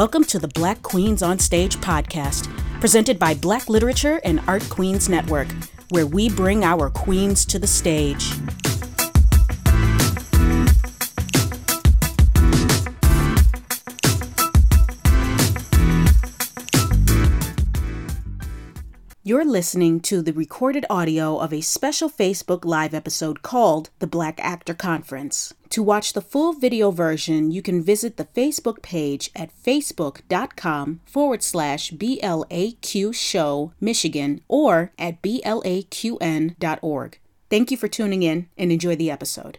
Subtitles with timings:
[0.00, 2.48] Welcome to the Black Queens on Stage podcast,
[2.80, 5.48] presented by Black Literature and Art Queens Network,
[5.90, 8.32] where we bring our queens to the stage.
[19.30, 24.40] You're listening to the recorded audio of a special Facebook Live episode called The Black
[24.42, 25.54] Actor Conference.
[25.68, 31.44] To watch the full video version, you can visit the Facebook page at facebook.com forward
[31.44, 37.18] slash BLAQ Show Michigan or at blaqn.org.
[37.48, 39.58] Thank you for tuning in and enjoy the episode.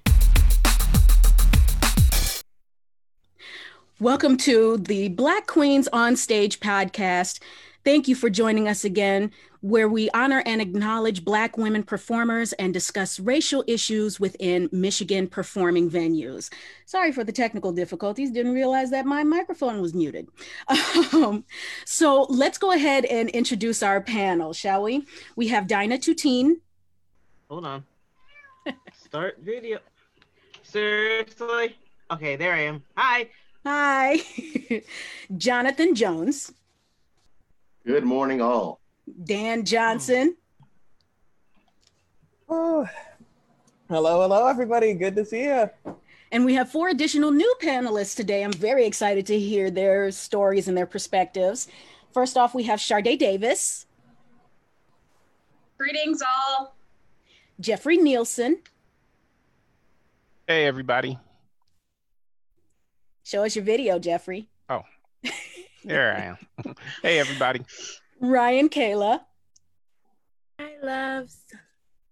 [4.02, 7.40] Welcome to the Black Queens on Stage podcast.
[7.86, 12.74] Thank you for joining us again where we honor and acknowledge Black women performers and
[12.74, 16.52] discuss racial issues within Michigan performing venues.
[16.86, 20.28] Sorry for the technical difficulties, didn't realize that my microphone was muted.
[21.14, 21.44] Um,
[21.86, 25.06] so let's go ahead and introduce our panel, shall we?
[25.36, 26.56] We have Dinah Tutine.
[27.50, 27.84] Hold on.
[28.94, 29.80] Start video.
[30.64, 31.76] Seriously?
[32.12, 32.84] Okay, there I am.
[32.96, 33.30] Hi.
[33.66, 34.22] Hi.
[35.38, 36.54] Jonathan Jones.
[37.86, 38.81] Good morning, all.
[39.24, 40.36] Dan Johnson.
[42.50, 42.88] Oh,
[43.90, 44.94] hello, hello, everybody.
[44.94, 45.70] Good to see you.
[46.32, 48.44] And we have four additional new panelists today.
[48.44, 51.68] I'm very excited to hear their stories and their perspectives.
[52.14, 53.86] First off, we have Sharday Davis.
[55.78, 56.76] Greetings, all.
[57.60, 58.60] Jeffrey Nielsen.
[60.48, 61.18] Hey, everybody.
[63.24, 64.50] Show us your video, Jeffrey.
[64.70, 64.84] Oh,
[65.84, 66.76] there I am.
[67.02, 67.62] hey, everybody.
[68.22, 69.22] Ryan Kayla.
[70.60, 71.38] Hi, loves.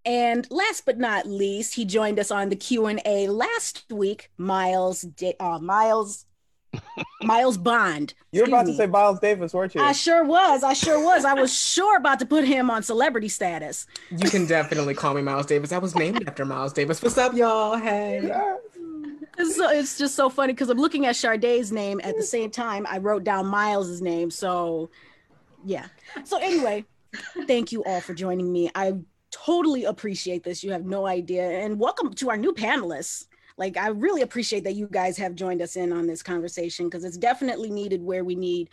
[0.05, 4.31] And last but not least, he joined us on the Q and A last week.
[4.37, 5.05] Miles,
[5.39, 6.25] uh, Miles,
[7.21, 8.15] Miles Bond.
[8.31, 8.71] You were about me.
[8.71, 9.81] to say Miles Davis, weren't you?
[9.81, 10.63] I sure was.
[10.63, 11.25] I sure was.
[11.25, 13.85] I was sure about to put him on celebrity status.
[14.09, 15.71] You can definitely call me Miles Davis.
[15.71, 17.03] I was named after Miles Davis.
[17.03, 17.77] What's up, y'all?
[17.77, 18.31] Hey.
[19.37, 22.49] It's, so, it's just so funny because I'm looking at Sharday's name at the same
[22.49, 22.87] time.
[22.89, 24.89] I wrote down Miles's name, so
[25.65, 25.87] yeah.
[26.23, 26.85] So anyway,
[27.47, 28.69] thank you all for joining me.
[28.75, 28.93] I
[29.31, 30.63] totally appreciate this.
[30.63, 31.43] You have no idea.
[31.43, 33.25] And welcome to our new panelists.
[33.57, 37.03] Like I really appreciate that you guys have joined us in on this conversation because
[37.03, 38.69] it's definitely needed where we need,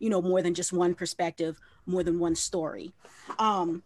[0.00, 2.92] you know, more than just one perspective, more than one story.
[3.38, 3.82] Um,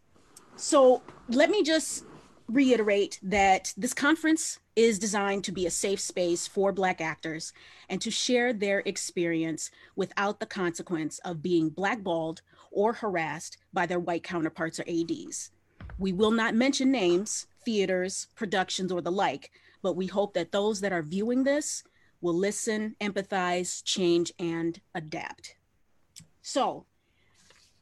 [0.57, 2.05] so let me just
[2.49, 7.53] reiterate that this conference is designed to be a safe space for Black actors
[7.89, 13.99] and to share their experience without the consequence of being blackballed or harassed by their
[13.99, 15.51] white counterparts or ADs.
[15.99, 19.51] We will not mention names, theaters, productions, or the like,
[19.83, 21.83] but we hope that those that are viewing this
[22.21, 25.57] will listen, empathize, change, and adapt.
[26.41, 26.87] So,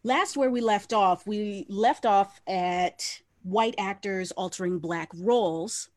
[0.03, 5.91] last where we left off, we left off at white actors altering black roles.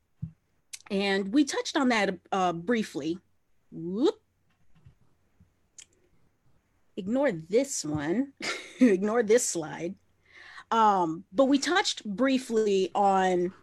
[0.90, 3.20] And we touched on that uh, briefly.
[3.72, 4.16] Whoop.
[6.98, 8.34] Ignore this one,
[8.80, 9.96] ignore this slide.
[10.72, 13.54] Um, but we touched briefly on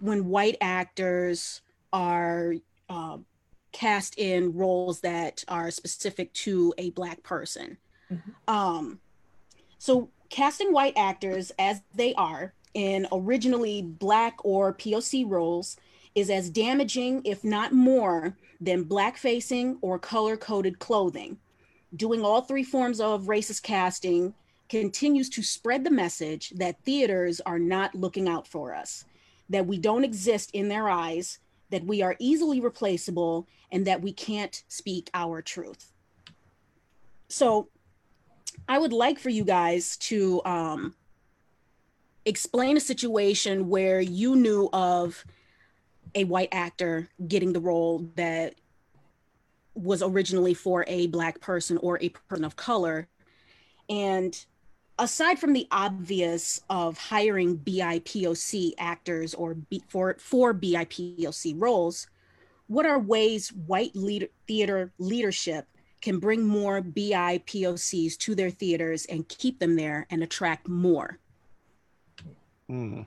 [0.00, 1.62] when white actors
[1.92, 2.54] are
[2.88, 3.18] uh,
[3.72, 7.76] cast in roles that are specific to a black person.
[8.10, 8.54] Mm-hmm.
[8.54, 9.00] Um,
[9.78, 15.76] so casting white actors as they are in originally Black or POC roles
[16.14, 21.38] is as damaging, if not more, than black facing or color coded clothing.
[21.96, 24.34] Doing all three forms of racist casting
[24.68, 29.04] continues to spread the message that theaters are not looking out for us,
[29.48, 31.38] that we don't exist in their eyes,
[31.70, 35.92] that we are easily replaceable, and that we can't speak our truth.
[37.28, 37.68] So,
[38.68, 40.94] I would like for you guys to um,
[42.24, 45.24] explain a situation where you knew of
[46.14, 48.54] a white actor getting the role that
[49.74, 53.08] was originally for a black person or a person of color
[53.88, 54.46] and
[54.98, 62.06] aside from the obvious of hiring BIPOC actors or B, for for BIPOC roles,
[62.66, 65.66] what are ways white leader, theater leadership
[66.00, 71.18] can bring more BIPOCs to their theaters and keep them there and attract more?
[72.70, 73.06] Mm.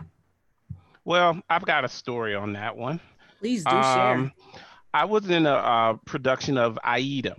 [1.07, 3.00] Well, I've got a story on that one.
[3.39, 4.59] Please do um, share.
[4.94, 7.38] I was in a, a production of Aida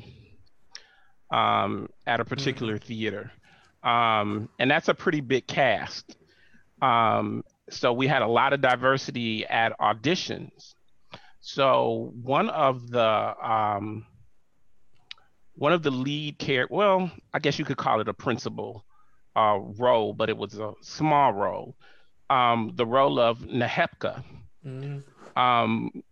[1.31, 2.83] um, at a particular mm.
[2.83, 3.31] theater,
[3.83, 6.17] um, and that's a pretty big cast.
[6.81, 10.73] Um, so we had a lot of diversity at auditions.
[11.43, 14.07] So one of the um,
[15.57, 16.67] one of the lead care.
[16.71, 18.87] Well, I guess you could call it a principal
[19.37, 21.77] uh, role, but it was a small role.
[22.31, 24.23] Um, the role of Nehebka
[24.67, 25.05] Mm.
[25.37, 26.03] um,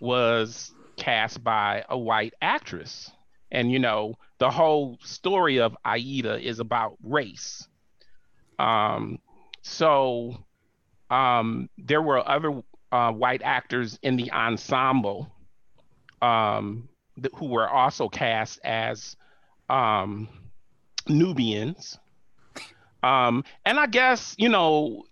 [0.00, 3.10] was cast by a white actress.
[3.50, 7.66] And, you know, the whole story of Aida is about race.
[8.58, 9.18] Um,
[9.62, 10.44] so
[11.10, 12.62] um, there were other
[12.92, 15.30] uh, white actors in the ensemble
[16.22, 16.88] um,
[17.20, 19.16] th- who were also cast as
[19.68, 20.28] um,
[21.08, 21.98] Nubians.
[23.02, 25.04] Um, and I guess, you know,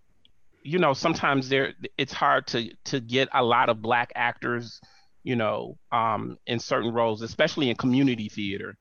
[0.65, 4.81] you know sometimes there it's hard to to get a lot of black actors
[5.23, 8.77] you know um in certain roles especially in community theater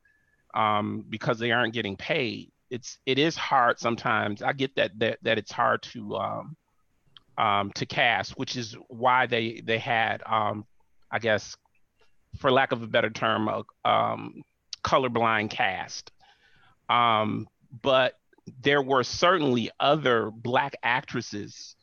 [0.53, 2.51] um because they aren't getting paid.
[2.69, 4.41] It's it is hard sometimes.
[4.41, 6.57] I get that that, that it's hard to um
[7.37, 10.65] um to cast which is why they they had um
[11.11, 11.57] i guess
[12.37, 14.43] for lack of a better term a um
[14.83, 16.11] colorblind cast.
[16.89, 17.47] Um
[17.81, 18.19] but
[18.61, 21.75] there were certainly other black actresses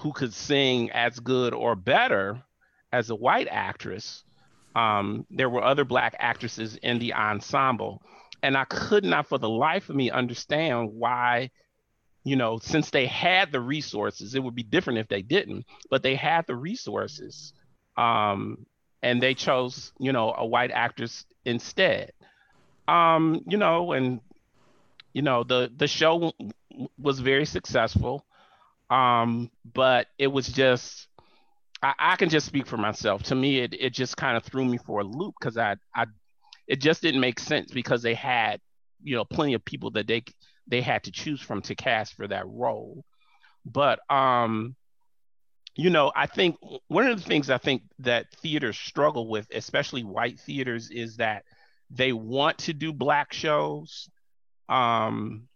[0.00, 2.42] who could sing as good or better
[2.92, 4.24] as a white actress.
[4.74, 8.02] Um, there were other black actresses in the ensemble,
[8.42, 11.50] and I could not, for the life of me, understand why.
[12.26, 16.02] You know, since they had the resources, it would be different if they didn't, but
[16.02, 17.52] they had the resources,
[17.98, 18.64] um,
[19.02, 22.12] and they chose, you know, a white actress instead.
[22.88, 24.20] Um, you know, and
[25.14, 26.32] you know the the show
[26.98, 28.26] was very successful.
[28.90, 31.08] Um but it was just
[31.82, 33.22] I, I can just speak for myself.
[33.24, 36.06] To me it, it just kind of threw me for a loop because I, I
[36.68, 38.60] it just didn't make sense because they had
[39.02, 40.24] you know plenty of people that they
[40.66, 43.04] they had to choose from to cast for that role.
[43.64, 44.76] But um
[45.76, 46.56] you know i think
[46.88, 51.44] one of the things i think that theaters struggle with especially white theaters is that
[51.90, 54.08] they want to do black shows
[54.68, 55.48] um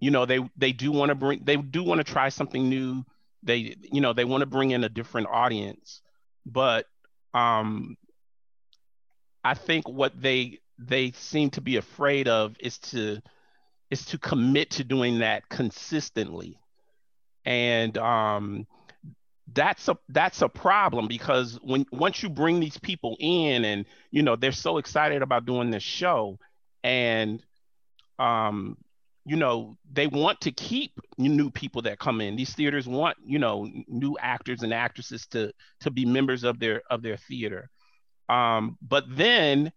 [0.00, 3.04] you know they they do want to bring they do want to try something new.
[3.42, 6.02] They you know they want to bring in a different audience.
[6.46, 6.86] But
[7.34, 7.96] um
[9.44, 13.20] i think what they they seem to be afraid of is to
[13.90, 16.58] is to commit to doing that consistently.
[17.44, 18.66] And um
[19.52, 24.22] that's a that's a problem because when once you bring these people in and you
[24.22, 26.38] know they're so excited about doing this show
[26.84, 27.44] and
[28.20, 28.76] um,
[29.24, 32.36] you know, they want to keep new people that come in.
[32.36, 36.82] These theaters want, you know, new actors and actresses to to be members of their
[36.90, 37.70] of their theater.
[38.28, 39.72] Um, but then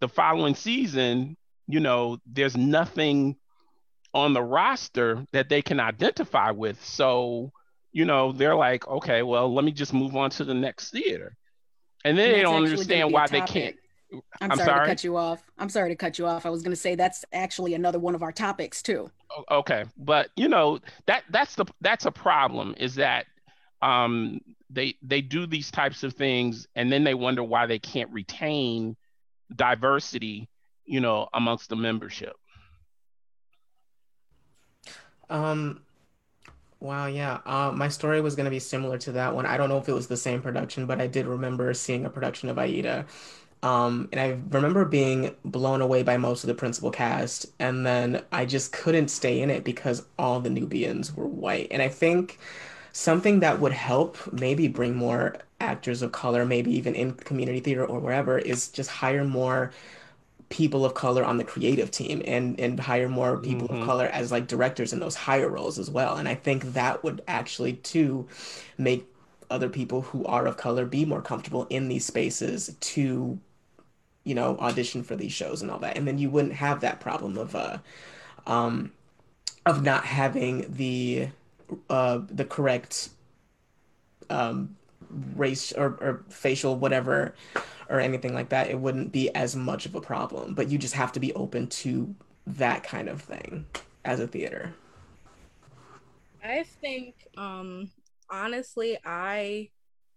[0.00, 1.36] the following season,
[1.66, 3.36] you know, there's nothing
[4.12, 6.84] on the roster that they can identify with.
[6.84, 7.52] So,
[7.92, 11.36] you know, they're like, okay, well, let me just move on to the next theater.
[12.04, 13.76] And then And they don't understand why they can't.
[14.40, 14.86] I'm, I'm sorry, sorry?
[14.86, 15.42] to cut you off.
[15.58, 16.46] I'm sorry to cut you off.
[16.46, 19.10] I was going to say that's actually another one of our topics too.
[19.50, 23.26] Okay but you know that that's the that's a problem is that
[23.82, 24.40] um
[24.70, 28.96] they they do these types of things and then they wonder why they can't retain
[29.56, 30.48] diversity
[30.84, 32.36] you know amongst the membership
[35.30, 35.80] Um,
[36.80, 37.40] wow, yeah.
[37.46, 39.46] Uh, my story was going to be similar to that one.
[39.46, 42.10] I don't know if it was the same production, but I did remember seeing a
[42.10, 43.06] production of Aida.
[43.64, 48.22] Um, and I remember being blown away by most of the principal cast, and then
[48.32, 51.68] I just couldn't stay in it because all the Nubians were white.
[51.70, 52.38] And I think
[52.92, 57.86] something that would help maybe bring more actors of color, maybe even in community theater
[57.86, 59.72] or wherever, is just hire more
[60.50, 63.74] people of color on the creative team and and hire more people Mhm.
[63.74, 66.16] of color as like directors in those higher roles as well.
[66.16, 68.28] And I think that would actually too
[68.78, 69.06] make
[69.50, 73.38] other people who are of color be more comfortable in these spaces to,
[74.24, 75.96] you know, audition for these shows and all that.
[75.96, 77.78] And then you wouldn't have that problem of uh
[78.46, 78.92] um
[79.66, 81.28] of not having the
[81.90, 83.10] uh the correct
[84.30, 84.76] um
[85.36, 87.34] race or, or facial whatever
[87.88, 90.54] or anything like that, it wouldn't be as much of a problem.
[90.54, 92.14] But you just have to be open to
[92.46, 93.66] that kind of thing
[94.04, 94.74] as a theater.
[96.42, 97.90] I think, um,
[98.30, 99.70] honestly, I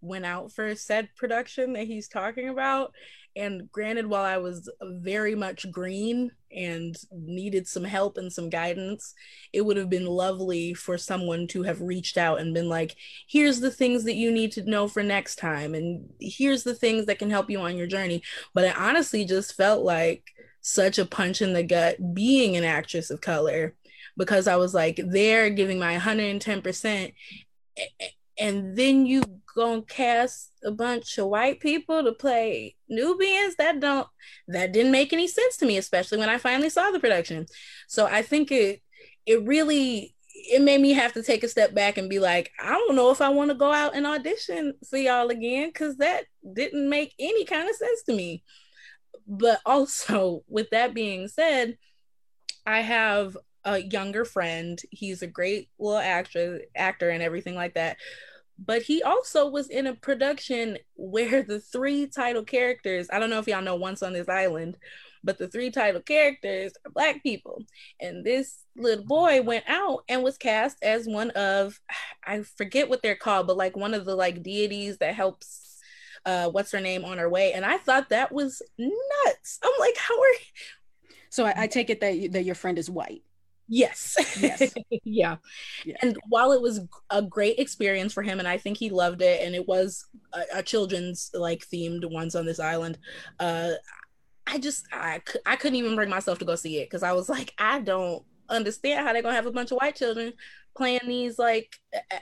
[0.07, 2.93] went out for said production that he's talking about.
[3.35, 9.13] And granted, while I was very much green and needed some help and some guidance,
[9.53, 12.95] it would have been lovely for someone to have reached out and been like,
[13.27, 15.75] here's the things that you need to know for next time.
[15.75, 18.23] And here's the things that can help you on your journey.
[18.55, 20.23] But it honestly just felt like
[20.61, 23.75] such a punch in the gut being an actress of color
[24.17, 27.13] because I was like there giving my 110%
[28.39, 29.23] and then you
[29.55, 33.55] gonna cast a bunch of white people to play Nubians?
[33.55, 34.07] That don't
[34.47, 37.45] that didn't make any sense to me especially when I finally saw the production.
[37.87, 38.81] So I think it
[39.25, 42.71] it really it made me have to take a step back and be like I
[42.71, 46.25] don't know if I want to go out and audition for y'all again cuz that
[46.53, 48.43] didn't make any kind of sense to me.
[49.27, 51.77] But also with that being said
[52.65, 53.37] I have
[53.67, 54.81] a younger friend.
[54.89, 57.97] He's a great little actor, actor, and everything like that.
[58.57, 63.39] But he also was in a production where the three title characters, I don't know
[63.39, 64.77] if y'all know Once on This Island,
[65.23, 67.61] but the three title characters are black people.
[67.99, 71.79] And this little boy went out and was cast as one of,
[72.25, 75.65] I forget what they're called, but like one of the like deities that helps
[76.25, 77.53] uh what's her name on her way.
[77.53, 79.59] And I thought that was nuts.
[79.61, 80.33] I'm like, how are
[81.29, 83.21] so I, I take it that that your friend is white.
[83.67, 84.15] Yes.
[84.39, 84.73] Yes.
[85.03, 85.37] yeah.
[85.83, 85.95] yeah.
[86.01, 89.41] And while it was a great experience for him, and I think he loved it,
[89.45, 92.97] and it was a, a children's like themed once on this island,
[93.39, 93.71] uh,
[94.45, 97.29] I just I I couldn't even bring myself to go see it because I was
[97.29, 100.33] like I don't understand how they're gonna have a bunch of white children
[100.75, 101.75] playing these like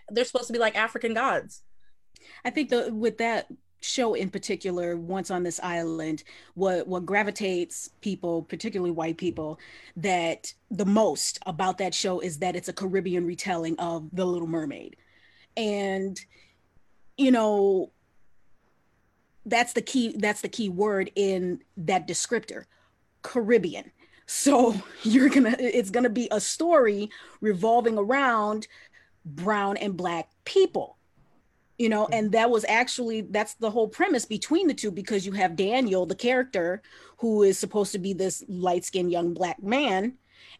[0.09, 1.61] they're supposed to be like African gods.
[2.43, 3.47] I think the with that
[3.85, 6.23] show in particular once on this island
[6.55, 9.25] what what gravitates people particularly white mm-hmm.
[9.25, 9.59] people
[9.95, 14.47] that the most about that show is that it's a caribbean retelling of the little
[14.47, 14.95] mermaid.
[15.55, 16.19] And
[17.17, 17.91] you know
[19.45, 22.65] that's the key that's the key word in that descriptor
[23.21, 23.91] caribbean.
[24.25, 27.09] So you're gonna it's gonna be a story
[27.41, 28.67] revolving around
[29.25, 30.94] brown and black people
[31.77, 32.13] you know mm-hmm.
[32.13, 36.05] and that was actually that's the whole premise between the two because you have daniel
[36.05, 36.81] the character
[37.17, 40.13] who is supposed to be this light-skinned young black man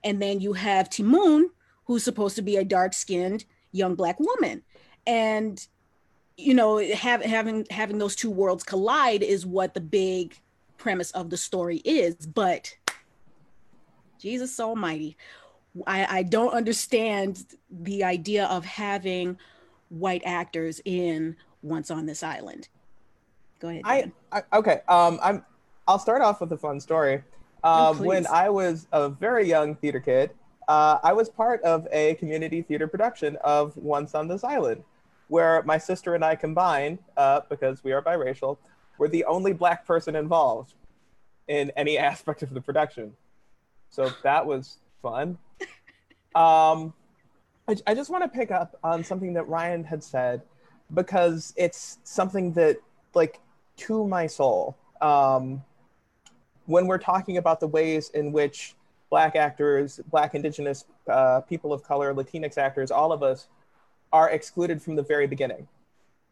[0.04, 1.50] and then you have Ti Moune
[1.86, 4.64] who's supposed to be a dark-skinned young black woman.
[5.06, 5.66] And
[6.38, 10.36] you know have, having having those two worlds collide is what the big
[10.78, 12.76] premise of the story is but
[14.20, 15.16] jesus almighty
[15.88, 19.38] I, I don't understand the idea of having
[19.90, 22.68] white actors in Once on This Island.
[23.60, 23.82] Go ahead.
[23.86, 24.82] I, I, okay.
[24.88, 25.46] Um, I'm.
[25.88, 27.24] I'll start off with a fun story.
[27.64, 30.32] Oh, um, oh, when I was a very young theater kid,
[30.68, 34.84] uh, I was part of a community theater production of Once on This Island,
[35.28, 38.58] where my sister and I combined, uh, because we are biracial,
[38.98, 40.74] were the only black person involved
[41.48, 43.14] in any aspect of the production.
[43.90, 45.38] So that was fun.
[46.34, 46.94] Um,
[47.68, 50.42] I, I just want to pick up on something that Ryan had said
[50.94, 52.78] because it's something that,
[53.14, 53.40] like,
[53.78, 55.64] to my soul, um,
[56.68, 58.76] when we're talking about the ways in which
[59.10, 63.48] Black actors, Black, Indigenous, uh, people of color, Latinx actors, all of us
[64.14, 65.68] are excluded from the very beginning.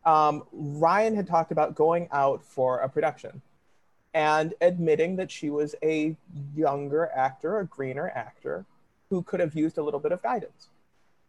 [0.06, 3.42] Um, Ryan had talked about going out for a production
[4.14, 6.16] and admitting that she was a
[6.56, 8.66] younger actor, a greener actor,
[9.10, 10.70] who could have used a little bit of guidance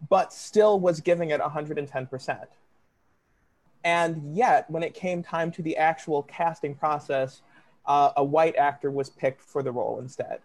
[0.09, 2.47] but still was giving it 110%.
[3.85, 7.43] And yet, when it came time to the actual casting process,
[7.87, 10.41] uh, a white actor was picked for the role instead.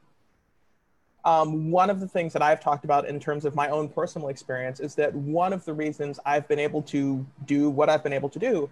[1.25, 4.29] Um, one of the things that I've talked about in terms of my own personal
[4.29, 8.13] experience is that one of the reasons I've been able to do what I've been
[8.13, 8.69] able to do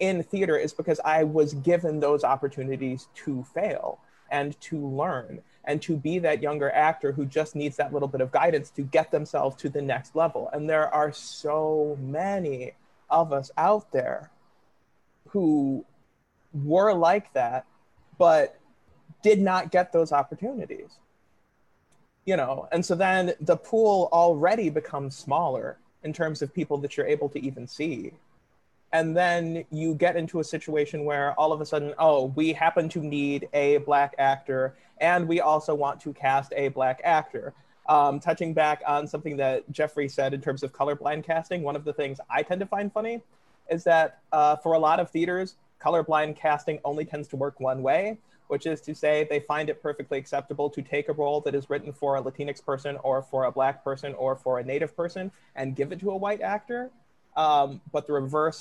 [0.00, 5.80] in theater is because I was given those opportunities to fail and to learn and
[5.82, 9.10] to be that younger actor who just needs that little bit of guidance to get
[9.10, 10.48] themselves to the next level.
[10.52, 12.72] And there are so many
[13.10, 14.30] of us out there
[15.28, 15.84] who
[16.52, 17.66] were like that,
[18.18, 18.58] but
[19.22, 20.90] did not get those opportunities.
[22.24, 26.96] You know, and so then the pool already becomes smaller in terms of people that
[26.96, 28.12] you're able to even see
[28.92, 32.88] and then you get into a situation where all of a sudden oh we happen
[32.88, 37.54] to need a black actor and we also want to cast a black actor.
[37.88, 41.84] Um, touching back on something that jeffrey said in terms of colorblind casting one of
[41.84, 43.20] the things i tend to find funny
[43.68, 47.82] is that uh, for a lot of theaters colorblind casting only tends to work one
[47.82, 48.18] way
[48.50, 51.70] which is to say they find it perfectly acceptable to take a role that is
[51.70, 55.30] written for a latinx person or for a black person or for a native person
[55.54, 56.90] and give it to a white actor.
[57.36, 58.60] Um, but the reverse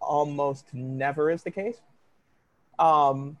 [0.00, 1.80] almost never is the case.
[2.78, 3.36] Um,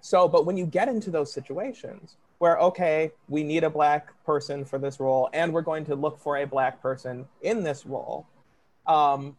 [0.00, 4.64] so, but when you get into those situations where, okay, we need a black person
[4.64, 8.26] for this role, and we're going to look for a black person in this role,
[8.86, 9.36] um,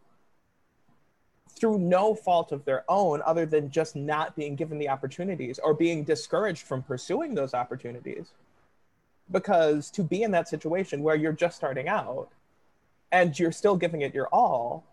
[1.50, 5.74] through no fault of their own, other than just not being given the opportunities or
[5.74, 8.32] being discouraged from pursuing those opportunities.
[9.32, 12.30] Because to be in that situation where you're just starting out
[13.12, 14.84] and you're still giving it your all,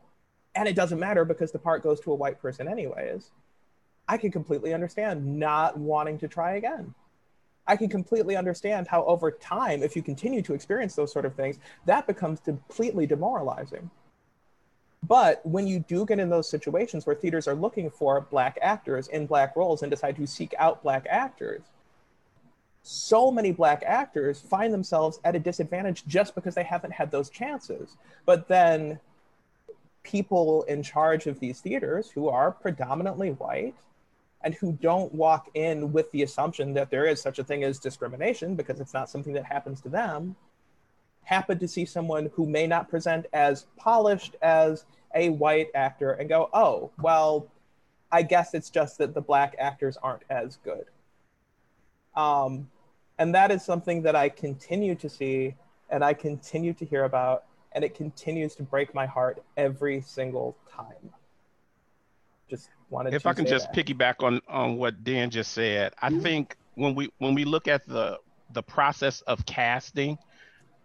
[0.55, 3.31] and it doesn't matter because the part goes to a white person anyways,
[4.09, 6.95] I can completely understand not wanting to try again.
[7.67, 11.35] I can completely understand how over time, if you continue to experience those sort of
[11.35, 13.91] things, that becomes completely demoralizing.
[15.07, 19.09] But when you do get in those situations where theaters are looking for black actors
[19.09, 21.63] in black roles and decide to seek out black actors,
[22.83, 27.29] so many black actors find themselves at a disadvantage just because they haven't had those
[27.29, 27.97] chances.
[28.25, 28.99] But then
[30.03, 33.75] people in charge of these theaters who are predominantly white
[34.43, 37.79] and who don't walk in with the assumption that there is such a thing as
[37.79, 40.37] discrimination because it's not something that happens to them
[41.29, 46.27] happen to see someone who may not present as polished as a white actor and
[46.27, 47.47] go oh well
[48.11, 50.87] i guess it's just that the black actors aren't as good.
[52.17, 52.71] Um,
[53.19, 55.55] and that is something that i continue to see
[55.91, 60.57] and i continue to hear about and it continues to break my heart every single
[60.75, 61.13] time
[62.49, 63.87] just wanted to if I can just that.
[63.87, 67.87] piggyback on on what Dan just said, I think when we when we look at
[67.87, 68.19] the
[68.53, 70.19] the process of casting,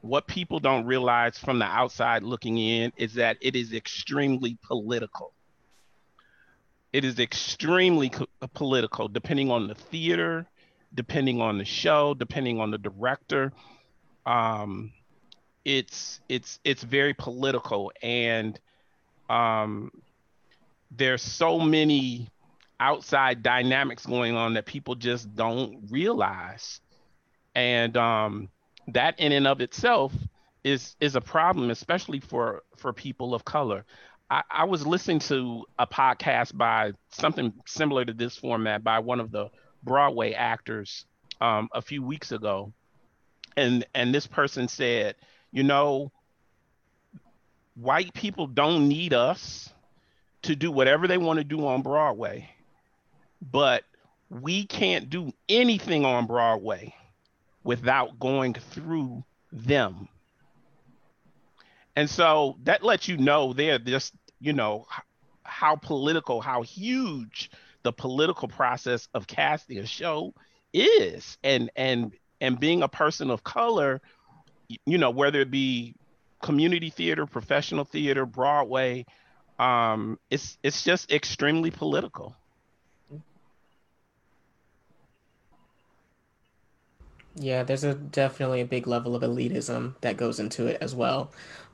[0.02, 5.32] what people don't realize from the outside looking in is that it is extremely political.
[6.92, 10.46] It is extremely co- political, depending on the theater,
[10.94, 13.52] depending on the show, depending on the director.
[14.26, 14.92] Um,
[15.66, 18.60] it's it's it's very political, and
[19.30, 19.92] um,
[20.92, 22.30] there's so many
[22.80, 26.82] outside dynamics going on that people just don't realize.
[27.56, 28.50] And um,
[28.90, 30.12] that in and of itself
[30.64, 33.86] is is a problem especially for for people of color.
[34.30, 39.20] I, I was listening to a podcast by something similar to this format by one
[39.20, 39.50] of the
[39.84, 41.06] broadway actors
[41.42, 42.74] um, a few weeks ago.
[43.56, 45.16] And and this person said
[45.54, 46.12] you know
[47.76, 49.70] white people don't need us
[50.44, 52.50] to do whatever they want to do on Broadway,
[53.42, 53.84] but
[54.30, 56.94] we can't do anything on Broadway
[57.64, 60.10] without going through them.
[61.96, 64.88] And so that lets you know they're just, you know,
[65.44, 67.52] how political, how huge
[67.84, 70.34] the political process of casting a show
[70.74, 71.38] is.
[71.44, 72.12] And and
[72.42, 74.02] and being a person of color,
[74.86, 75.96] you know, whether it be
[76.42, 79.06] community theater, professional theater, Broadway,
[79.60, 82.36] um, it's it's just extremely political.
[87.36, 91.32] Yeah, there's a definitely a big level of elitism that goes into it as well,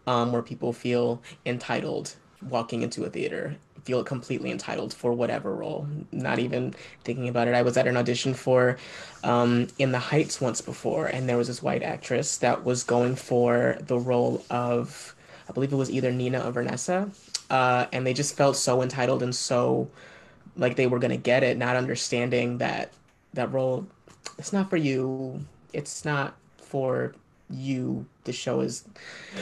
[0.07, 5.87] um, where people feel entitled walking into a theater, feel completely entitled for whatever role.
[6.11, 6.73] Not even
[7.03, 7.53] thinking about it.
[7.53, 8.77] I was at an audition for
[9.23, 13.15] um, In the Heights once before, and there was this white actress that was going
[13.15, 15.15] for the role of,
[15.49, 17.09] I believe it was either Nina or Vanessa,
[17.49, 19.89] uh, and they just felt so entitled and so
[20.55, 22.91] like they were gonna get it, not understanding that
[23.33, 23.87] that role
[24.37, 25.39] it's not for you
[25.73, 27.13] it's not for
[27.49, 28.85] you the show is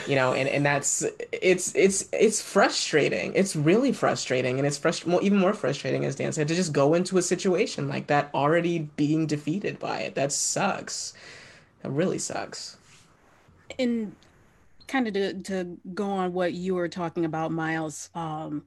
[0.06, 3.32] you know and and that's it's it's it's frustrating.
[3.34, 6.72] It's really frustrating and it's frust- well, even more frustrating as dan said to just
[6.72, 10.14] go into a situation like that already being defeated by it.
[10.14, 11.12] That sucks.
[11.82, 12.78] That really sucks.
[13.78, 14.14] And
[14.86, 18.64] kind of to, to go on what you were talking about miles um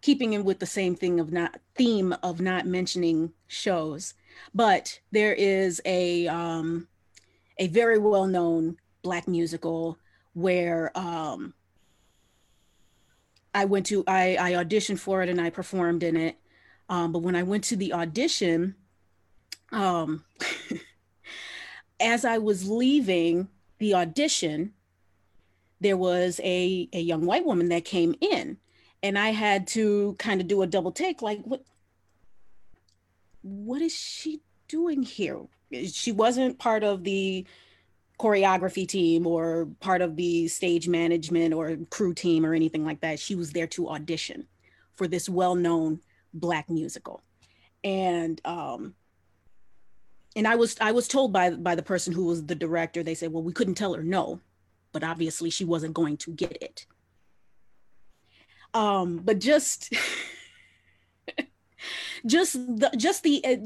[0.00, 4.14] keeping in with the same thing of not theme of not mentioning shows.
[4.54, 6.86] But there is a um
[7.58, 9.98] a very well known black musical
[10.34, 11.54] where um
[13.54, 16.36] i went to i i auditioned for it and i performed in it.
[16.88, 18.74] Um but when i went to the audition
[19.72, 20.24] um
[22.00, 24.72] as i was leaving the audition
[25.80, 28.58] there was a a young white woman that came in
[29.02, 31.62] and i had to kind of do a double take like what
[33.42, 37.46] what is she doing here she wasn't part of the
[38.18, 43.18] choreography team or part of the stage management or crew team or anything like that.
[43.18, 44.46] She was there to audition
[44.94, 46.00] for this well-known
[46.32, 47.22] black musical.
[47.84, 48.94] And um
[50.34, 53.14] and i was i was told by by the person who was the director they
[53.14, 54.38] said well we couldn't tell her no
[54.96, 56.86] but obviously she wasn't going to get it.
[58.72, 59.92] Um but just
[62.26, 63.56] just the just the uh,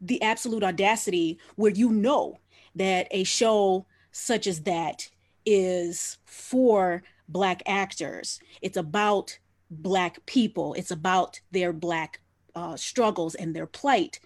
[0.00, 2.38] the absolute audacity where you know
[2.74, 5.08] that a show such as that
[5.46, 8.40] is for black actors.
[8.62, 9.38] It's about
[9.70, 10.74] black people.
[10.74, 12.20] It's about their black
[12.54, 14.20] uh, struggles and their plight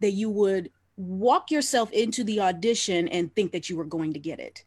[0.00, 4.18] that you would walk yourself into the audition and think that you were going to
[4.20, 4.64] get it.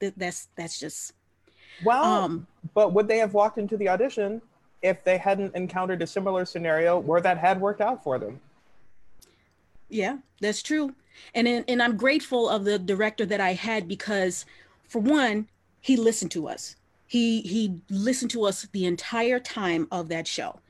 [0.00, 1.12] That- that's that's just
[1.82, 4.40] Well, um, but would they have walked into the audition
[4.82, 8.40] if they hadn't encountered a similar scenario where that had worked out for them?
[9.88, 10.94] Yeah, that's true.
[11.34, 14.44] And and I'm grateful of the director that I had because
[14.88, 15.48] for one,
[15.80, 16.76] he listened to us.
[17.06, 20.60] He he listened to us the entire time of that show.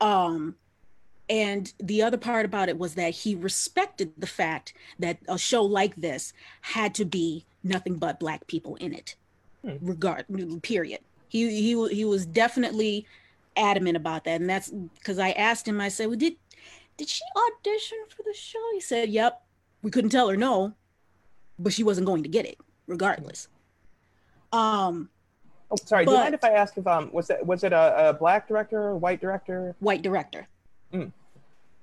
[0.00, 0.56] Um
[1.28, 5.64] and the other part about it was that he respected the fact that a show
[5.64, 9.16] like this had to be nothing but black people in it.
[9.62, 9.76] Hmm.
[9.80, 10.26] Regard
[10.62, 11.00] period.
[11.28, 13.06] He he he was definitely
[13.56, 14.40] adamant about that.
[14.40, 16.36] And that's because I asked him, I said, Well, did
[16.96, 18.62] did she audition for the show?
[18.74, 19.42] He said, Yep.
[19.82, 20.74] We couldn't tell her no,
[21.58, 23.48] but she wasn't going to get it regardless.
[24.52, 25.10] Um
[25.70, 26.04] Oh, sorry.
[26.04, 28.12] But, do you mind if I ask if um was it was it a, a
[28.12, 29.74] black director, or white director?
[29.80, 30.46] White director.
[30.92, 31.12] Mm.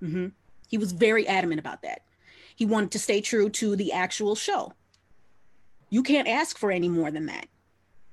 [0.01, 0.27] Mm-hmm.
[0.69, 2.01] He was very adamant about that.
[2.55, 4.73] He wanted to stay true to the actual show.
[5.89, 7.47] You can't ask for any more than that,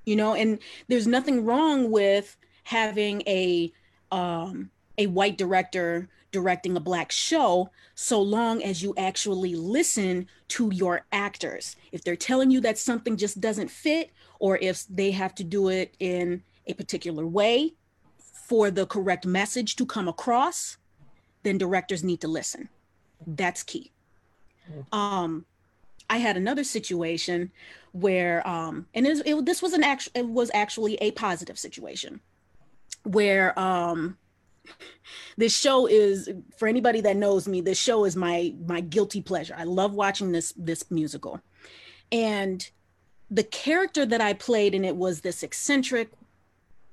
[0.05, 0.35] you know.
[0.35, 0.59] And
[0.89, 3.73] there's nothing wrong with having a
[4.11, 10.71] um, a white director directing a black show so long as you actually listen to
[10.73, 11.77] your actors.
[11.93, 15.69] If they're telling you that something just doesn't fit, or if they have to do
[15.69, 17.75] it in a particular way
[18.19, 20.77] for the correct message to come across,
[21.43, 22.69] then directors need to listen.
[23.27, 23.93] That's key.
[24.93, 25.45] Um,
[26.09, 27.53] I had another situation
[27.93, 32.21] where, um, and it, it, this was an actual, it was actually a positive situation
[33.05, 34.17] where um,
[35.37, 37.61] this show is for anybody that knows me.
[37.61, 39.55] This show is my my guilty pleasure.
[39.57, 41.41] I love watching this this musical,
[42.13, 42.69] and
[43.31, 46.11] the character that I played in it was this eccentric,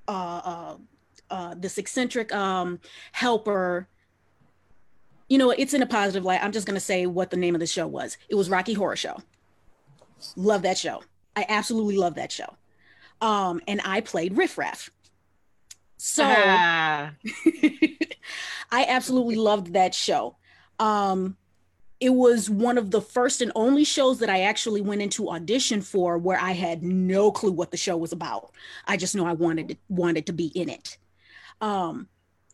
[0.08, 0.78] uh, uh,
[1.30, 2.80] uh this eccentric um,
[3.12, 3.88] helper
[5.30, 6.44] you know, it's in a positive light.
[6.44, 8.18] I'm just going to say what the name of the show was.
[8.30, 9.18] It was Rocky Horror Show.
[10.36, 11.04] Love that show.
[11.36, 12.56] I absolutely love that show.
[13.22, 14.90] Um, and I played Riff Raff.
[15.98, 17.12] So ah.
[18.72, 20.38] I absolutely loved that show.
[20.80, 21.38] Um,
[22.00, 25.82] it was one of the first and only shows that I actually went into audition
[25.82, 28.52] for where I had no clue what the show was about.
[28.86, 30.98] I just know I wanted to, wanted to be in it.
[31.60, 32.08] Um,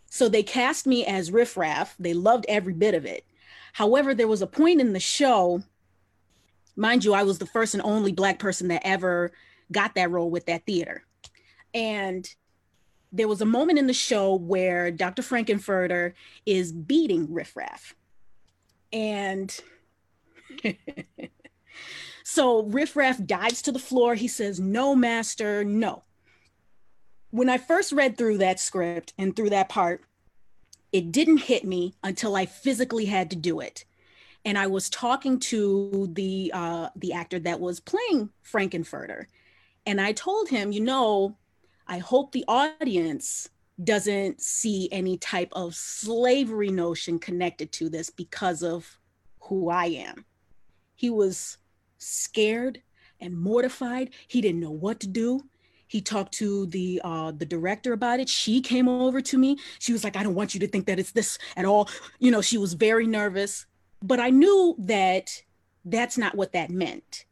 [0.09, 1.95] so they cast me as Riff Raff.
[1.99, 3.25] They loved every bit of it.
[3.73, 5.61] However, there was a point in the show,
[6.75, 9.31] mind you, I was the first and only Black person that ever
[9.71, 11.03] got that role with that theater.
[11.73, 12.29] And
[13.13, 15.21] there was a moment in the show where Dr.
[15.21, 16.13] Frank-N-Furter
[16.45, 17.95] is beating Riff Raff.
[18.91, 19.57] And
[22.23, 24.15] so Riff Raff dives to the floor.
[24.15, 26.03] He says, No, master, no
[27.33, 30.03] when I first read through that script and through that part,
[30.91, 33.85] it didn't hit me until I physically had to do it.
[34.45, 39.25] And I was talking to the uh, the actor that was playing Frank-N-Furter,
[39.87, 41.35] and I told him, you know,
[41.87, 43.49] I hope the audience
[43.83, 48.99] doesn't see any type of slavery notion connected to this because of
[49.39, 50.25] who I am.
[50.95, 51.57] He was
[51.97, 52.81] scared
[53.19, 54.11] and mortified.
[54.27, 55.41] He didn't know what to do.
[55.87, 58.27] He talked to the uh, the director about it.
[58.27, 59.57] She came over to me.
[59.79, 61.87] She was like, "I don't want you to think that it's this at all."
[62.19, 63.67] You know, she was very nervous,
[64.01, 65.43] but I knew that
[65.85, 67.25] that's not what that meant.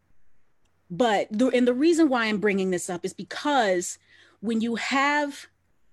[0.92, 3.98] But the, and the reason why I'm bringing this up is because
[4.42, 5.48] when you have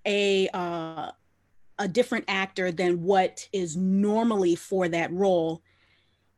[0.05, 1.11] a uh,
[1.77, 5.61] a different actor than what is normally for that role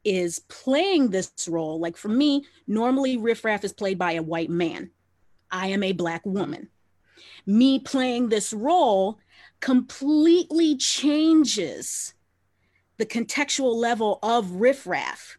[0.04, 1.80] is playing this role.
[1.80, 4.92] Like for me, normally Riff Raff is played by a white man.
[5.50, 6.70] I am a Black woman.
[7.46, 9.20] Me playing this role
[9.60, 12.14] completely changes
[12.98, 15.38] the contextual level of riffraff,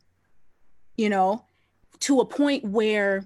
[0.96, 1.44] you know,
[2.00, 3.24] to a point where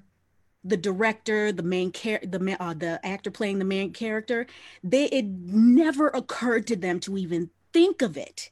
[0.66, 4.46] the director, the main character, the uh, the actor playing the main character,
[4.82, 8.50] they it never occurred to them to even think of it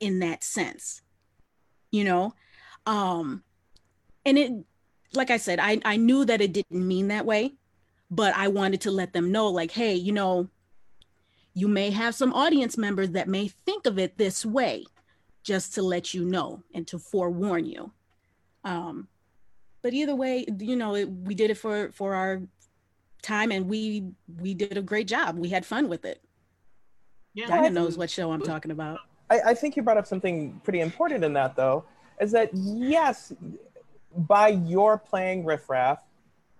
[0.00, 1.02] in that sense,
[1.90, 2.34] you know,
[2.86, 3.42] um,
[4.24, 4.52] and it,
[5.12, 7.54] like I said, I I knew that it didn't mean that way,
[8.10, 10.48] but I wanted to let them know, like, hey, you know,
[11.54, 14.84] you may have some audience members that may think of it this way,
[15.42, 17.92] just to let you know and to forewarn you.
[18.64, 19.08] Um,
[19.88, 22.42] but either way, you know, it, we did it for for our
[23.22, 24.04] time, and we
[24.38, 25.38] we did a great job.
[25.38, 26.22] We had fun with it.
[27.32, 28.98] Yeah, Diana knows what show I'm talking about.
[29.30, 31.86] I, I think you brought up something pretty important in that, though,
[32.20, 33.32] is that yes,
[34.14, 36.02] by your playing riffraff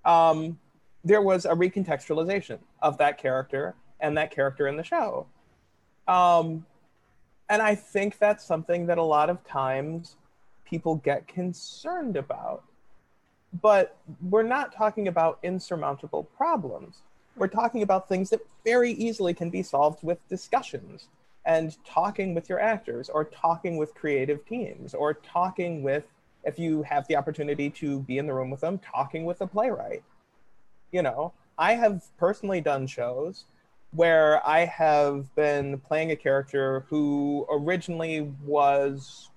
[0.07, 0.59] um,
[1.05, 5.27] there was a recontextualization of that character and that character in the show.
[6.07, 6.65] Um,
[7.51, 10.17] and I think that's something that a lot of times
[10.65, 12.65] people get concerned about.
[13.63, 13.97] But
[14.29, 17.03] we're not talking about insurmountable problems.
[17.37, 21.09] We're talking about things that very easily can be solved with discussions
[21.49, 26.05] and talking with your actors or talking with creative teams or talking with
[26.45, 29.47] if you have the opportunity to be in the room with them talking with a
[29.47, 30.03] playwright
[30.93, 33.47] you know i have personally done shows
[33.93, 39.31] where i have been playing a character who originally was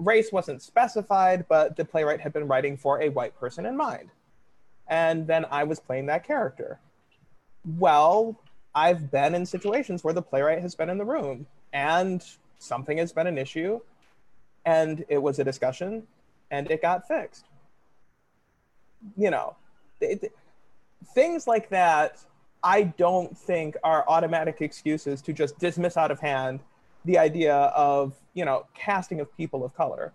[0.00, 4.10] race wasn't specified but the playwright had been writing for a white person in mind
[4.88, 6.80] and then i was playing that character
[7.78, 8.40] well
[8.74, 12.24] I've been in situations where the playwright has been in the room and
[12.58, 13.80] something has been an issue
[14.64, 16.06] and it was a discussion
[16.50, 17.46] and it got fixed.
[19.16, 19.56] You know,
[20.00, 20.32] it,
[21.14, 22.24] things like that,
[22.62, 26.60] I don't think are automatic excuses to just dismiss out of hand
[27.04, 30.12] the idea of, you know, casting of people of color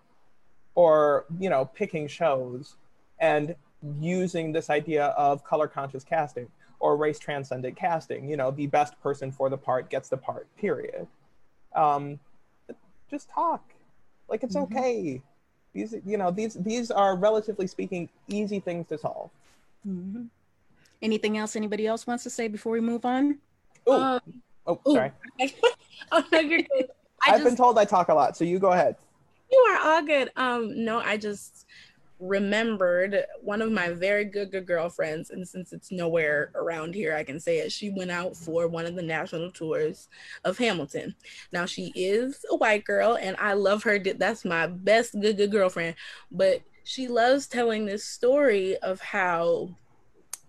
[0.76, 2.76] or, you know, picking shows
[3.19, 3.56] and
[4.00, 6.48] using this idea of color conscious casting
[6.80, 8.30] or race transcendent casting.
[8.30, 10.48] You know, the best person for the part gets the part.
[10.58, 11.08] Period.
[11.76, 12.19] Um,
[13.10, 13.74] just talk,
[14.28, 14.78] like it's mm-hmm.
[14.78, 15.21] okay.
[15.74, 19.30] These, you know, these these are relatively speaking easy things to solve.
[19.88, 20.24] Mm-hmm.
[21.02, 23.39] Anything else anybody else wants to say before we move on?
[23.88, 23.93] Ooh.
[23.93, 24.21] Um,
[24.67, 25.12] oh, sorry.
[26.12, 26.88] oh, no, you're good.
[27.25, 28.95] I have been told I talk a lot, so you go ahead.
[29.51, 30.32] You are all good.
[30.36, 31.65] Um, no, I just
[32.19, 37.25] remembered one of my very good good girlfriends and since it's nowhere around here i
[37.25, 40.08] can say it she went out for one of the national tours
[40.45, 41.13] of hamilton
[41.51, 45.51] now she is a white girl and i love her that's my best good good
[45.51, 45.93] girlfriend
[46.32, 49.69] but she loves telling this story of how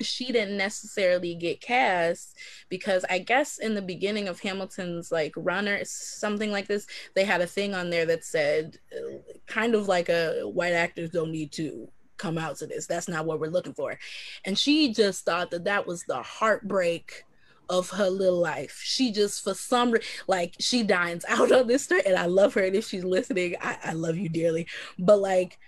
[0.01, 2.37] she didn't necessarily get cast
[2.69, 7.41] because I guess in the beginning of Hamilton's like runner something like this they had
[7.41, 11.53] a thing on there that said uh, kind of like a white actors don't need
[11.53, 13.99] to come out to this that's not what we're looking for
[14.47, 17.25] and she just thought that that was the heartbreak
[17.69, 18.81] of her little life.
[18.83, 19.95] She just for some
[20.27, 22.63] like she dines out on this story, and I love her.
[22.63, 24.67] And if she's listening, I, I love you dearly.
[24.99, 25.59] But like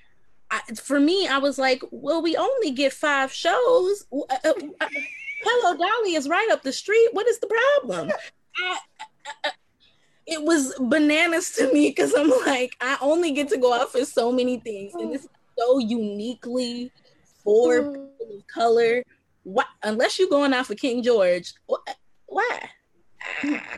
[0.51, 4.07] I, for me, I was like, well, we only get five shows.
[4.13, 4.89] Uh, uh, uh,
[5.43, 7.11] Hello Dolly is right up the street.
[7.13, 8.11] What is the problem?
[8.59, 8.79] I,
[9.45, 9.51] I,
[10.27, 14.05] it was bananas to me because I'm like, I only get to go out for
[14.05, 16.93] so many things, and this is so uniquely
[17.43, 17.93] for mm.
[17.93, 19.03] people of color.
[19.45, 21.55] Why, unless you're going out for King George,
[22.27, 22.61] why?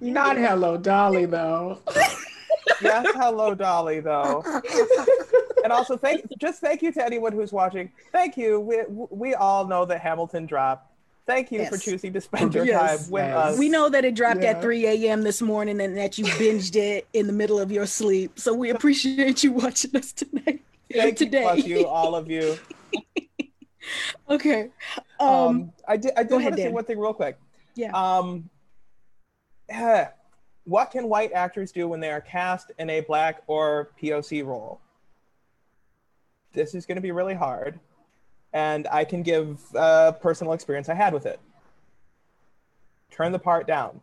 [0.00, 1.78] Not Hello Dolly though.
[2.82, 4.42] yes, hello Dolly though.
[5.64, 7.90] and also thank just thank you to anyone who's watching.
[8.12, 8.60] Thank you.
[8.60, 10.90] We we all know that Hamilton dropped.
[11.26, 11.70] Thank you yes.
[11.70, 13.04] for choosing to spend your yes.
[13.04, 13.36] time with yes.
[13.36, 13.58] us.
[13.58, 14.50] We know that it dropped yeah.
[14.50, 15.22] at 3 a.m.
[15.22, 18.40] this morning and that you binged it in the middle of your sleep.
[18.40, 20.60] So we appreciate you watching us tonight.
[20.92, 21.54] Thank today.
[21.58, 22.58] you, you, all of you.
[24.30, 24.70] okay.
[25.20, 26.12] Um, um, I did.
[26.16, 27.38] I did want to say one thing real quick.
[27.76, 27.92] Yeah.
[27.92, 28.50] Um.
[30.70, 34.80] What can white actors do when they are cast in a black or POC role?
[36.52, 37.78] this is going to be really hard.
[38.52, 41.38] And I can give a personal experience I had with it.
[43.10, 44.00] Turn the part down.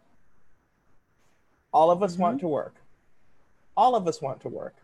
[1.73, 2.21] All of us mm-hmm.
[2.21, 2.75] want to work.
[3.75, 4.75] All of us want to work.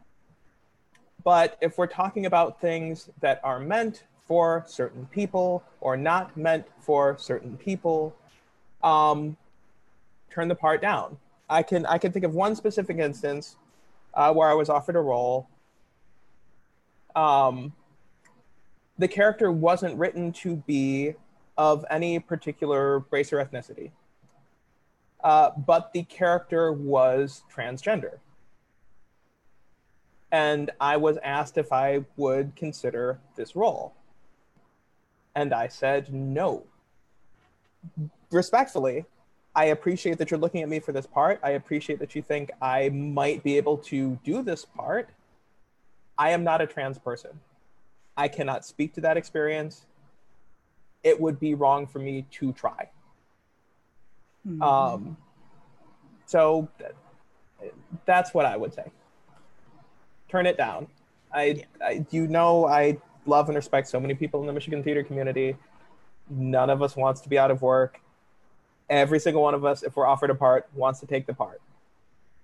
[1.23, 6.65] But if we're talking about things that are meant for certain people or not meant
[6.79, 8.13] for certain people,
[8.83, 9.37] um,
[10.29, 11.17] turn the part down.
[11.49, 13.57] I can I can think of one specific instance
[14.13, 15.47] uh, where I was offered a role
[17.15, 17.73] um,
[18.97, 21.15] the character wasn't written to be
[21.57, 23.91] of any particular race or ethnicity,
[25.23, 28.17] uh, but the character was transgender.
[30.31, 33.93] And I was asked if I would consider this role.
[35.35, 36.63] And I said no.
[38.31, 39.05] Respectfully,
[39.55, 41.39] I appreciate that you're looking at me for this part.
[41.43, 45.09] I appreciate that you think I might be able to do this part.
[46.17, 47.39] I am not a trans person.
[48.17, 49.85] I cannot speak to that experience.
[51.03, 52.89] It would be wrong for me to try.
[54.47, 54.61] Mm-hmm.
[54.61, 55.17] Um,
[56.25, 56.67] so
[58.05, 58.85] that's what I would say.
[60.29, 60.87] Turn it down.
[61.31, 61.63] I, yeah.
[61.81, 65.55] I, you know, I love and respect so many people in the Michigan theater community.
[66.29, 67.99] None of us wants to be out of work.
[68.93, 71.61] Every single one of us, if we're offered a part, wants to take the part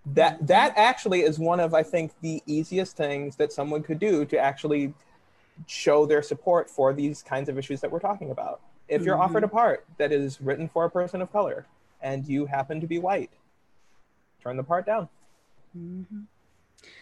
[0.06, 4.26] that that actually is one of i think the easiest things that someone could do
[4.26, 4.94] to actually
[5.68, 9.24] show their support for these kinds of issues that we're talking about if you're mm-hmm.
[9.24, 11.66] offered a part that is written for a person of color
[12.02, 13.30] and you happen to be white
[14.42, 15.10] turn the part down
[15.78, 16.22] mm-hmm.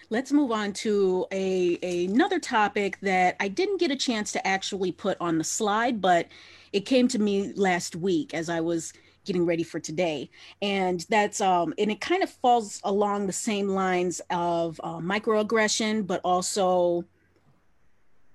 [0.10, 4.46] let's move on to a, a, another topic that I didn't get a chance to
[4.46, 6.28] actually put on the slide, but
[6.74, 8.92] it came to me last week as I was
[9.28, 10.30] getting ready for today,
[10.62, 16.08] and that's um and it kind of falls along the same lines of uh, microaggression,
[16.08, 17.06] but also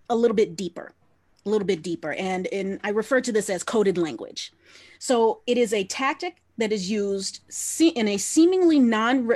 [0.09, 0.93] a little bit deeper,
[1.45, 4.53] a little bit deeper, and and I refer to this as coded language.
[4.99, 7.41] So it is a tactic that is used
[7.81, 9.33] in a seemingly non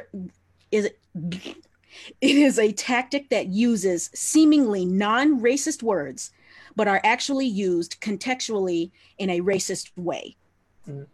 [0.70, 0.90] is
[2.20, 6.30] it is a tactic that uses seemingly non racist words,
[6.76, 10.36] but are actually used contextually in a racist way.
[10.88, 11.06] Mm.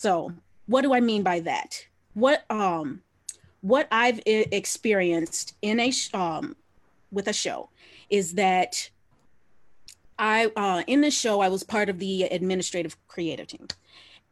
[0.00, 0.32] So,
[0.64, 1.84] what do I mean by that?
[2.14, 3.02] What um
[3.60, 6.56] what I've experienced in a um
[7.12, 7.68] with a show
[8.08, 8.88] is that
[10.18, 13.68] I uh in the show I was part of the administrative creative team.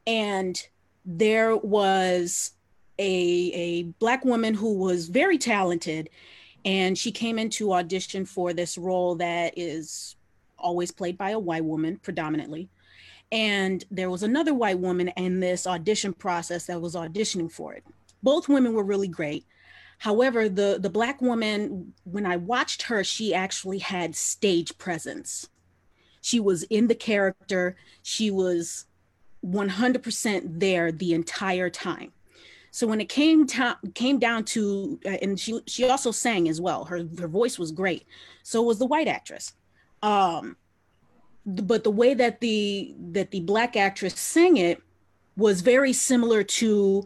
[0.07, 0.59] And
[1.05, 2.53] there was
[2.99, 6.09] a, a black woman who was very talented
[6.65, 10.17] and she came into audition for this role that is
[10.59, 12.71] always played by a white woman predominantly
[13.31, 17.85] and there was another white woman in this audition process that was auditioning for it
[18.23, 19.45] both women were really great
[19.99, 25.49] however the the black woman when i watched her she actually had stage presence
[26.21, 28.87] she was in the character she was
[29.47, 32.13] 100% there the entire time
[32.71, 36.61] so when it came to, came down to, uh, and she she also sang as
[36.61, 36.85] well.
[36.85, 38.07] Her her voice was great.
[38.43, 39.55] So was the white actress.
[40.03, 40.57] Um,
[41.49, 44.83] but the way that the that the black actress sang it
[45.37, 47.05] was very similar to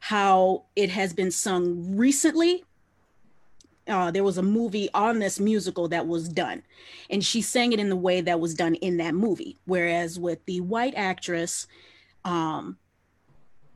[0.00, 2.64] how it has been sung recently.
[3.86, 6.64] Uh, there was a movie on this musical that was done,
[7.08, 9.56] and she sang it in the way that was done in that movie.
[9.64, 11.68] Whereas with the white actress,
[12.24, 12.78] um,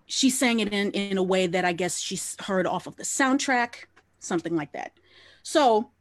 [0.07, 3.05] she sang it in in a way that I guess she heard off of the
[3.05, 3.85] soundtrack,
[4.18, 4.99] something like that.
[5.44, 5.92] So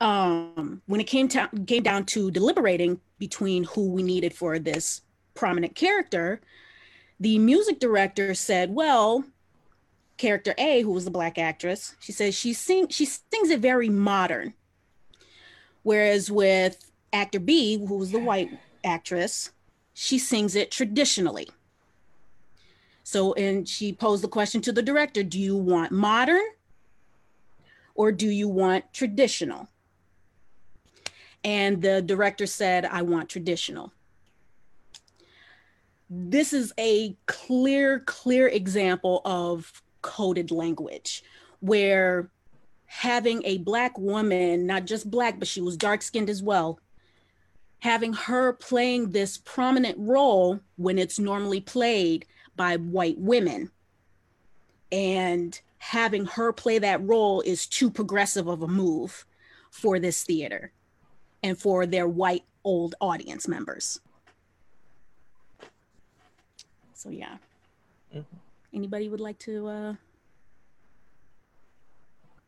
[0.00, 5.02] um, when it came to came down to deliberating between who we needed for this
[5.34, 6.40] prominent character,
[7.20, 9.24] the music director said, "Well,
[10.16, 13.88] character A, who was the black actress, she says she sing she sings it very
[13.88, 14.54] modern,
[15.82, 18.50] whereas with actor B, who was the white
[18.84, 19.50] actress,
[19.94, 21.48] she sings it traditionally."
[23.04, 26.44] So, and she posed the question to the director Do you want modern
[27.94, 29.66] or do you want traditional?
[31.44, 33.92] And the director said, I want traditional.
[36.10, 41.22] This is a clear, clear example of coded language
[41.60, 42.30] where
[42.86, 46.80] having a black woman, not just black, but she was dark skinned as well,
[47.80, 52.24] having her playing this prominent role when it's normally played
[52.56, 53.70] by white women.
[54.90, 59.26] And having her play that role is too progressive of a move
[59.70, 60.72] for this theater
[61.42, 64.00] and for their white old audience members.
[66.94, 67.36] So yeah.
[68.14, 68.36] Mm-hmm.
[68.74, 69.94] Anybody would like to uh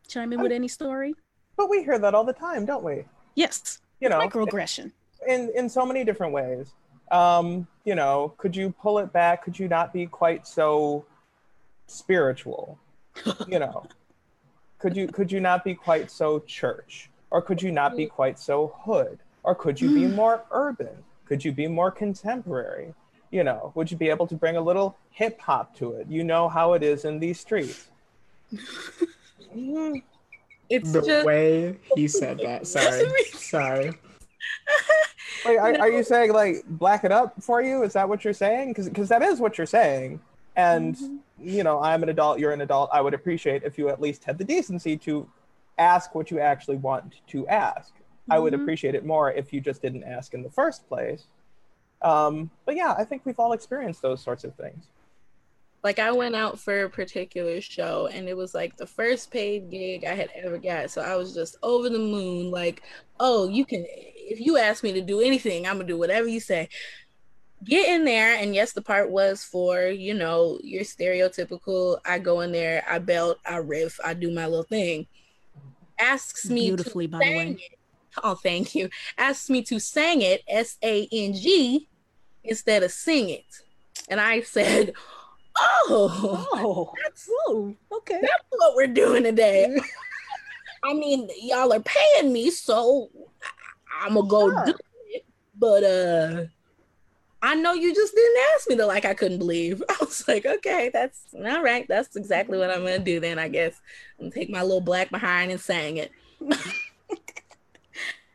[0.09, 1.15] chime in with any story?
[1.57, 3.05] But we hear that all the time, don't we?
[3.35, 3.79] Yes.
[4.01, 4.93] You know, microaggression.
[5.27, 6.73] In in so many different ways
[7.11, 9.45] um, you know, could you pull it back?
[9.45, 11.05] Could you not be quite so
[11.87, 12.79] spiritual?
[13.49, 13.85] you know,
[14.79, 18.39] could you could you not be quite so church, or could you not be quite
[18.39, 21.05] so hood, or could you be more urban?
[21.27, 22.95] Could you be more contemporary?
[23.31, 26.09] You know, would you be able to bring a little hip hop to it?
[26.09, 27.89] You know how it is in these streets.
[30.69, 31.25] it's the just...
[31.27, 32.67] way he said that.
[32.67, 33.93] Sorry, sorry.
[35.45, 35.81] Like, are, no.
[35.81, 37.83] are, you saying like black it up for you?
[37.83, 38.69] Is that what you're saying?
[38.69, 40.21] Because because that is what you're saying.
[40.57, 41.17] And mm-hmm.
[41.39, 42.39] you know, I'm an adult.
[42.39, 42.91] You're an adult.
[42.93, 45.27] I would appreciate if you at least had the decency to
[45.81, 47.93] ask what you actually want to ask.
[47.95, 48.33] Mm-hmm.
[48.33, 48.63] I would mm-hmm.
[48.63, 51.25] appreciate it more if you just didn't ask in the first place.
[52.03, 54.85] Um, but yeah, I think we've all experienced those sorts of things.
[55.83, 59.71] Like I went out for a particular show and it was like the first paid
[59.71, 60.91] gig I had ever got.
[60.91, 62.83] So I was just over the moon, like,
[63.19, 66.41] oh, you can if you ask me to do anything, I'm gonna do whatever you
[66.41, 66.69] say.
[67.63, 71.99] Get in there, and yes, the part was for you know your stereotypical.
[72.07, 75.07] I go in there, I belt, I riff, I do my little thing.
[76.01, 77.51] Asks me beautifully, by the way.
[77.51, 77.79] It.
[78.23, 78.89] Oh, thank you.
[79.19, 81.89] Asks me to sing it, S A N G,
[82.43, 83.45] instead of sing it,
[84.09, 84.95] and I said.
[85.63, 88.19] Oh, oh, that's oh, okay.
[88.23, 89.79] That's what we're doing today.
[90.85, 93.11] I mean, y'all are paying me, so
[94.01, 94.65] I'm gonna go sure.
[94.67, 94.75] do
[95.09, 95.25] it.
[95.55, 96.45] But uh,
[97.43, 99.83] I know you just didn't ask me to like I couldn't believe.
[99.89, 101.87] I was like, okay, that's all right.
[101.89, 103.81] That's exactly what I'm gonna do then, I guess.
[104.19, 106.13] And take my little black behind and sang it.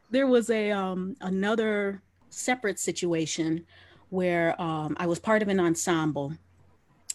[0.09, 3.65] there was a um another separate situation
[4.09, 6.33] where um I was part of an ensemble.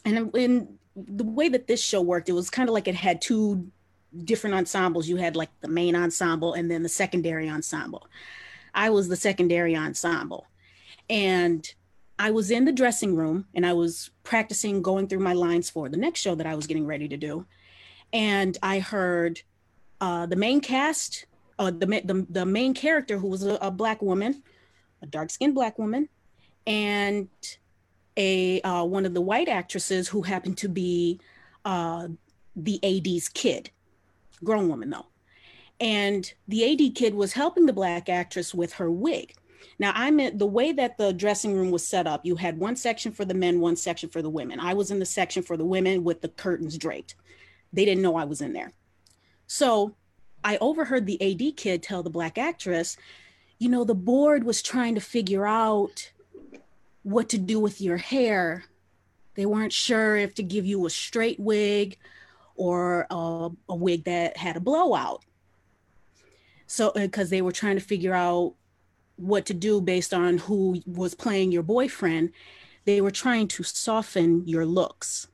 [0.04, 3.20] And in the way that this show worked, it was kind of like it had
[3.20, 3.70] two
[4.24, 5.08] different ensembles.
[5.08, 8.06] You had like the main ensemble and then the secondary ensemble.
[8.74, 10.46] I was the secondary ensemble.
[11.08, 11.68] And
[12.20, 15.88] I was in the dressing room and I was practicing going through my lines for
[15.88, 17.46] the next show that I was getting ready to do.
[18.12, 19.40] And I heard
[20.02, 21.24] uh, the main cast,
[21.58, 24.42] uh, the, the, the main character who was a, a black woman,
[25.00, 26.10] a dark skinned black woman,
[26.66, 27.30] and
[28.18, 31.18] a uh, one of the white actresses who happened to be
[31.64, 32.06] uh,
[32.54, 33.70] the AD's kid,
[34.44, 35.06] grown woman though.
[35.80, 39.32] And the AD kid was helping the black actress with her wig.
[39.78, 42.76] Now, I meant the way that the dressing room was set up, you had one
[42.76, 44.60] section for the men, one section for the women.
[44.60, 47.14] I was in the section for the women with the curtains draped.
[47.72, 48.72] They didn't know I was in there.
[49.46, 49.94] So
[50.44, 52.96] I overheard the AD kid tell the black actress,
[53.58, 56.10] you know, the board was trying to figure out
[57.02, 58.64] what to do with your hair.
[59.34, 61.98] They weren't sure if to give you a straight wig
[62.56, 65.24] or a, a wig that had a blowout.
[66.66, 68.54] So, uh, because they were trying to figure out
[69.20, 72.32] what to do based on who was playing your boyfriend.
[72.84, 75.28] They were trying to soften your looks.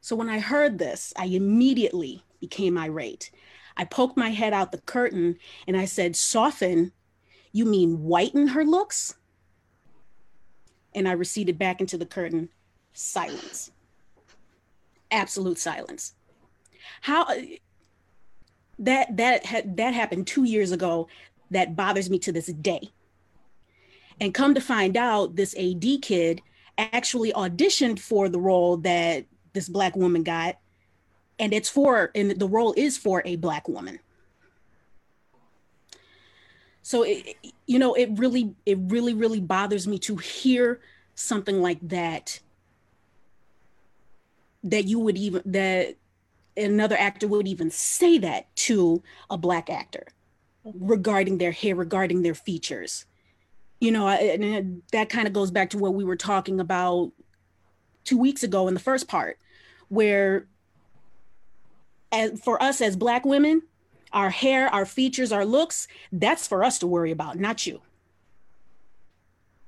[0.00, 3.30] So when I heard this, I immediately became irate.
[3.76, 6.92] I poked my head out the curtain and I said, Soften?
[7.52, 9.14] You mean whiten her looks?
[10.94, 12.50] And I receded back into the curtain.
[12.92, 13.72] Silence.
[15.10, 16.14] Absolute silence.
[17.00, 17.26] How
[18.78, 21.08] that that had that happened two years ago
[21.50, 22.90] that bothers me to this day.
[24.20, 26.40] And come to find out this ad kid
[26.78, 30.58] actually auditioned for the role that this black woman got.
[31.38, 33.98] And it's for and the role is for a black woman.
[36.82, 40.80] So it, you know it really it really really bothers me to hear
[41.14, 42.40] something like that
[44.64, 45.96] that you would even that
[46.56, 50.06] another actor would even say that to a black actor
[50.64, 53.06] regarding their hair, regarding their features.
[53.80, 57.12] You know, and that kind of goes back to what we were talking about
[58.04, 59.38] two weeks ago in the first part,
[59.88, 60.46] where
[62.12, 63.62] as, for us as black women,
[64.12, 67.82] our hair, our features, our looks, that's for us to worry about, not you.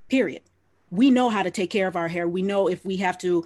[0.09, 0.43] Period.
[0.91, 2.29] We know how to take care of our hair.
[2.29, 3.45] We know if we have to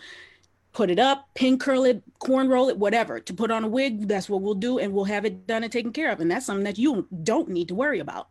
[0.73, 3.21] put it up, pin curl it, corn roll it, whatever.
[3.21, 5.73] To put on a wig, that's what we'll do, and we'll have it done and
[5.73, 6.21] taken care of.
[6.21, 8.29] And that's something that you don't need to worry about.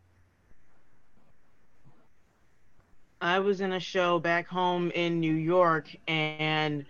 [3.22, 6.86] I was in a show back home in New York, and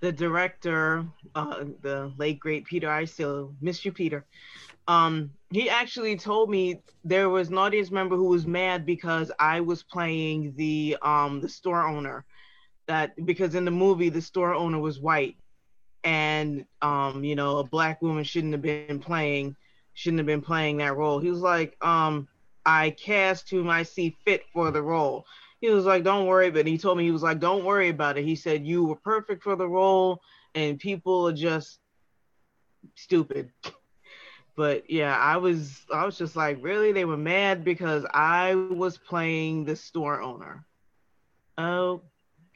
[0.00, 4.24] the director, uh, the late great Peter I still miss you, Peter.
[4.86, 9.60] Um, he actually told me there was an audience member who was mad because I
[9.60, 12.24] was playing the um the store owner
[12.86, 15.36] that because in the movie the store owner was white.
[16.04, 19.56] And um you know a black woman shouldn't have been playing
[19.94, 21.18] shouldn't have been playing that role.
[21.20, 22.28] He was like um
[22.66, 25.24] i cast whom i see fit for the role.
[25.60, 28.18] He was like don't worry but he told me he was like don't worry about
[28.18, 28.24] it.
[28.24, 30.20] He said you were perfect for the role
[30.54, 31.80] and people are just
[32.96, 33.50] stupid.
[34.56, 36.92] But yeah i was i was just like really?
[36.92, 40.66] They were mad because i was playing the store owner.
[41.58, 42.02] Oh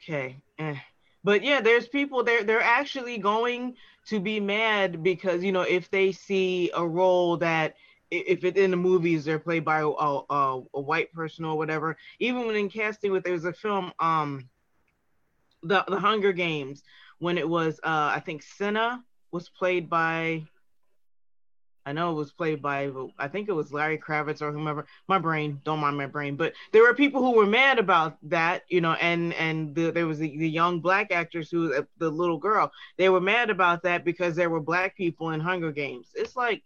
[0.01, 0.37] Okay.
[0.57, 0.75] Eh.
[1.23, 3.75] But yeah, there's people they're they're actually going
[4.07, 7.75] to be mad because you know if they see a role that
[8.09, 11.97] if it in the movies they're played by a, a, a white person or whatever.
[12.19, 14.49] Even when in casting with there's a film um
[15.63, 16.83] the the Hunger Games
[17.19, 20.47] when it was uh I think Cinna was played by
[21.89, 24.85] I know it was played by, I think it was Larry Kravitz or whomever.
[25.07, 28.61] My brain, don't mind my brain, but there were people who were mad about that,
[28.69, 32.07] you know, and and the, there was the, the young black actors who, uh, the
[32.07, 36.09] little girl, they were mad about that because there were black people in Hunger Games.
[36.13, 36.61] It's like,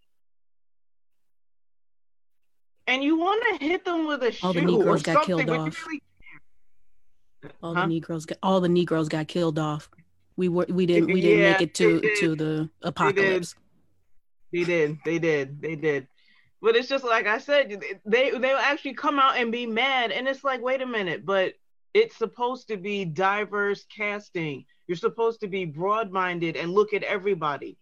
[2.86, 5.46] and you want to hit them with a all shoe the Negroes or got something,
[5.48, 5.86] killed off.
[5.88, 6.02] really
[7.62, 7.82] All Huh?
[7.84, 9.90] the Negroes got all the Negroes got killed off.
[10.36, 12.20] We were we didn't we didn't Yeah, make it to did.
[12.20, 13.56] to the apocalypse.
[14.54, 15.00] They did.
[15.04, 15.62] They did.
[15.62, 16.08] They did.
[16.62, 20.12] But it's just like I said, they they will actually come out and be mad,
[20.12, 21.56] and it's like, wait a minute, but
[21.94, 24.66] it's supposed to be diverse casting.
[24.88, 27.78] You're supposed to be broad-minded and look at everybody.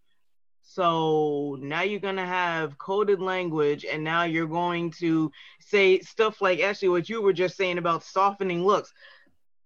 [0.63, 6.61] So now you're gonna have coded language, and now you're going to say stuff like
[6.61, 8.93] actually what you were just saying about softening looks.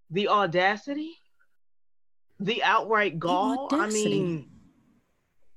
[0.09, 1.17] The audacity,
[2.39, 3.67] the outright gall.
[3.69, 4.49] The I mean,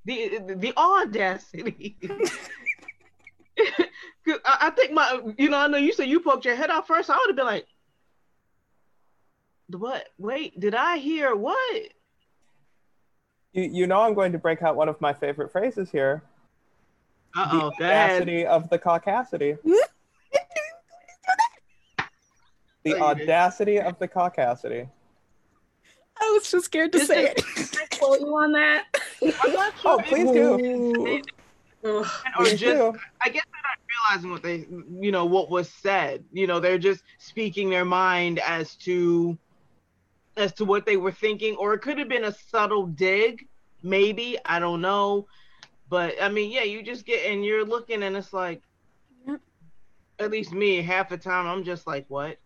[0.09, 1.97] the the audacity.
[4.45, 7.11] I think my, you know, I know you said you poked your head out first.
[7.11, 7.67] I would have been like,
[9.71, 10.07] what?
[10.19, 11.83] Wait, did I hear what?
[13.53, 16.23] You, you know I'm going to break out one of my favorite phrases here.
[17.37, 19.59] Uh-oh, the audacity of the caucasity.
[22.85, 24.89] the audacity of the caucasity.
[26.21, 27.43] I was so scared to say it.
[27.81, 28.87] I quote you on that.
[29.85, 31.23] Oh, please do.
[31.85, 32.99] or just, do.
[33.21, 33.79] I guess they're not
[34.11, 34.66] realizing what they,
[35.05, 36.25] you know, what was said.
[36.33, 39.39] You know, they're just speaking their mind as to
[40.37, 43.47] as to what they were thinking, or it could have been a subtle dig,
[43.83, 44.39] maybe.
[44.45, 45.27] I don't know.
[45.89, 48.62] But I mean, yeah, you just get and you're looking and it's like
[50.21, 52.39] at least me, half the time I'm just like, what?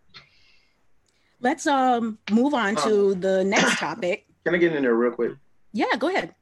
[1.40, 4.26] Let's um move on to um, the next topic.
[4.44, 5.32] Can I get in there real quick?
[5.72, 6.34] Yeah, go ahead.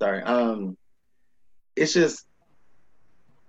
[0.00, 0.22] Sorry.
[0.22, 0.76] Um
[1.76, 2.26] it's just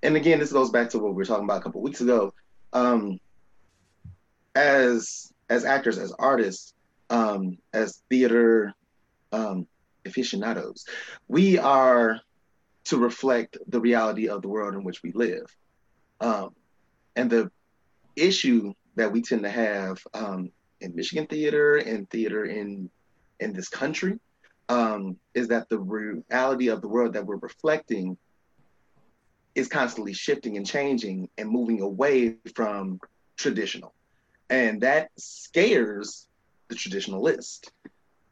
[0.04, 2.34] and again this goes back to what we were talking about a couple weeks ago.
[2.74, 3.20] Um
[4.56, 6.74] as as actors, as artists,
[7.10, 8.74] um, as theater
[9.34, 9.68] um,
[10.06, 10.86] aficionados,
[11.28, 12.20] we are
[12.86, 15.46] to reflect the reality of the world in which we live.
[16.22, 16.56] Um,
[17.16, 17.52] and the
[18.16, 22.90] issue that we tend to have um, in Michigan theater and theater in
[23.40, 24.20] in this country
[24.72, 28.18] um, is that the reality of the world that we're reflecting
[29.54, 32.98] is constantly shifting and changing and moving away from
[33.36, 33.94] traditional.
[34.50, 36.26] And that scares
[36.70, 37.70] the traditionalist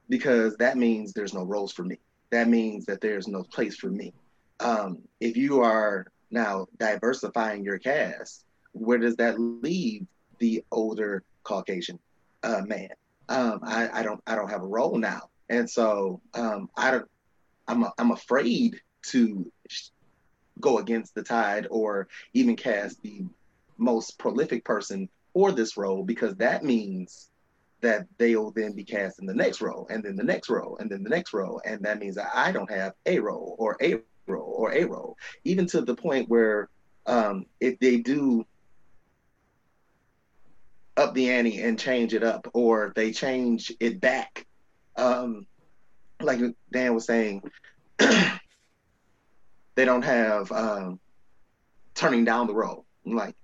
[0.07, 1.97] because that means there's no roles for me.
[2.31, 4.13] That means that there's no place for me.
[4.61, 11.99] Um, if you are now diversifying your cast, where does that leave the older Caucasian
[12.43, 12.91] uh, man?
[13.27, 17.01] Um, I, I, don't I don't have a role now, and so um, I.
[17.67, 19.51] I'm a, I'm afraid to
[20.59, 23.23] go against the tide or even cast the
[23.77, 27.29] most prolific person for this role because that means
[27.81, 30.89] that they'll then be cast in the next role and then the next role and
[30.89, 31.61] then the next role.
[31.63, 35.15] And that means that I don't have a role or a role or a role,
[35.43, 36.69] even to the point where
[37.05, 38.45] um, if they do
[40.97, 44.47] up the ante and change it up or they change it back,
[44.99, 45.47] um,
[46.21, 46.39] like
[46.71, 47.43] Dan was saying,
[47.97, 50.99] they don't have um,
[51.95, 52.85] turning down the role.
[53.05, 53.35] Like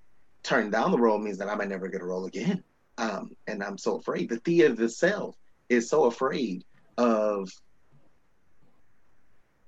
[0.44, 2.64] turning down the role means that I might never get a role again.
[2.98, 4.30] Um, and I'm so afraid.
[4.30, 5.36] The theater itself
[5.70, 6.64] is so afraid
[6.98, 7.50] of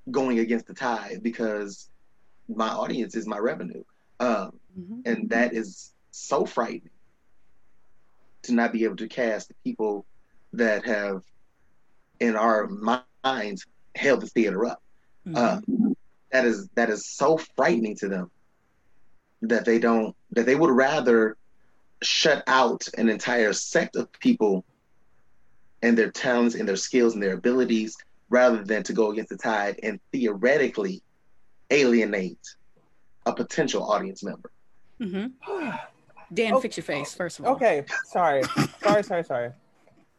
[0.09, 1.89] going against the tide because
[2.47, 3.83] my audience is my revenue.
[4.19, 4.99] Um, mm-hmm.
[5.05, 6.89] And that is so frightening
[8.43, 10.05] to not be able to cast the people
[10.53, 11.21] that have,
[12.19, 12.67] in our
[13.23, 13.65] minds,
[13.95, 14.81] held the theater up.
[15.27, 15.87] Mm-hmm.
[15.87, 15.93] Uh,
[16.31, 18.29] that is that is so frightening to them
[19.41, 21.37] that they don't that they would rather
[22.01, 24.63] shut out an entire sect of people
[25.81, 27.97] and their talents and their skills and their abilities
[28.29, 31.01] rather than to go against the tide and theoretically
[31.69, 32.55] alienate
[33.25, 34.51] a potential audience member.
[34.99, 35.69] Mm-hmm.
[36.33, 37.53] Dan, oh, fix your face first of all.
[37.53, 38.43] Okay, sorry,
[38.83, 39.51] sorry, sorry, sorry.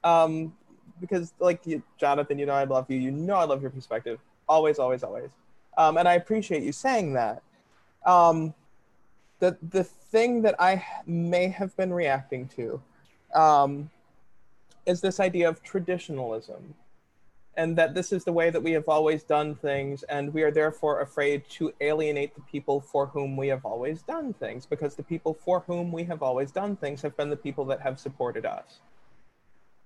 [0.05, 0.55] Um,
[1.01, 2.99] because like you, Jonathan, you know I love you.
[2.99, 4.19] You know I love your perspective.
[4.49, 5.31] Always, always, always.
[5.77, 7.43] Um, and I appreciate you saying that.
[8.05, 8.55] Um,
[9.39, 12.83] the the thing that I may have been reacting to
[13.35, 13.91] um,
[14.87, 16.75] is this idea of traditionalism,
[17.57, 20.51] and that this is the way that we have always done things, and we are
[20.51, 25.03] therefore afraid to alienate the people for whom we have always done things, because the
[25.03, 28.47] people for whom we have always done things have been the people that have supported
[28.47, 28.81] us.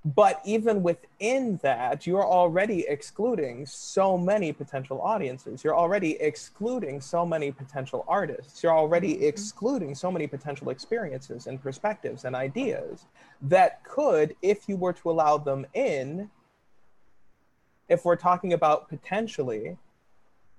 [0.05, 5.63] But even within that, you're already excluding so many potential audiences.
[5.63, 8.63] You're already excluding so many potential artists.
[8.63, 9.25] You're already mm-hmm.
[9.25, 13.05] excluding so many potential experiences and perspectives and ideas
[13.43, 16.29] that could, if you were to allow them in,
[17.89, 19.77] if we're talking about potentially,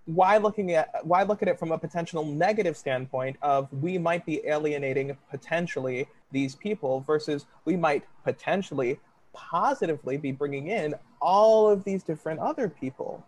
[0.05, 4.25] why looking at why look at it from a potential negative standpoint of we might
[4.25, 8.99] be alienating potentially these people versus we might potentially
[9.33, 13.25] positively be bringing in all of these different other people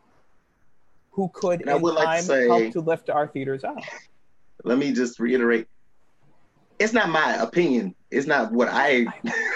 [1.12, 3.80] who could in time like to say, help to lift our theaters up.
[4.64, 5.68] Let me just reiterate.
[6.78, 7.96] It's not my opinion.
[8.12, 9.06] It's not what I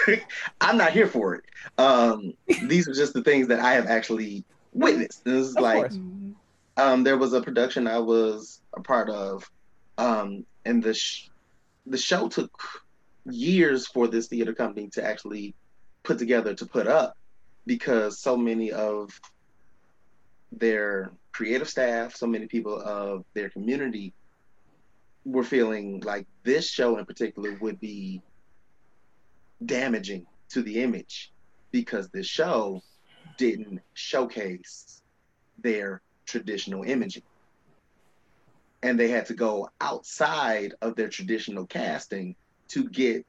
[0.60, 1.44] I'm not here for it.
[1.76, 2.32] Um,
[2.64, 5.24] these are just the things that I have actually witnessed.
[5.24, 5.92] This is of like.
[6.76, 9.50] Um, there was a production I was a part of,
[9.98, 11.28] um, and the sh-
[11.84, 12.50] the show took
[13.26, 15.54] years for this theater company to actually
[16.02, 17.16] put together to put up
[17.66, 19.20] because so many of
[20.52, 24.12] their creative staff, so many people of their community
[25.24, 28.22] were feeling like this show in particular would be
[29.64, 31.32] damaging to the image
[31.70, 32.82] because this show
[33.36, 35.02] didn't showcase
[35.62, 37.22] their traditional imaging.
[38.82, 42.34] And they had to go outside of their traditional casting
[42.68, 43.26] to get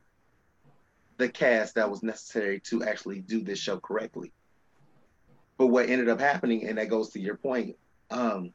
[1.21, 4.33] the cast that was necessary to actually do this show correctly.
[5.57, 7.75] But what ended up happening, and that goes to your point,
[8.09, 8.51] um,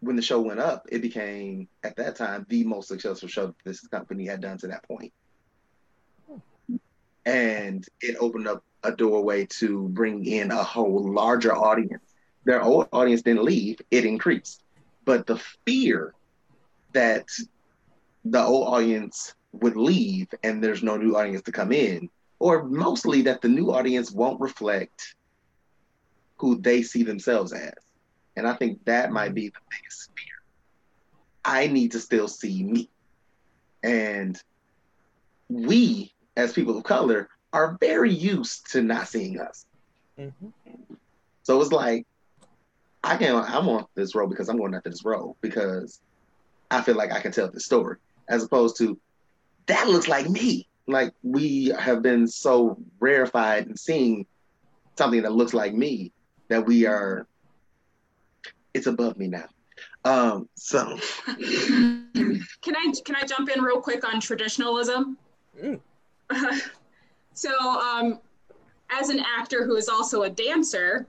[0.00, 3.86] when the show went up, it became at that time the most successful show this
[3.86, 5.12] company had done to that point.
[7.24, 12.02] And it opened up a doorway to bring in a whole larger audience.
[12.44, 14.64] Their old audience didn't leave, it increased.
[15.04, 16.12] But the fear
[16.92, 17.26] that
[18.24, 23.22] the old audience would leave and there's no new audience to come in, or mostly
[23.22, 25.14] that the new audience won't reflect
[26.36, 27.72] who they see themselves as.
[28.36, 30.34] And I think that might be the biggest fear.
[31.44, 32.90] I need to still see me.
[33.82, 34.40] And
[35.48, 39.64] we, as people of color, are very used to not seeing us.
[40.18, 40.48] Mm-hmm.
[41.44, 42.06] So it's like,
[43.02, 46.00] I can I'm on this road because I'm going after this road because
[46.70, 47.96] I feel like I can tell this story.
[48.28, 48.98] As opposed to
[49.66, 50.68] that looks like me.
[50.86, 54.26] Like we have been so rarefied in seeing
[54.96, 56.12] something that looks like me
[56.48, 57.26] that we are
[58.74, 59.48] it's above me now.
[60.04, 65.18] Um, so can I can I jump in real quick on traditionalism?
[65.60, 65.80] Mm.
[67.34, 68.20] so um,
[68.90, 71.06] as an actor who is also a dancer,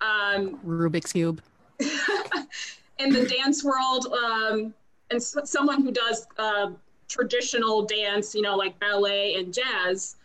[0.00, 1.42] um, Rubik's cube.
[2.98, 4.72] in the dance world, um,
[5.10, 6.70] and someone who does uh,
[7.08, 10.16] traditional dance, you know, like ballet and jazz,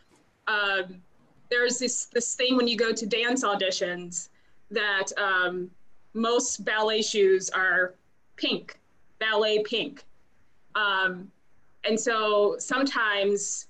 [0.48, 1.02] um,
[1.50, 4.30] there's this this thing when you go to dance auditions
[4.72, 5.70] that um,
[6.14, 7.94] most ballet shoes are
[8.38, 8.80] pink,
[9.20, 10.04] ballet pink.
[10.76, 11.30] Um,
[11.84, 13.68] and so sometimes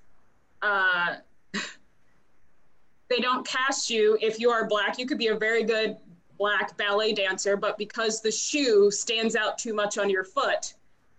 [0.62, 1.16] uh,
[3.10, 5.00] they don't cast you if you are black.
[5.00, 5.98] You could be a very good
[6.38, 10.74] black ballet dancer, but because the shoe stands out too much on your foot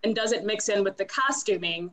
[0.05, 1.93] and doesn't mix in with the costuming,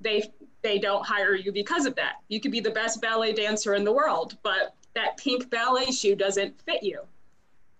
[0.00, 0.30] they
[0.62, 2.16] they don't hire you because of that.
[2.28, 6.14] You could be the best ballet dancer in the world, but that pink ballet shoe
[6.14, 7.00] doesn't fit you.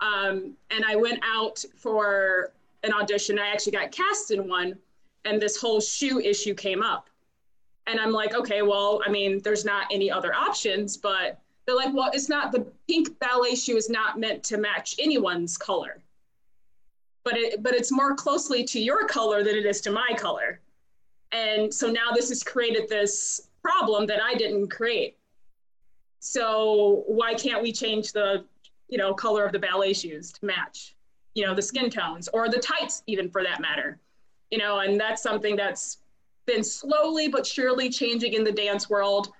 [0.01, 2.53] Um, and I went out for
[2.83, 3.39] an audition.
[3.39, 4.79] I actually got cast in one,
[5.25, 7.11] and this whole shoe issue came up.
[7.87, 11.93] And I'm like, okay, well, I mean, there's not any other options, but they're like,
[11.93, 15.99] well, it's not the pink ballet shoe is not meant to match anyone's color.
[17.25, 20.61] But it but it's more closely to your color than it is to my color.
[21.33, 25.16] And so now this has created this problem that I didn't create.
[26.18, 28.45] So why can't we change the
[28.91, 30.95] you know, color of the ballet shoes to match,
[31.35, 33.99] you know, the skin tones or the tights, even for that matter.
[34.51, 35.99] You know, and that's something that's
[36.45, 39.33] been slowly but surely changing in the dance world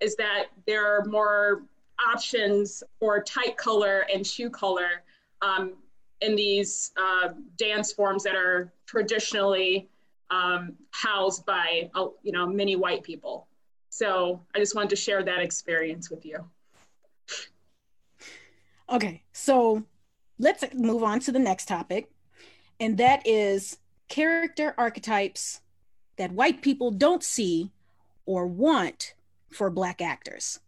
[0.00, 1.62] is that there are more
[2.06, 5.02] options for tight color and shoe color
[5.40, 5.72] um,
[6.20, 9.88] in these uh, dance forms that are traditionally
[10.30, 13.46] um, housed by, uh, you know, many white people.
[13.90, 16.44] So I just wanted to share that experience with you.
[18.90, 19.84] Okay, so
[20.38, 22.10] let's move on to the next topic,
[22.80, 25.60] and that is character archetypes
[26.16, 27.70] that white people don't see
[28.24, 29.14] or want
[29.50, 30.60] for Black actors.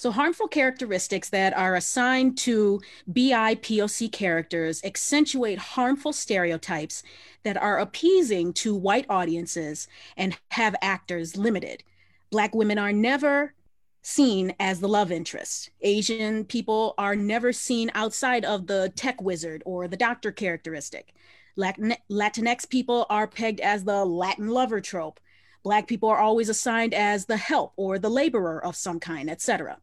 [0.00, 2.80] So, harmful characteristics that are assigned to
[3.12, 7.02] BIPOC characters accentuate harmful stereotypes
[7.42, 11.84] that are appeasing to white audiences and have actors limited.
[12.30, 13.52] Black women are never
[14.00, 15.68] seen as the love interest.
[15.82, 21.12] Asian people are never seen outside of the tech wizard or the doctor characteristic.
[21.58, 25.20] Latinx people are pegged as the Latin lover trope.
[25.62, 29.76] Black people are always assigned as the help or the laborer of some kind, etc.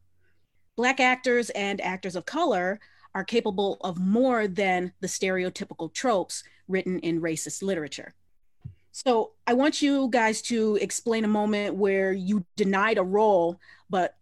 [0.78, 2.80] Black actors and actors of color
[3.14, 8.14] are capable of more than the stereotypical tropes written in racist literature.
[8.92, 13.60] So I want you guys to explain a moment where you denied a role,
[13.90, 14.16] but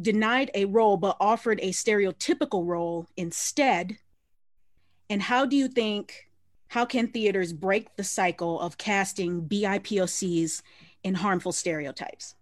[0.00, 3.98] denied a role, but offered a stereotypical role instead.
[5.10, 6.30] And how do you think,
[6.68, 10.62] how can theaters break the cycle of casting BIPOCs
[11.04, 12.36] in harmful stereotypes?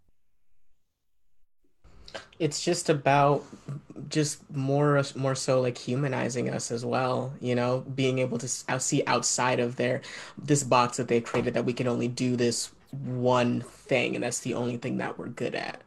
[2.39, 3.45] It's just about
[4.09, 9.03] just more more so like humanizing us as well you know being able to see
[9.07, 10.01] outside of their
[10.39, 14.41] this box that they've created that we can only do this one thing and that's
[14.41, 15.81] the only thing that we're good at.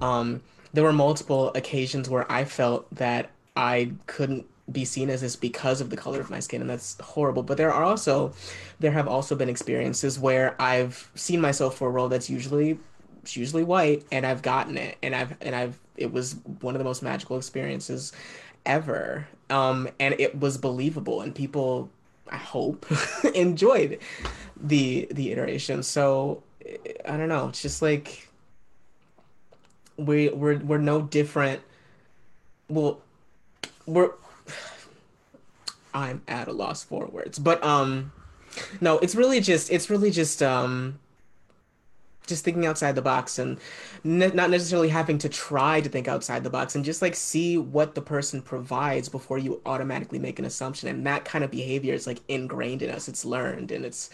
[0.00, 5.34] Um there were multiple occasions where i felt that i couldn't be seen as this
[5.34, 8.32] because of the color of my skin and that's horrible but there are also
[8.80, 12.78] there have also been experiences where i've seen myself for a role that's usually
[13.36, 16.84] usually white and i've gotten it and i've and i've it was one of the
[16.84, 18.12] most magical experiences
[18.64, 19.26] ever.
[19.50, 21.90] Um and it was believable and people
[22.30, 22.86] i hope
[23.34, 23.98] enjoyed
[24.56, 25.82] the the iteration.
[25.82, 26.42] So
[27.06, 28.28] i don't know it's just like
[29.96, 31.60] we we're we're no different.
[32.68, 33.00] Well
[33.86, 34.12] we're
[35.94, 38.12] i'm at a loss for words but um
[38.80, 40.98] no it's really just it's really just um
[42.28, 43.58] just thinking outside the box and
[44.04, 47.58] ne- not necessarily having to try to think outside the box and just like see
[47.58, 50.88] what the person provides before you automatically make an assumption.
[50.88, 53.08] And that kind of behavior is like ingrained in us.
[53.08, 54.10] It's learned and it's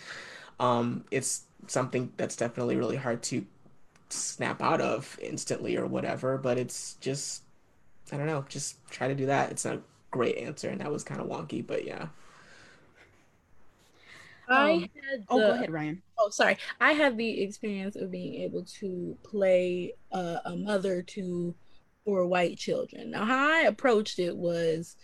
[0.60, 3.44] um it's something that's definitely really hard to
[4.10, 7.42] snap out of instantly or whatever but it's just
[8.12, 9.50] i don't know just try to do that.
[9.50, 12.06] It's a great answer and that was kind of wonky but yeah
[14.48, 16.02] I um, had oh, the, go ahead, Ryan.
[16.18, 16.56] Oh, sorry.
[16.80, 21.54] I had the experience of being able to play uh, a mother to
[22.04, 23.10] four white children.
[23.12, 24.96] Now, how I approached it was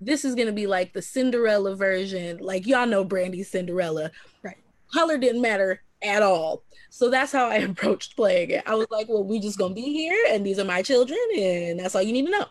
[0.00, 2.38] this is going to be like the Cinderella version.
[2.38, 4.10] Like, y'all know Brandy's Cinderella.
[4.42, 4.56] Right.
[4.92, 6.64] Color didn't matter at all.
[6.90, 8.64] So that's how I approached playing it.
[8.66, 11.18] I was like, well, we just going to be here, and these are my children,
[11.36, 12.46] and that's all you need to know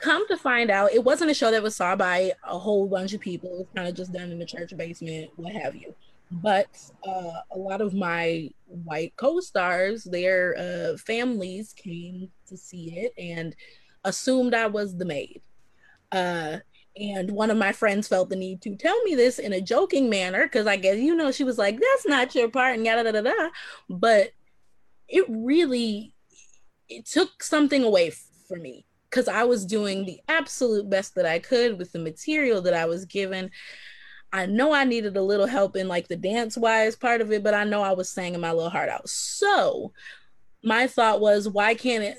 [0.00, 3.12] come to find out, it wasn't a show that was saw by a whole bunch
[3.14, 3.50] of people.
[3.50, 5.94] It was kind of just done in the church basement, what have you.
[6.30, 6.68] But
[7.06, 13.56] uh, a lot of my white co-stars, their uh, families came to see it and
[14.04, 15.40] assumed I was the maid.
[16.12, 16.58] Uh,
[16.96, 20.10] and one of my friends felt the need to tell me this in a joking
[20.10, 23.04] manner because I guess you know she was like, "That's not your part," and yada
[23.04, 23.50] da da da.
[23.88, 24.32] But
[25.08, 26.12] it really
[26.88, 31.40] it took something away for me because I was doing the absolute best that I
[31.40, 33.50] could with the material that I was given.
[34.32, 37.42] I know I needed a little help in like the dance wise part of it,
[37.42, 39.08] but I know I was singing my little heart out.
[39.08, 39.92] So
[40.62, 42.16] my thought was, why can't it?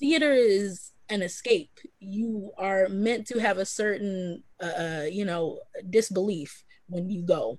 [0.00, 1.78] Theater is an escape.
[2.00, 7.58] You are meant to have a certain, uh, uh you know, disbelief when you go.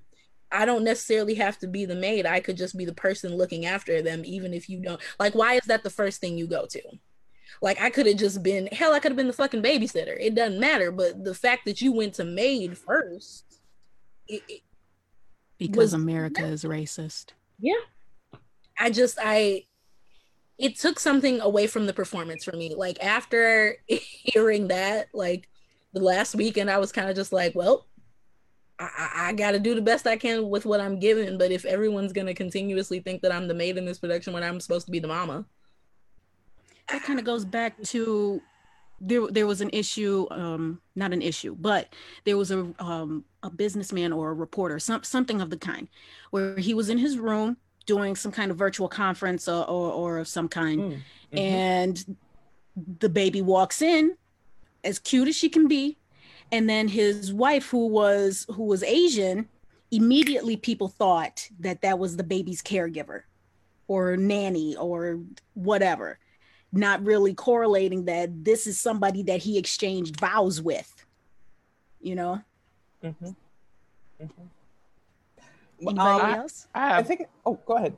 [0.51, 2.25] I don't necessarily have to be the maid.
[2.25, 5.01] I could just be the person looking after them, even if you don't.
[5.19, 6.81] Like, why is that the first thing you go to?
[7.61, 10.17] Like I could have just been hell, I could have been the fucking babysitter.
[10.19, 10.91] It doesn't matter.
[10.91, 13.61] But the fact that you went to maid first,
[14.27, 14.61] it, it
[15.57, 17.31] because America is racist.
[17.59, 17.73] Yeah.
[18.77, 19.63] I just I
[20.57, 22.73] it took something away from the performance for me.
[22.75, 25.49] Like after hearing that, like
[25.93, 27.85] the last weekend, I was kind of just like, well,
[28.79, 31.37] I, I got to do the best I can with what I'm given.
[31.37, 34.43] But if everyone's going to continuously think that I'm the maid in this production when
[34.43, 35.45] I'm supposed to be the mama,
[36.89, 38.41] that kind of goes back to
[39.01, 43.49] there there was an issue um not an issue but there was a um a
[43.49, 45.87] businessman or a reporter some something of the kind
[46.31, 50.17] where he was in his room doing some kind of virtual conference or or, or
[50.17, 51.37] of some kind mm, mm-hmm.
[51.37, 52.15] and
[52.99, 54.15] the baby walks in
[54.83, 55.97] as cute as she can be
[56.51, 59.47] and then his wife who was who was asian
[59.91, 63.23] immediately people thought that that was the baby's caregiver
[63.87, 65.19] or nanny or
[65.53, 66.17] whatever
[66.71, 71.05] not really correlating that this is somebody that he exchanged vows with
[72.01, 72.41] you know
[73.03, 73.25] mm-hmm.
[73.25, 74.27] Mm-hmm.
[75.81, 77.97] Anybody um, else I, have, I, think oh go ahead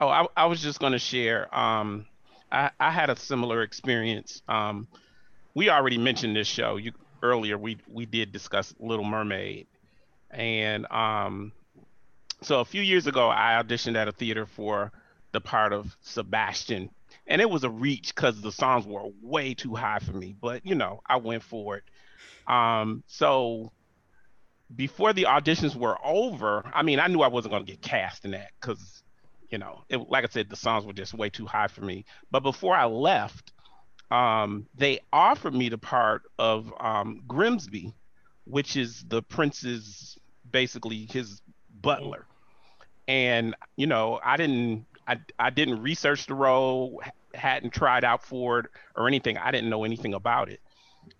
[0.00, 2.06] oh i, I was just going to share um
[2.50, 4.86] I, I had a similar experience um
[5.54, 6.92] we already mentioned this show you
[7.22, 9.66] earlier we we did discuss little mermaid
[10.30, 11.52] and um
[12.42, 14.92] so a few years ago i auditioned at a theater for
[15.32, 16.90] the part of sebastian
[17.26, 20.36] and it was a reach because the songs were way too high for me.
[20.40, 21.84] But you know, I went for it.
[22.52, 23.72] Um, so
[24.74, 28.24] before the auditions were over, I mean, I knew I wasn't going to get cast
[28.24, 29.02] in that because,
[29.50, 32.04] you know, it, like I said, the songs were just way too high for me.
[32.30, 33.52] But before I left,
[34.10, 37.92] um, they offered me the part of um, Grimsby,
[38.44, 40.18] which is the prince's
[40.50, 41.40] basically his
[41.80, 42.26] butler.
[43.08, 47.00] And you know, I didn't I, I didn't research the role,
[47.36, 49.36] hadn't tried out for it or anything.
[49.38, 50.60] I didn't know anything about it.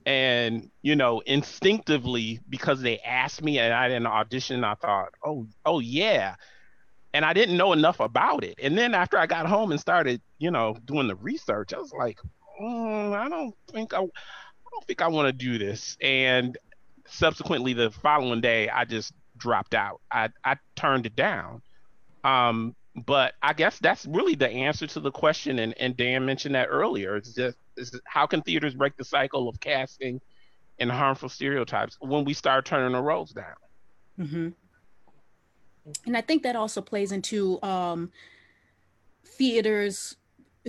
[0.05, 5.47] And, you know, instinctively, because they asked me and I didn't audition, I thought, oh,
[5.65, 6.35] oh yeah.
[7.15, 8.59] And I didn't know enough about it.
[8.63, 11.93] And then after I got home and started you know, doing the research, I was
[11.93, 12.19] like,
[12.61, 15.97] mm, I don't think I, I don't think I want to do this.
[16.01, 16.57] And
[17.07, 20.01] subsequently, the following day, I just dropped out.
[20.11, 21.63] I I turned it down.
[22.25, 22.75] Um,
[23.05, 25.59] but I guess that's really the answer to the question.
[25.59, 27.17] And, and Dan mentioned that earlier.
[27.17, 30.21] It's just it's, how can theaters break the cycle of casting
[30.79, 33.55] and harmful stereotypes when we start turning the roles down?
[34.19, 34.49] Mm-hmm.
[36.07, 38.11] And I think that also plays into um,
[39.25, 40.17] theaters,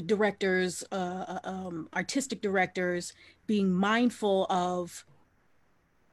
[0.06, 3.14] directors, uh, uh, um, artistic directors
[3.48, 5.06] being mindful of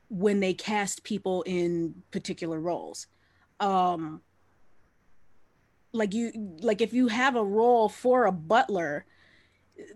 [0.09, 3.09] when they cast people in particular roles.
[3.59, 4.23] Um,
[5.95, 9.07] like you like if you have a role for a butler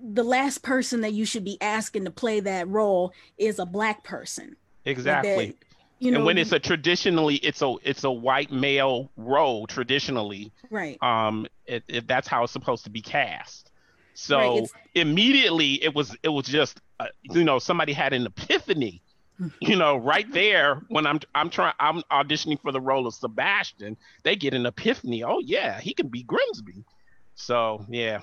[0.03, 4.03] the last person that you should be asking to play that role is a black
[4.05, 4.57] person.
[4.85, 5.37] Exactly.
[5.37, 5.67] Like that,
[6.01, 10.53] you know, and when it's a traditionally it's a it's a white male role traditionally
[10.71, 10.97] right.
[11.03, 13.71] um it, it that's how it's supposed to be cast.
[14.15, 19.03] So right, immediately it was it was just uh, you know somebody had an epiphany
[19.61, 23.97] you know, right there when I'm I'm trying I'm auditioning for the role of Sebastian,
[24.23, 25.23] they get an epiphany.
[25.23, 26.85] Oh yeah, he can be Grimsby.
[27.35, 28.21] So yeah.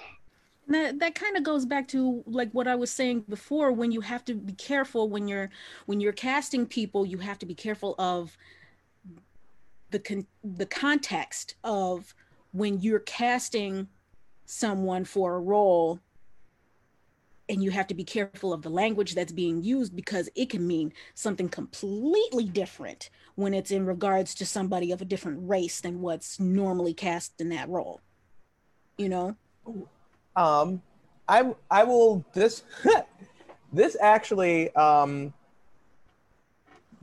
[0.68, 4.01] That that kind of goes back to like what I was saying before when you
[4.01, 5.49] have to be careful when you're
[5.86, 8.36] when you're casting people, you have to be careful of
[9.91, 12.13] the con- the context of
[12.51, 13.88] when you're casting
[14.45, 15.99] someone for a role
[17.48, 20.66] and you have to be careful of the language that's being used because it can
[20.66, 26.02] mean something completely different when it's in regards to somebody of a different race than
[26.02, 28.02] what's normally cast in that role
[28.98, 29.36] you know?
[30.36, 30.82] Um
[31.28, 32.64] i i will this
[33.74, 35.34] this actually um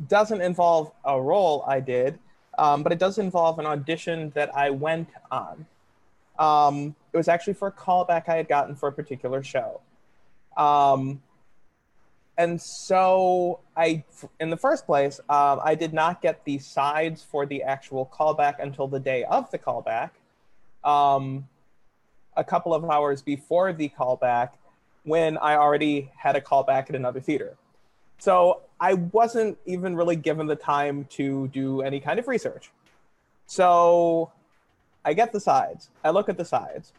[0.09, 2.19] doesn't involve a role i did
[2.59, 5.67] um, but it does involve an audition that i went on.
[6.39, 9.81] Um, it was actually for a callback i had gotten for a particular show
[10.57, 11.23] um,
[12.39, 14.05] and so I,
[14.41, 18.63] in the first place, um, I did not get the sides for the actual callback
[18.63, 20.11] until the day of the callback.
[20.83, 21.49] Um,
[22.37, 24.51] a couple of hours before the callback,
[25.05, 27.57] when I already had a callback at another theater.
[28.19, 32.71] So I wasn't even really given the time to do any kind of research.
[33.47, 34.31] So
[35.05, 35.91] I get the sides.
[36.05, 36.93] I look at the sides.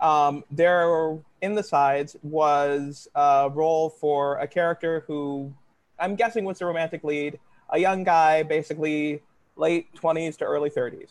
[0.00, 5.52] Um, there in the sides was a role for a character who
[5.98, 7.38] I'm guessing was the romantic lead,
[7.70, 9.22] a young guy, basically
[9.56, 11.10] late 20s to early 30s.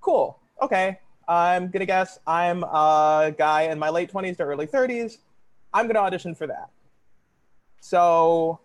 [0.00, 0.38] Cool.
[0.60, 0.98] Okay.
[1.26, 5.18] I'm going to guess I'm a guy in my late 20s to early 30s.
[5.72, 6.68] I'm going to audition for that.
[7.80, 8.60] So,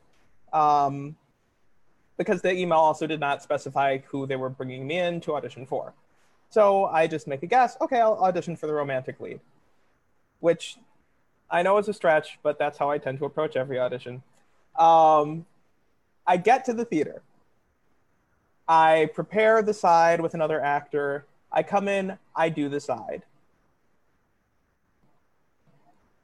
[0.51, 1.15] um,
[2.17, 5.65] because the email also did not specify who they were bringing me in to audition
[5.65, 5.93] for.
[6.49, 7.77] So I just make a guess.
[7.79, 9.39] Okay, I'll audition for the romantic lead,
[10.39, 10.77] which
[11.49, 14.23] I know is a stretch, but that's how I tend to approach every audition.
[14.77, 15.45] Um,
[16.25, 17.21] I get to the theater.
[18.67, 21.25] I prepare the side with another actor.
[21.51, 23.23] I come in, I do the side.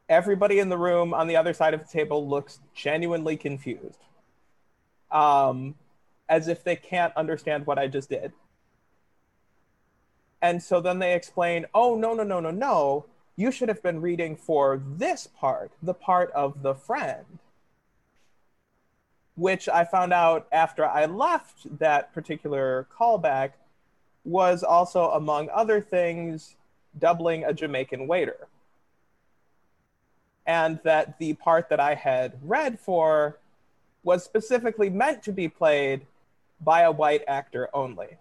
[0.08, 4.00] Everybody in the room on the other side of the table looks genuinely confused,
[5.10, 5.74] um,
[6.30, 8.32] as if they can't understand what I just did.
[10.44, 13.06] And so then they explain, oh, no, no, no, no, no.
[13.36, 17.40] You should have been reading for this part, the part of the friend.
[19.36, 23.52] Which I found out after I left that particular callback
[24.24, 26.56] was also, among other things,
[26.98, 28.48] doubling a Jamaican waiter.
[30.48, 33.38] And that the part that I had read for
[34.04, 36.06] was specifically meant to be played
[36.62, 38.18] by a white actor only.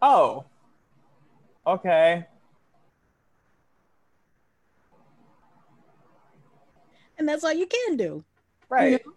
[0.00, 0.44] Oh.
[1.66, 2.26] Okay.
[7.18, 8.24] And that's all you can do.
[8.68, 8.92] Right.
[8.92, 9.12] You know?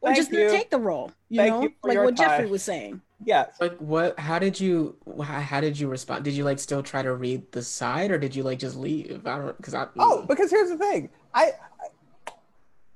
[0.00, 0.50] Or Thank just you.
[0.50, 2.28] take the role, you Thank know, you like what time.
[2.28, 3.00] Jeffrey was saying.
[3.24, 3.56] Yes.
[3.58, 6.24] Like what how did you how, how did you respond?
[6.24, 9.26] Did you like still try to read the side or did you like just leave?
[9.26, 11.08] I don't because I Oh, because here's the thing.
[11.32, 12.32] I, I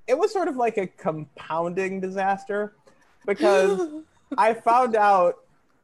[0.07, 2.75] it was sort of like a compounding disaster
[3.27, 4.03] because
[4.39, 5.37] I found out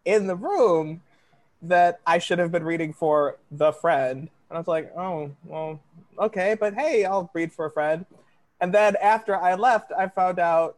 [0.05, 1.01] in the room
[1.69, 4.29] that I should have been reading for the friend.
[4.49, 5.81] And I was like, oh, well,
[6.19, 8.07] okay, but hey, I'll read for a friend.
[8.61, 10.77] And then after I left, I found out,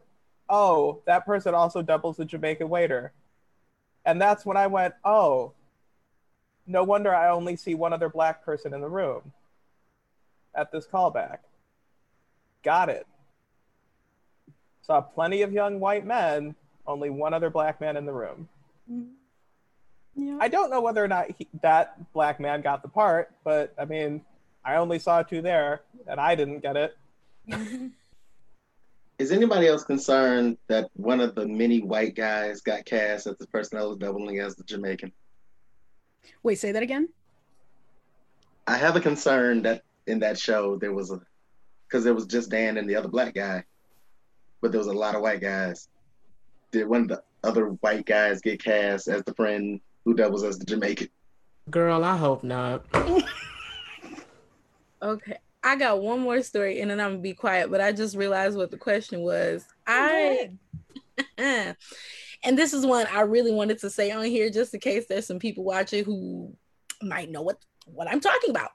[0.49, 3.11] oh, that person also doubles the Jamaican waiter.
[4.05, 5.51] And that's when I went, oh,
[6.65, 9.31] no wonder I only see one other black person in the room
[10.55, 11.39] at this callback.
[12.63, 13.05] Got it.
[14.81, 18.47] Saw plenty of young white men, only one other black man in the room.
[18.91, 19.11] Mm-hmm.
[20.17, 20.37] Yeah.
[20.41, 23.85] I don't know whether or not he, that black man got the part, but I
[23.85, 24.21] mean,
[24.65, 26.97] I only saw two there, and I didn't get it.
[27.49, 27.87] Mm-hmm.
[29.33, 33.77] Anybody else concerned that one of the many white guys got cast as the person
[33.77, 35.11] that was doubling as the Jamaican?
[36.43, 37.07] Wait, say that again.
[38.67, 41.21] I have a concern that in that show there was a
[41.87, 43.63] because there was just Dan and the other black guy,
[44.61, 45.87] but there was a lot of white guys.
[46.71, 50.57] Did one of the other white guys get cast as the friend who doubles as
[50.57, 51.09] the Jamaican?
[51.69, 52.85] Girl, I hope not.
[55.01, 55.37] okay.
[55.61, 58.55] I got one more story and then I'm gonna be quiet, but I just realized
[58.55, 59.65] what the question was.
[59.85, 60.51] I
[61.37, 61.75] and
[62.43, 65.39] this is one I really wanted to say on here just in case there's some
[65.39, 66.55] people watching who
[67.01, 68.71] might know what what I'm talking about.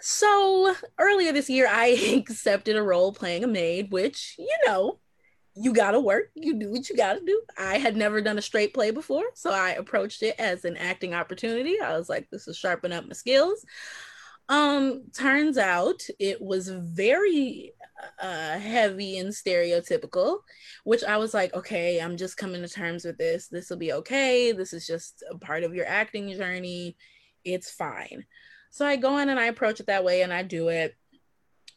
[0.00, 1.88] So earlier this year, I
[2.26, 4.98] accepted a role playing a maid, which you know,
[5.56, 7.40] you gotta work, you do what you gotta do.
[7.58, 11.14] I had never done a straight play before, so I approached it as an acting
[11.14, 11.80] opportunity.
[11.80, 13.64] I was like, this is sharpen up my skills.
[14.48, 17.72] Um, turns out it was very
[18.20, 20.38] uh, heavy and stereotypical,
[20.84, 23.48] which I was like, okay, I'm just coming to terms with this.
[23.48, 24.52] This will be okay.
[24.52, 26.96] This is just a part of your acting journey.
[27.44, 28.26] It's fine.
[28.70, 30.96] So I go in and I approach it that way and I do it.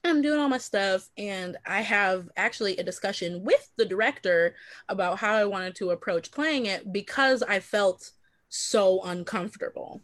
[0.03, 4.55] I'm doing all my stuff, and I have actually a discussion with the director
[4.87, 8.11] about how I wanted to approach playing it because I felt
[8.49, 10.01] so uncomfortable.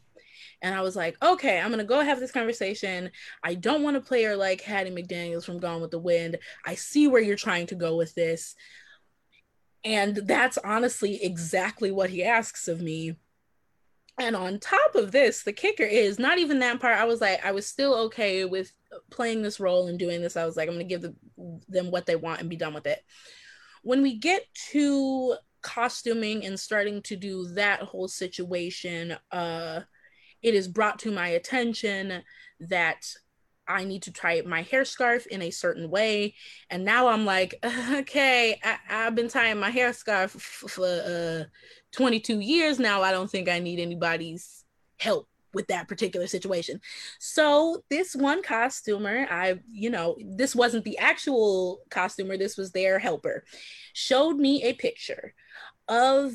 [0.61, 3.11] And I was like, okay, I'm gonna go have this conversation.
[3.43, 6.37] I don't want to play her like Hattie McDaniels from Gone with the Wind.
[6.65, 8.55] I see where you're trying to go with this.
[9.83, 13.17] And that's honestly exactly what he asks of me.
[14.19, 16.97] And on top of this, the kicker is not even that part.
[16.97, 18.71] I was like, I was still okay with
[19.09, 20.37] playing this role and doing this.
[20.37, 21.15] I was like, I'm gonna give the,
[21.67, 23.03] them what they want and be done with it.
[23.81, 29.81] When we get to costuming and starting to do that whole situation, uh,
[30.43, 32.21] it is brought to my attention
[32.59, 33.07] that
[33.67, 36.35] I need to tie my hair scarf in a certain way.
[36.69, 37.55] And now I'm like,
[37.93, 41.43] okay, I, have been tying my hair scarf for uh,
[41.91, 43.01] 22 years now.
[43.01, 44.63] I don't think I need anybody's
[44.99, 46.81] help with that particular situation.
[47.19, 52.99] So this one costumer, I, you know, this wasn't the actual costumer, this was their
[52.99, 53.43] helper,
[53.93, 55.33] showed me a picture
[55.87, 56.33] of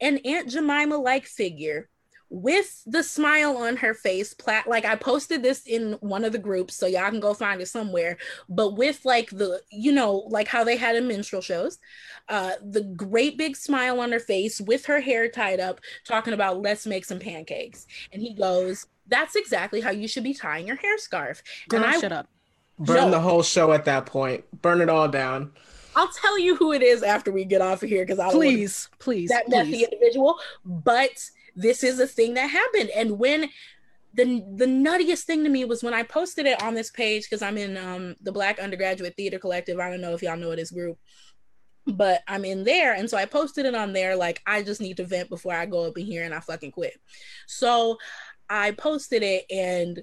[0.00, 1.88] an Aunt Jemima like figure
[2.34, 6.38] with the smile on her face plat like i posted this in one of the
[6.38, 8.16] groups so y'all can go find it somewhere
[8.48, 11.78] but with like the you know like how they had in minstrel shows
[12.30, 16.60] uh the great big smile on her face with her hair tied up talking about
[16.60, 17.86] let's make some pancakes.
[18.12, 21.42] And he goes that's exactly how you should be tying your hair scarf.
[21.68, 22.28] Girl, and i shut up.
[22.78, 24.44] Burn the whole show at that point.
[24.62, 25.52] Burn it all down.
[25.94, 28.88] I'll tell you who it is after we get off of here because I please,
[28.98, 29.52] please, that please.
[29.52, 30.38] messy individual.
[30.64, 32.90] But this is a thing that happened.
[32.94, 33.48] And when
[34.14, 37.42] the the nuttiest thing to me was when I posted it on this page because
[37.42, 39.78] I'm in um, the Black Undergraduate Theater Collective.
[39.78, 40.98] I don't know if y'all know this group,
[41.86, 44.14] but I'm in there, and so I posted it on there.
[44.16, 46.72] Like I just need to vent before I go up in here and I fucking
[46.72, 47.00] quit.
[47.46, 47.98] So
[48.50, 50.02] I posted it, and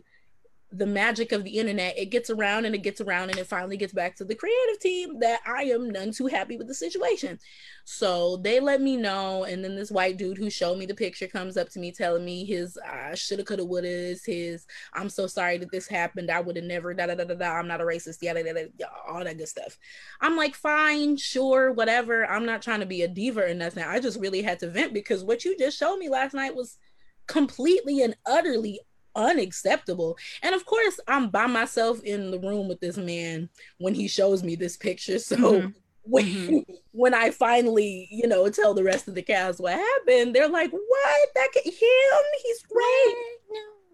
[0.72, 3.76] the magic of the internet, it gets around and it gets around and it finally
[3.76, 7.40] gets back to the creative team that I am none too happy with the situation.
[7.86, 11.28] So they let me know, and then this white dude who showed me the picture
[11.28, 14.68] comes up to me telling me his uh, shoulda, coulda, woulda is his.
[14.94, 16.30] I'm so sorry that this happened.
[16.30, 17.54] I would have never da da da da da.
[17.54, 18.22] I'm not a racist.
[18.22, 18.92] Yada yada yada.
[19.08, 19.76] All that good stuff.
[20.22, 22.28] I'm like, fine, sure, whatever.
[22.28, 23.84] I'm not trying to be a diva or nothing.
[23.84, 26.78] I just really had to vent because what you just showed me last night was
[27.26, 28.82] completely and utterly
[29.20, 30.18] unacceptable.
[30.42, 34.44] And of course, I'm by myself in the room with this man when he shows
[34.44, 35.20] me this picture.
[35.20, 35.68] So mm-hmm.
[36.04, 36.74] when mm-hmm.
[36.92, 40.72] when I finally, you know, tell the rest of the cast what happened, they're like,
[40.72, 41.30] "What?
[41.36, 42.24] That could him?
[42.44, 43.16] He's great."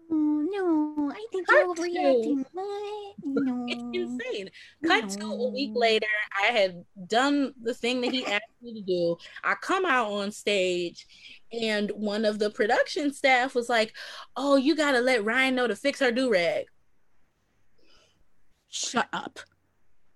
[0.08, 0.16] No,
[0.50, 2.44] no, I think you're overreacting.
[2.54, 3.66] No.
[3.68, 4.50] It's insane.
[4.84, 5.36] Cut no.
[5.36, 6.06] to a week later,
[6.40, 9.16] I had done the thing that he asked me to do.
[9.42, 11.06] I come out on stage
[11.52, 13.94] and one of the production staff was like,
[14.36, 16.66] "Oh, you gotta let Ryan know to fix her do rag."
[18.68, 19.40] Shut up.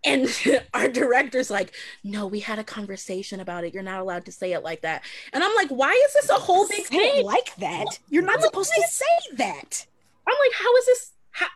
[0.05, 0.29] And
[0.75, 3.75] our director's like, "No, we had a conversation about it.
[3.75, 6.35] You're not allowed to say it like that." And I'm like, "Why is this a
[6.35, 7.99] whole big thing like that?
[8.09, 9.87] You're not supposed to say that."
[10.27, 11.13] I'm like, "How is this?
[11.33, 11.47] How,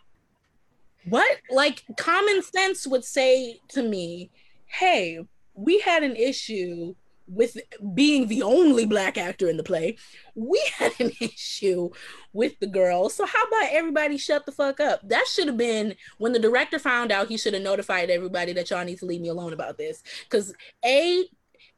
[1.08, 1.38] what?
[1.50, 4.30] Like common sense would say to me,
[4.66, 5.20] "Hey,
[5.54, 6.94] we had an issue
[7.26, 7.56] with
[7.94, 9.96] being the only black actor in the play,
[10.34, 11.90] we had an issue
[12.32, 13.08] with the girl.
[13.08, 15.08] So how about everybody shut the fuck up?
[15.08, 17.28] That should have been when the director found out.
[17.28, 20.02] He should have notified everybody that y'all need to leave me alone about this.
[20.24, 20.54] Because
[20.84, 21.24] a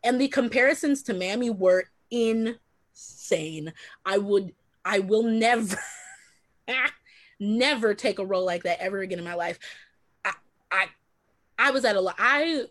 [0.02, 3.72] and the comparisons to Mammy were insane.
[4.04, 4.52] I would,
[4.84, 5.76] I will never,
[7.40, 9.58] never take a role like that ever again in my life.
[10.24, 10.32] I,
[10.70, 10.86] I,
[11.58, 12.14] I was at a.
[12.18, 12.64] I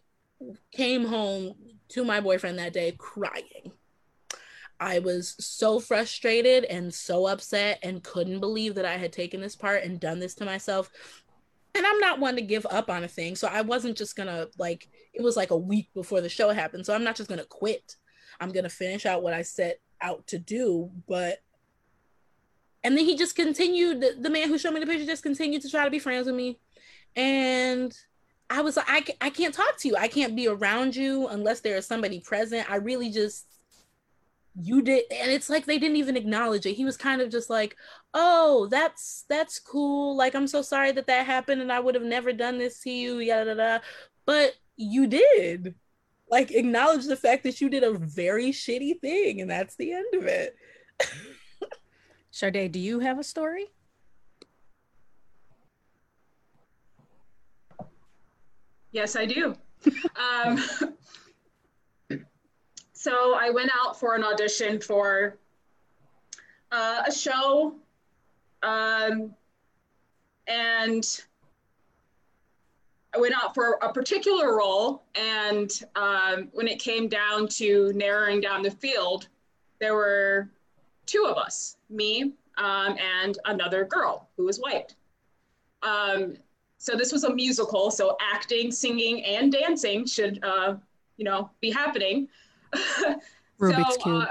[0.71, 1.55] came home
[1.89, 3.71] to my boyfriend that day crying.
[4.79, 9.55] I was so frustrated and so upset and couldn't believe that I had taken this
[9.55, 10.91] part and done this to myself.
[11.73, 13.35] And I'm not one to give up on a thing.
[13.35, 16.85] So I wasn't just gonna like it was like a week before the show happened.
[16.85, 17.95] So I'm not just gonna quit.
[18.39, 20.91] I'm gonna finish out what I set out to do.
[21.07, 21.41] But
[22.83, 25.61] and then he just continued the, the man who showed me the picture just continued
[25.63, 26.59] to try to be friends with me.
[27.15, 27.97] And
[28.49, 29.95] I was like, I, I can't talk to you.
[29.95, 32.69] I can't be around you unless there is somebody present.
[32.69, 33.45] I really just
[34.57, 36.75] you did and it's like they didn't even acknowledge it.
[36.75, 37.75] He was kind of just like
[38.13, 40.15] oh that's that's cool.
[40.15, 42.89] Like i'm so sorry that that happened and i would have never done this to
[42.89, 43.79] you yada da,
[44.25, 45.75] but you did.
[46.29, 50.13] Like acknowledge the fact that you did a very shitty thing and that's the end
[50.15, 50.55] of it.
[52.31, 53.67] Sade, do you have a story
[58.95, 59.55] yes i do
[60.15, 60.57] um
[63.05, 65.37] so I went out for an audition for
[66.71, 67.75] uh, a show,
[68.63, 69.35] um,
[70.47, 71.21] and
[73.13, 75.03] I went out for a particular role.
[75.13, 79.27] And um, when it came down to narrowing down the field,
[79.79, 80.49] there were
[81.05, 84.95] two of us, me um, and another girl who was white.
[85.83, 86.37] Um,
[86.85, 90.75] so this was a musical, so acting, singing, and dancing should, uh,
[91.17, 92.27] you know, be happening.
[93.59, 94.27] Rubik's so, Cube.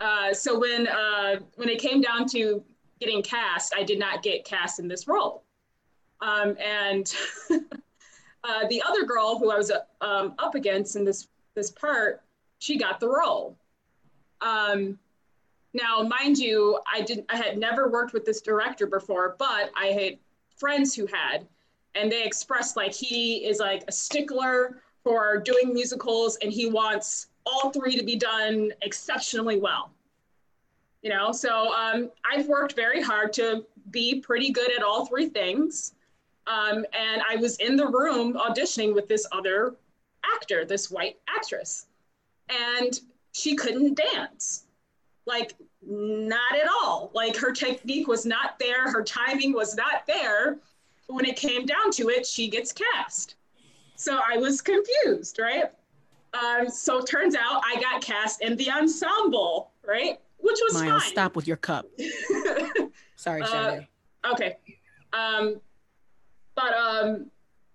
[0.00, 2.62] Uh, uh, so when uh, when it came down to
[3.00, 5.44] getting cast, I did not get cast in this role.
[6.20, 7.10] Um, and
[8.44, 12.20] uh, the other girl who I was um, up against in this this part,
[12.58, 13.56] she got the role.
[14.42, 14.98] Um,
[15.72, 17.24] now, mind you, I didn't.
[17.30, 20.18] I had never worked with this director before, but I had
[20.54, 21.46] friends who had,
[21.94, 27.28] and they expressed like he is like a stickler for doing musicals, and he wants
[27.46, 29.90] all three to be done exceptionally well.
[31.02, 35.28] You know, so um, I've worked very hard to be pretty good at all three
[35.28, 35.92] things.
[36.46, 39.74] Um, and I was in the room auditioning with this other
[40.34, 41.86] actor, this white actress,
[42.48, 43.00] and
[43.32, 44.64] she couldn't dance.
[45.26, 45.54] Like,
[45.86, 47.10] not at all.
[47.14, 50.58] Like, her technique was not there, her timing was not there.
[51.06, 53.36] When it came down to it, she gets cast.
[53.96, 55.64] So I was confused, right?
[56.34, 60.18] Um, so it turns out I got cast in the ensemble, right?
[60.38, 61.12] Which was Miles, fine.
[61.12, 61.86] stop with your cup.
[63.16, 63.80] Sorry, uh,
[64.32, 64.56] Okay.
[65.12, 65.60] Um,
[66.54, 67.30] but um,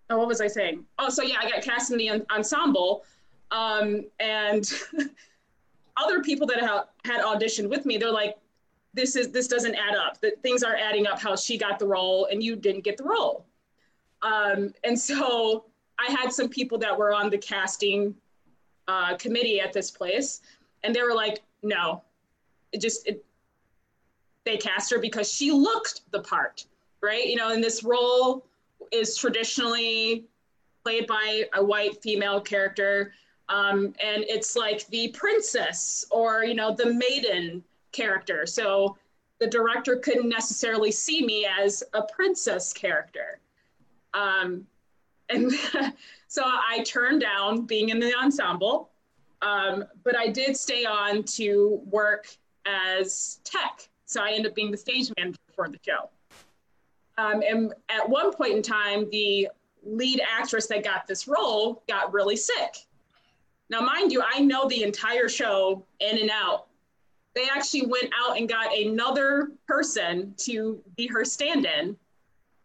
[0.09, 0.85] oh, what was I saying?
[0.97, 3.05] Oh, so yeah, I got cast in the ensemble,
[3.51, 4.71] um, and
[5.97, 8.35] other people that had, had auditioned with me, they're like,
[8.93, 10.19] "This is this doesn't add up.
[10.21, 11.19] That things aren't adding up.
[11.19, 13.45] How she got the role and you didn't get the role."
[14.21, 15.65] Um, and so
[15.97, 18.15] I had some people that were on the casting
[18.87, 20.41] uh, committee at this place,
[20.83, 22.01] and they were like, no,
[22.71, 23.23] it just it,
[24.45, 26.65] they cast her because she looked the part,
[27.01, 27.25] right?
[27.25, 28.45] You know, and this role
[28.91, 30.25] is traditionally
[30.83, 33.13] played by a white female character,
[33.49, 38.45] um, and it's like the princess or you know the maiden character.
[38.45, 38.97] So
[39.39, 43.39] the director couldn't necessarily see me as a princess character.
[44.13, 44.65] Um,
[45.29, 45.51] and
[46.27, 48.89] so I turned down being in the ensemble,
[49.41, 52.27] um, but I did stay on to work
[52.65, 53.87] as tech.
[54.05, 56.09] So I ended up being the stage manager for the show.
[57.17, 59.49] Um, and at one point in time, the
[59.83, 62.75] lead actress that got this role got really sick.
[63.69, 66.68] Now, mind you, I know the entire show in and out.
[67.35, 71.95] They actually went out and got another person to be her stand in.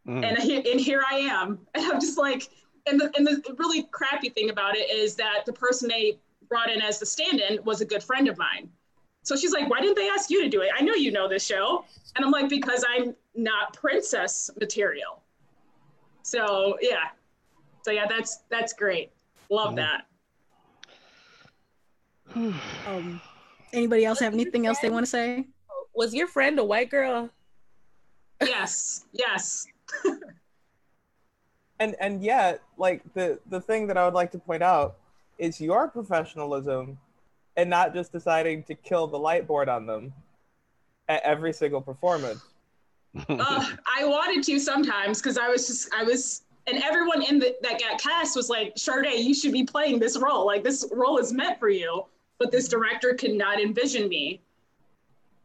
[0.07, 0.25] Mm.
[0.25, 1.59] And, and here I am.
[1.75, 2.49] And I'm just like,
[2.87, 6.19] and the, and the really crappy thing about it is that the person they
[6.49, 8.69] brought in as the stand-in was a good friend of mine.
[9.23, 10.71] So she's like, why didn't they ask you to do it?
[10.79, 11.85] I know you know this show.
[12.15, 15.23] And I'm like, because I'm not princess material.
[16.23, 17.09] So yeah.
[17.83, 19.11] So yeah, that's that's great.
[19.51, 20.07] Love that.
[22.87, 23.21] um
[23.75, 25.47] anybody else have anything else they want to say?
[25.95, 27.31] Was your friend a white girl?
[28.41, 29.67] Yes, yes.
[31.81, 34.97] and and yet like the the thing that i would like to point out
[35.39, 36.99] is your professionalism
[37.57, 40.13] and not just deciding to kill the light board on them
[41.09, 42.41] at every single performance
[43.29, 43.67] uh,
[43.99, 47.79] i wanted to sometimes because i was just i was and everyone in the, that
[47.79, 51.33] got cast was like Sade, you should be playing this role like this role is
[51.33, 52.05] meant for you
[52.39, 54.41] but this director could not envision me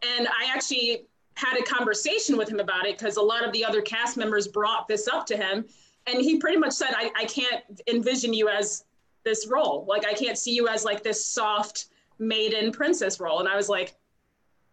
[0.01, 1.05] And I actually
[1.35, 4.47] had a conversation with him about it because a lot of the other cast members
[4.47, 5.65] brought this up to him.
[6.07, 8.85] And he pretty much said, I, I can't envision you as
[9.23, 9.85] this role.
[9.87, 11.87] Like, I can't see you as like this soft
[12.17, 13.39] maiden princess role.
[13.39, 13.95] And I was like,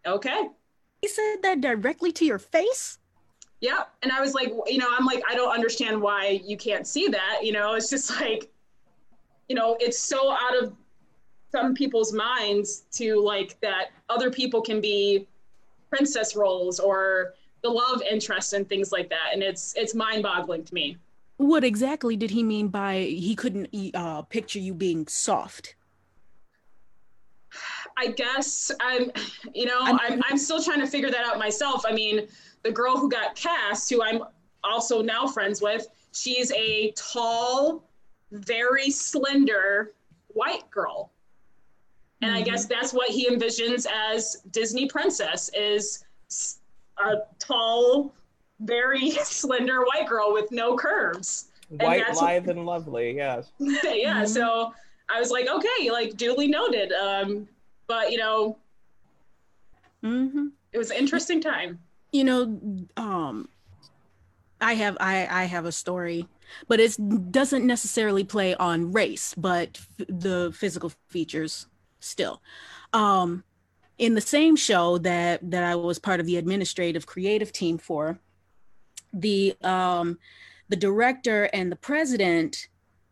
[0.07, 0.49] okay.
[1.03, 2.99] He said that directly to your face?
[3.61, 3.83] Yeah.
[4.03, 7.09] And I was like, you know, I'm like, I don't understand why you can't see
[7.09, 7.41] that.
[7.43, 8.51] You know, it's just like,
[9.49, 10.75] you know, it's so out of
[11.53, 15.27] some people's minds to like that other people can be
[15.91, 19.31] princess roles or the love interest and things like that.
[19.33, 20.97] And it's it's mind boggling to me.
[21.39, 25.75] What exactly did he mean by he couldn't uh, picture you being soft?
[27.99, 29.11] I guess I'm,
[29.55, 31.85] you know, I'm, I'm, I'm still trying to figure that out myself.
[31.89, 32.29] I mean,
[32.63, 34.23] the girl who got cast, who I'm
[34.63, 37.89] also now friends with, she's a tall,
[38.33, 39.95] very slender
[40.29, 41.11] white girl.
[42.23, 42.39] And mm-hmm.
[42.39, 46.05] I guess that's what he envisions as Disney princess is
[46.99, 48.15] a tall,
[48.61, 51.49] very slender white girl with no curves.
[51.69, 53.17] White, and lithe, and lovely.
[53.17, 53.51] Yes.
[53.59, 54.23] yeah.
[54.23, 54.27] Mm-hmm.
[54.27, 54.73] So
[55.13, 56.93] I was like, okay, like duly noted.
[56.93, 57.49] Um,
[57.87, 58.57] but you know,
[60.03, 60.49] mm-hmm.
[60.73, 61.79] it was an interesting time.
[62.13, 62.61] You know,
[62.97, 63.49] um,
[64.61, 66.27] I have I I have a story,
[66.69, 66.97] but it
[67.31, 71.67] doesn't necessarily play on race, but f- the physical features
[72.07, 72.43] still.
[72.93, 73.45] Um,
[73.99, 78.19] in the same show that that I was part of the administrative creative team for,
[79.13, 80.19] the um,
[80.69, 82.69] the director and the president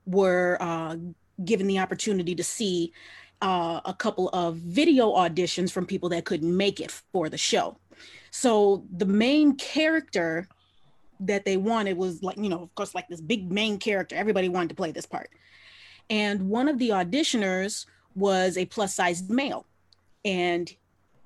[0.06, 0.96] were uh,
[1.44, 2.92] given the opportunity to see
[3.40, 7.78] uh, a couple of video auditions from people that couldn't make it for the show.
[8.30, 10.48] So the main character
[11.20, 14.16] that they wanted was like, you know, of course, like this big main character.
[14.16, 15.30] Everybody wanted to play this part.
[16.10, 19.66] And one of the auditioners was a plus sized male.
[20.24, 20.72] And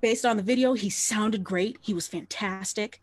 [0.01, 1.77] based on the video, he sounded great.
[1.81, 3.01] He was fantastic.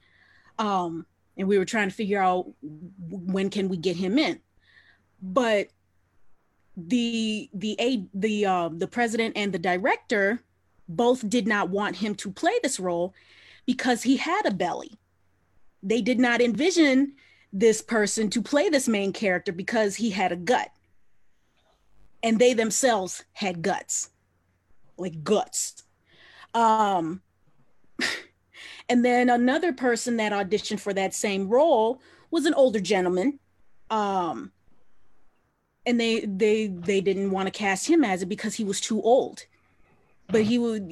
[0.58, 1.06] Um,
[1.36, 4.40] and we were trying to figure out when can we get him in.
[5.22, 5.68] But
[6.76, 10.40] the the a the uh, the president and the director
[10.88, 13.14] both did not want him to play this role
[13.66, 14.92] because he had a belly.
[15.82, 17.14] They did not envision
[17.52, 20.70] this person to play this main character because he had a gut
[22.26, 24.10] and they themselves had guts
[24.98, 25.84] like guts.
[26.54, 27.22] Um
[28.88, 33.38] and then another person that auditioned for that same role was an older gentleman.
[33.90, 34.50] Um
[35.86, 39.00] and they they they didn't want to cast him as it because he was too
[39.02, 39.46] old.
[40.28, 40.90] But he would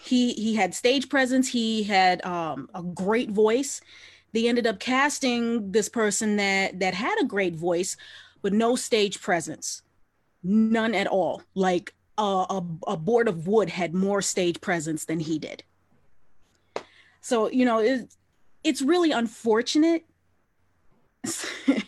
[0.00, 3.80] he he had stage presence he had um a great voice.
[4.32, 7.96] They ended up casting this person that that had a great voice
[8.40, 9.82] but no stage presence
[10.42, 11.42] none at all.
[11.54, 15.62] Like a, a board of wood had more stage presence than he did.
[17.20, 18.14] So, you know, it,
[18.64, 20.04] it's really unfortunate
[21.66, 21.82] in,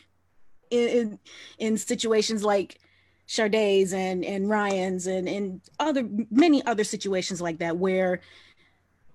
[0.70, 1.18] in,
[1.58, 2.78] in situations like
[3.26, 8.20] Shardae's and, and Ryan's and, and other many other situations like that where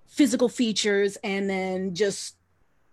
[0.07, 2.35] physical features and then just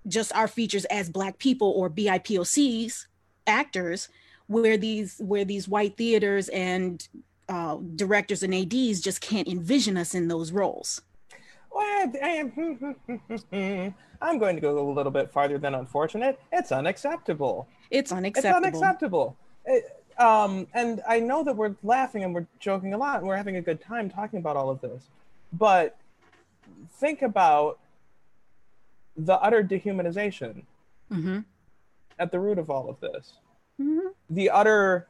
[0.07, 3.07] just our features as black people or BIPOCs
[3.47, 4.09] actors
[4.47, 7.09] where these where these white theaters and
[7.49, 11.03] uh, directors and ads just can't envision us in those roles
[11.77, 12.13] well,
[14.23, 16.41] I'm going to go a little bit farther than unfortunate.
[16.53, 17.69] It's unacceptable.
[17.91, 18.57] It's unacceptable.
[18.57, 19.37] It's unacceptable.
[19.67, 23.37] It, um, and I know that we're laughing and we're joking a lot and we're
[23.37, 25.11] having a good time talking about all of this.
[25.53, 25.99] But
[26.93, 27.79] think about
[29.17, 30.63] the utter dehumanization
[31.13, 31.41] mm-hmm.
[32.19, 33.35] at the root of all of this
[33.81, 34.09] mm-hmm.
[34.31, 35.07] the utter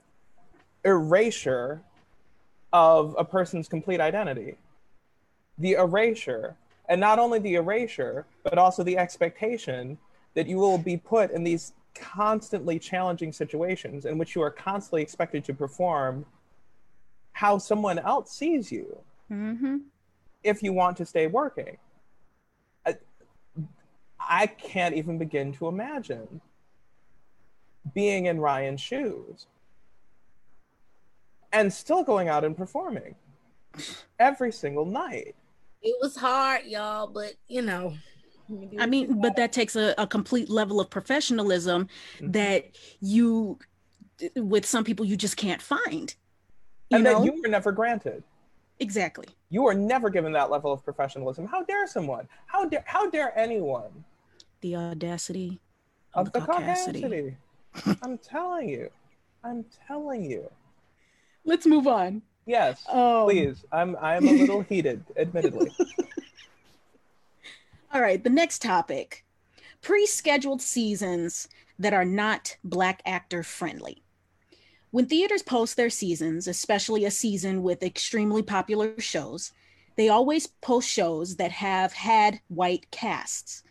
[0.84, 1.82] erasure
[2.72, 4.56] of a person's complete identity.
[5.58, 6.56] The erasure,
[6.88, 9.98] and not only the erasure, but also the expectation
[10.34, 15.02] that you will be put in these constantly challenging situations in which you are constantly
[15.02, 16.26] expected to perform
[17.32, 18.98] how someone else sees you
[19.30, 19.78] mm-hmm.
[20.44, 21.78] if you want to stay working.
[22.86, 22.96] I,
[24.20, 26.40] I can't even begin to imagine
[27.94, 29.46] being in Ryan's shoes
[31.52, 33.14] and still going out and performing
[34.18, 35.34] every single night.
[35.82, 37.94] It was hard, y'all, but you know.
[38.78, 42.30] I mean, but that takes a, a complete level of professionalism mm-hmm.
[42.32, 43.58] that you,
[44.36, 46.14] with some people, you just can't find.
[46.92, 47.18] and know?
[47.18, 48.22] that you were never granted.
[48.78, 49.26] Exactly.
[49.48, 51.46] You were never given that level of professionalism.
[51.46, 52.28] How dare someone?
[52.46, 54.04] How dare how dare anyone?
[54.60, 55.60] The audacity
[56.14, 57.36] of, of the, the caucasity.
[58.02, 58.90] I'm telling you.
[59.44, 60.50] I'm telling you.
[61.44, 62.22] Let's move on.
[62.46, 63.64] Yes, um, please.
[63.72, 65.72] I'm I'm a little heated, admittedly.
[67.92, 69.24] All right, the next topic
[69.82, 71.48] pre scheduled seasons
[71.78, 74.02] that are not Black actor friendly.
[74.90, 79.52] When theaters post their seasons, especially a season with extremely popular shows,
[79.96, 83.62] they always post shows that have had white casts.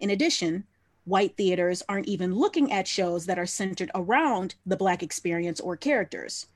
[0.00, 0.64] In addition,
[1.04, 5.76] white theaters aren't even looking at shows that are centered around the Black experience or
[5.76, 6.46] characters,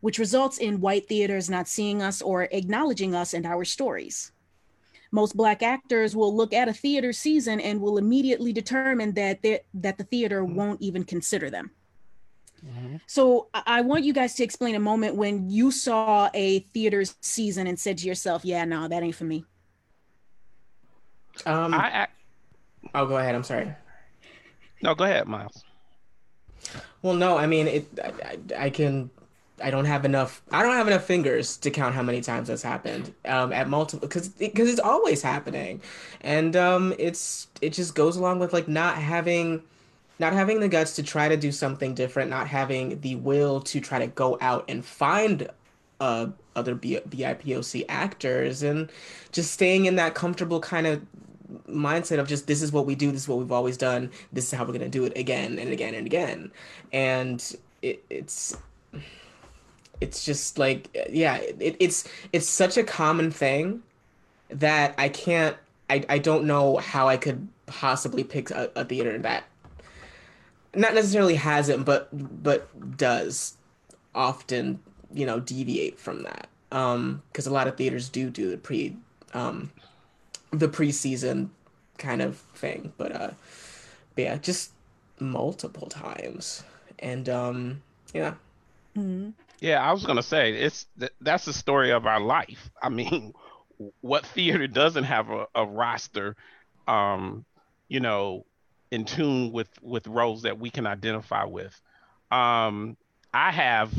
[0.00, 4.32] which results in white theaters not seeing us or acknowledging us and our stories.
[5.10, 9.98] Most Black actors will look at a theater season and will immediately determine that, that
[9.98, 10.54] the theater mm-hmm.
[10.54, 11.70] won't even consider them.
[12.66, 12.96] Mm-hmm.
[13.06, 17.66] So I want you guys to explain a moment when you saw a theater season
[17.66, 19.44] and said to yourself, "Yeah, no, that ain't for me."
[21.44, 22.06] Um, I, I
[22.94, 23.34] oh, go ahead.
[23.34, 23.74] I'm sorry.
[24.82, 25.64] No, go ahead, Miles.
[27.02, 27.86] Well, no, I mean, it.
[28.02, 29.10] I, I, can.
[29.62, 30.42] I don't have enough.
[30.50, 33.14] I don't have enough fingers to count how many times that's happened.
[33.24, 35.80] Um, at multiple, because because it's always happening,
[36.20, 39.62] and um, it's it just goes along with like not having
[40.18, 43.80] not having the guts to try to do something different, not having the will to
[43.80, 45.48] try to go out and find
[46.00, 48.90] uh, other B- BIPOC actors, and
[49.32, 51.02] just staying in that comfortable kind of
[51.68, 54.46] mindset of just this is what we do, this is what we've always done, this
[54.46, 56.50] is how we're gonna do it again and again and again,
[56.92, 58.56] and it, it's
[60.00, 63.82] it's just like yeah, it, it's it's such a common thing
[64.50, 65.56] that I can't
[65.88, 69.44] I, I don't know how I could possibly pick a, a theater that
[70.74, 72.08] not necessarily hasn't, but
[72.42, 73.56] but does
[74.14, 74.80] often
[75.12, 76.48] you know deviate from that.
[76.70, 78.96] Um because a lot of theaters do do the pre
[79.34, 79.70] um,
[80.52, 81.48] the preseason
[81.98, 83.30] kind of thing, but uh,
[84.14, 84.72] but yeah, just
[85.18, 86.62] multiple times,
[86.98, 87.82] and um,
[88.14, 88.34] yeah.
[88.96, 89.30] Mm-hmm.
[89.60, 90.86] Yeah, I was gonna say it's
[91.20, 92.70] that's the story of our life.
[92.82, 93.32] I mean,
[94.00, 96.36] what theater doesn't have a, a roster,
[96.86, 97.44] um,
[97.88, 98.44] you know,
[98.90, 101.80] in tune with with roles that we can identify with.
[102.30, 102.96] Um,
[103.32, 103.92] I have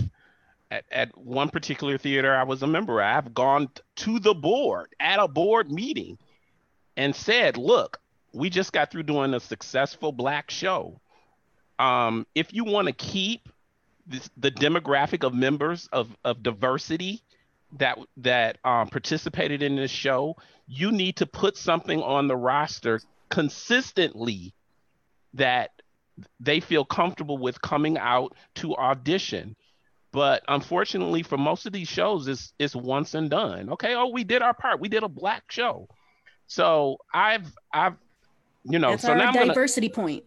[0.70, 3.02] at, at one particular theater I was a member.
[3.02, 6.18] I've gone to the board at a board meeting
[6.98, 8.00] and said, "Look,
[8.34, 11.00] we just got through doing a successful black show.
[11.80, 13.50] Um, if you want to keep
[14.06, 17.24] this, the demographic of members of of diversity."
[17.80, 20.38] that that um, participated in this show,
[20.68, 24.54] you need to put something on the roster consistently
[25.34, 25.72] that
[26.40, 29.56] they feel comfortable with coming out to audition.
[30.12, 33.72] But unfortunately, for most of these shows, it's it's once and done.
[33.72, 34.80] Okay, oh, we did our part.
[34.80, 35.88] We did a black show.
[36.54, 37.96] So I've I've
[38.64, 40.24] you know That's so our now diversity gonna, point.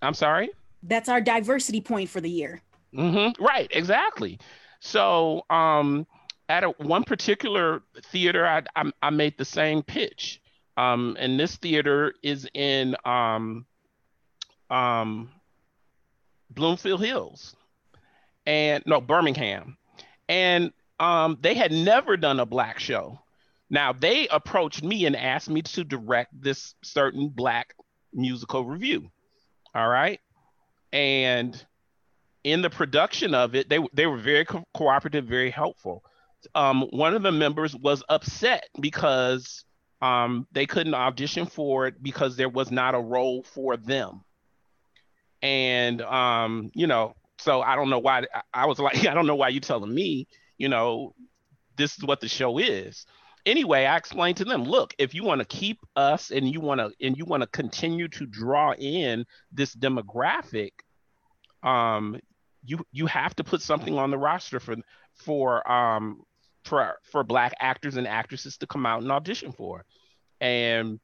[0.00, 0.50] I'm sorry.
[0.84, 2.62] That's our diversity point for the year.
[2.94, 3.42] Mm-hmm.
[3.44, 4.38] Right, exactly.
[4.78, 6.06] So um,
[6.48, 10.40] at a, one particular theater, I, I, I made the same pitch.
[10.76, 13.66] Um, and this theater is in um,
[14.70, 15.30] um,
[16.50, 17.56] Bloomfield Hills
[18.46, 19.76] and no Birmingham,
[20.28, 23.18] and um, they had never done a black show.
[23.70, 27.74] Now they approached me and asked me to direct this certain black
[28.12, 29.10] musical review.
[29.74, 30.20] All right,
[30.92, 31.64] and
[32.44, 36.02] in the production of it, they they were very co- cooperative, very helpful.
[36.54, 39.64] Um, one of the members was upset because
[40.00, 44.22] um, they couldn't audition for it because there was not a role for them
[45.42, 49.36] and um, you know, so I don't know why I was like, I don't know
[49.36, 50.26] why you're telling me,
[50.58, 51.14] you know,
[51.76, 53.06] this is what the show is.
[53.46, 56.80] Anyway, I explained to them, look, if you want to keep us and you want
[56.80, 60.72] to and you want to continue to draw in this demographic,
[61.62, 62.18] um,
[62.64, 64.76] you you have to put something on the roster for
[65.14, 66.22] for um
[66.64, 69.84] for for black actors and actresses to come out and audition for.
[70.40, 70.98] And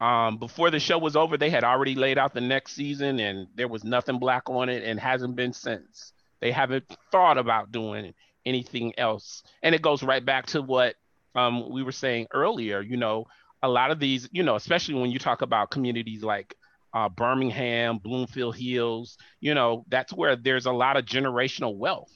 [0.00, 3.46] um, before the show was over, they had already laid out the next season, and
[3.54, 6.12] there was nothing black on it, and hasn't been since.
[6.40, 8.14] They haven't thought about doing
[8.44, 10.96] anything else, and it goes right back to what
[11.34, 12.80] um, we were saying earlier.
[12.80, 13.26] You know,
[13.62, 16.54] a lot of these, you know, especially when you talk about communities like
[16.94, 22.12] uh, Birmingham, Bloomfield Hills, you know, that's where there's a lot of generational wealth,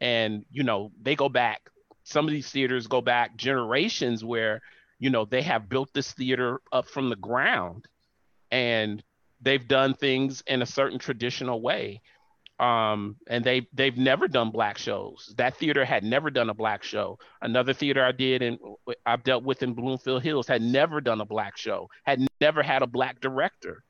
[0.00, 1.60] and you know, they go back.
[2.04, 4.60] Some of these theaters go back generations where
[4.98, 7.86] you know they have built this theater up from the ground
[8.50, 9.02] and
[9.40, 12.00] they've done things in a certain traditional way
[12.58, 15.34] um, and they they've never done black shows.
[15.36, 17.18] That theater had never done a black show.
[17.42, 18.58] Another theater i did and
[19.04, 22.82] i've dealt with in bloomfield hills had never done a black show had never had
[22.82, 23.82] a black director.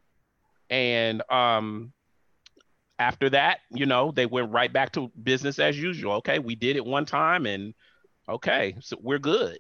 [0.68, 1.92] And um,
[2.98, 6.14] after that you know they went right back to business as usual.
[6.14, 7.74] Okay we did it one time and
[8.28, 9.58] okay so we're good.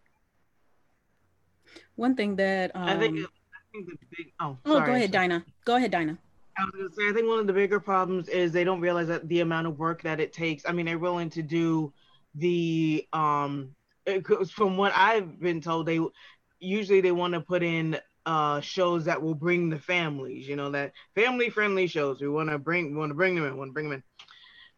[1.94, 3.26] One thing that um, I think
[3.72, 5.44] the big, oh, oh, go ahead, Dinah.
[5.64, 6.18] Go ahead, Dinah.
[6.58, 9.08] I was gonna say, I think one of the bigger problems is they don't realize
[9.08, 10.64] that the amount of work that it takes.
[10.66, 11.92] I mean, they're willing to do
[12.34, 13.74] the um,
[14.50, 16.00] from what I've been told, they
[16.58, 20.70] usually they want to put in uh shows that will bring the families, you know,
[20.70, 22.20] that family friendly shows.
[22.20, 24.02] We want to bring, we want to bring them in, want to bring them in.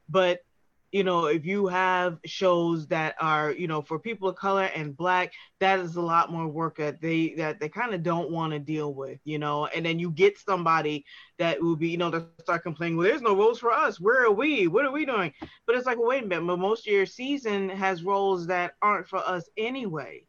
[0.08, 0.40] But
[0.90, 4.96] you know, if you have shows that are, you know, for people of color and
[4.96, 8.52] black, that is a lot more work that they that they kind of don't want
[8.52, 9.66] to deal with, you know.
[9.66, 11.04] And then you get somebody
[11.38, 14.00] that will be, you know, to start complaining, well, there's no roles for us.
[14.00, 14.66] Where are we?
[14.66, 15.32] What are we doing?
[15.66, 18.72] But it's like, well, wait a minute, but most of your season has roles that
[18.80, 20.24] aren't for us anyway.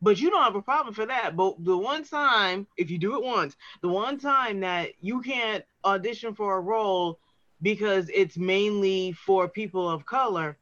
[0.00, 1.34] But you don't have a problem for that.
[1.34, 5.64] But the one time, if you do it once, the one time that you can't
[5.84, 7.18] audition for a role
[7.64, 10.58] because it's mainly for people of color,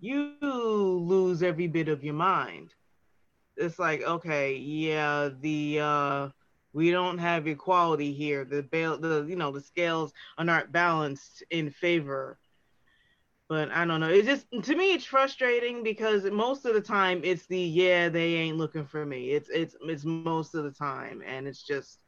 [0.00, 2.74] you lose every bit of your mind.
[3.56, 6.28] It's like, okay, yeah, the uh
[6.72, 8.44] we don't have equality here.
[8.44, 12.38] The bail the you know, the scales are not balanced in favor.
[13.48, 14.08] But I don't know.
[14.08, 18.34] It's just to me it's frustrating because most of the time it's the yeah, they
[18.34, 19.30] ain't looking for me.
[19.30, 21.98] It's it's it's most of the time and it's just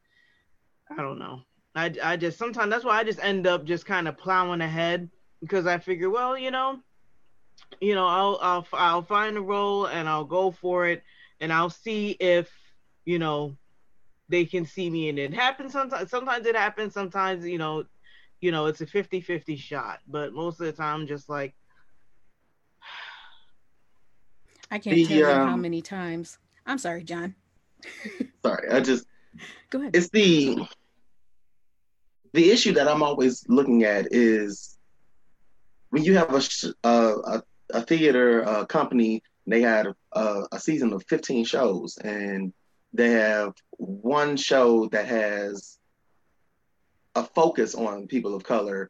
[0.91, 1.43] I don't know.
[1.75, 5.09] I, I just sometimes that's why I just end up just kind of plowing ahead
[5.41, 6.79] because I figure, well, you know,
[7.79, 11.03] you know, I'll I'll I'll find a role and I'll go for it
[11.39, 12.49] and I'll see if
[13.05, 13.57] you know
[14.29, 17.83] they can see me and it happens sometimes sometimes it happens sometimes you know
[18.41, 21.55] you know it's a 50-50 shot but most of the time I'm just like
[24.69, 26.37] I can't the, tell you um, how many times.
[26.65, 27.33] I'm sorry John.
[28.45, 29.05] Sorry I just
[29.71, 29.95] go ahead.
[29.95, 30.67] It's the
[32.33, 34.77] the issue that I'm always looking at is
[35.89, 41.03] when you have a a, a theater a company, they had a, a season of
[41.07, 42.53] 15 shows, and
[42.93, 45.77] they have one show that has
[47.15, 48.89] a focus on people of color,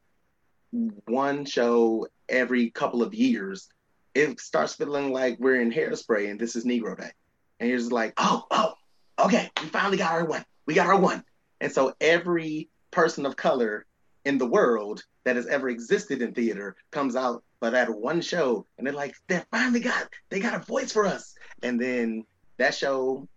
[0.71, 3.69] one show every couple of years.
[4.13, 7.11] It starts feeling like we're in hairspray and this is Negro Day.
[7.59, 8.73] And you're just like, oh, oh,
[9.19, 10.45] okay, we finally got our one.
[10.65, 11.23] We got our one.
[11.61, 13.85] And so every person of color
[14.25, 18.65] in the world that has ever existed in theater comes out but at one show
[18.77, 21.35] and they're like they finally got they got a voice for us.
[21.61, 22.25] And then
[22.57, 23.27] that show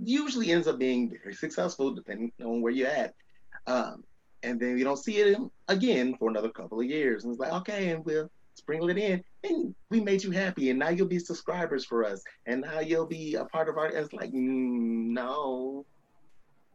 [0.00, 3.14] usually ends up being very successful depending on where you're at.
[3.66, 4.04] Um,
[4.42, 7.24] and then you don't see it again for another couple of years.
[7.24, 9.22] And it's like okay and we'll sprinkle it in.
[9.44, 13.06] And we made you happy and now you'll be subscribers for us and now you'll
[13.06, 15.84] be a part of our it's like mm, no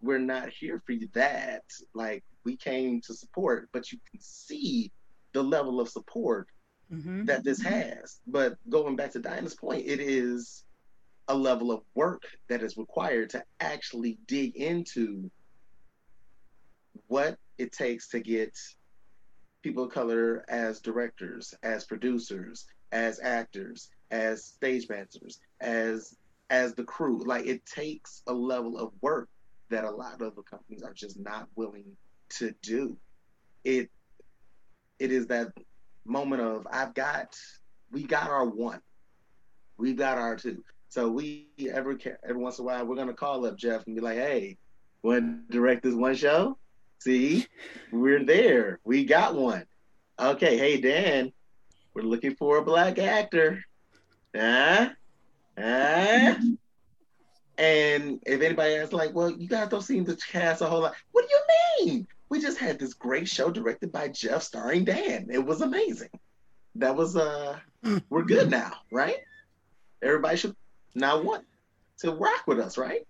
[0.02, 1.64] we're not here for that.
[1.94, 4.92] Like we came to support, but you can see
[5.34, 6.48] the level of support
[6.92, 7.26] mm-hmm.
[7.26, 8.20] that this has.
[8.28, 10.64] But going back to Diana's point, it is
[11.28, 15.30] a level of work that is required to actually dig into
[17.08, 18.58] what it takes to get
[19.62, 26.16] people of color as directors, as producers, as actors, as stage masters, as
[26.50, 27.22] as the crew.
[27.26, 29.30] Like it takes a level of work
[29.70, 31.86] that a lot of the companies are just not willing
[32.30, 32.98] to do.
[33.64, 33.90] It
[35.00, 35.52] it is that
[36.06, 37.38] moment of I've got
[37.92, 38.82] we got our one,
[39.78, 40.64] we got our two.
[40.90, 44.02] So we every every once in a while we're gonna call up Jeff and be
[44.02, 44.58] like, hey,
[45.04, 46.58] want to direct this one show?
[47.00, 47.46] See,
[47.92, 48.80] we're there.
[48.84, 49.66] We got one.
[50.20, 51.32] Okay, hey Dan,
[51.94, 53.64] we're looking for a black actor.
[54.36, 54.90] Huh?
[55.58, 56.36] Huh?
[57.58, 60.96] And if anybody asks, like, well, you guys don't seem to cast a whole lot.
[61.12, 62.08] What do you mean?
[62.30, 65.28] We just had this great show directed by Jeff starring Dan.
[65.32, 66.10] It was amazing.
[66.76, 67.58] That was uh
[68.10, 69.18] we're good now, right?
[70.04, 70.56] Everybody should
[70.94, 71.46] now want
[72.00, 73.08] to rock with us, right?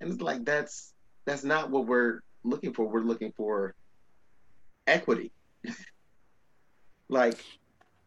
[0.00, 0.92] And it's like that's
[1.24, 2.86] that's not what we're looking for.
[2.86, 3.74] We're looking for
[4.86, 5.32] equity.
[7.08, 7.42] like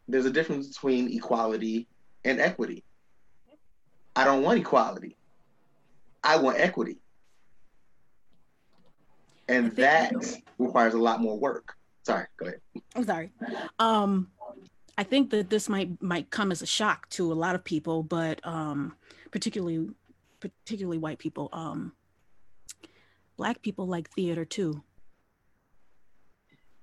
[0.07, 1.87] there's a difference between equality
[2.23, 2.83] and equity.
[4.15, 5.17] I don't want equality.
[6.23, 6.97] I want equity.
[9.47, 10.13] And that
[10.57, 11.75] requires a lot more work.
[12.03, 12.61] Sorry, go ahead.
[12.95, 13.31] I'm sorry.
[13.79, 14.29] Um,
[14.97, 18.03] I think that this might might come as a shock to a lot of people,
[18.03, 18.95] but um,
[19.31, 19.89] particularly
[20.39, 21.49] particularly white people.
[21.51, 21.93] Um,
[23.37, 24.83] black people like theater too.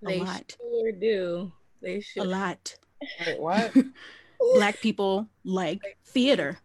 [0.04, 0.56] A they lot.
[0.60, 1.52] sure do.
[1.80, 2.24] They should.
[2.24, 2.76] A lot.
[3.26, 3.72] Wait, what?
[4.54, 6.58] black people like theater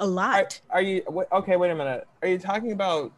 [0.00, 0.60] a lot.
[0.70, 1.54] Are, are you okay?
[1.56, 2.08] Wait a minute.
[2.22, 3.12] Are you talking about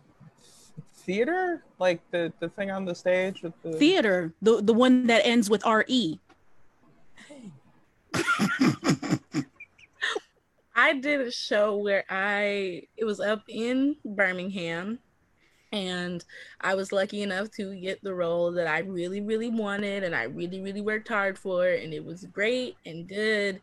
[0.95, 5.25] theater, like the the thing on the stage with the theater, the the one that
[5.25, 6.19] ends with R E?
[10.75, 14.99] I did a show where I it was up in Birmingham
[15.73, 16.23] And
[16.61, 20.25] I was lucky enough to get the role that I really, really wanted and I
[20.25, 21.67] really, really worked hard for.
[21.67, 23.61] And it was great and good.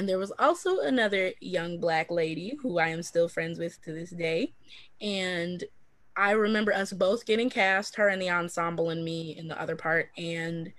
[0.00, 3.92] And there was also another young black lady who I am still friends with to
[3.92, 4.54] this day.
[5.02, 5.62] And
[6.16, 9.76] I remember us both getting cast, her in the ensemble and me in the other
[9.76, 10.08] part.
[10.16, 10.72] And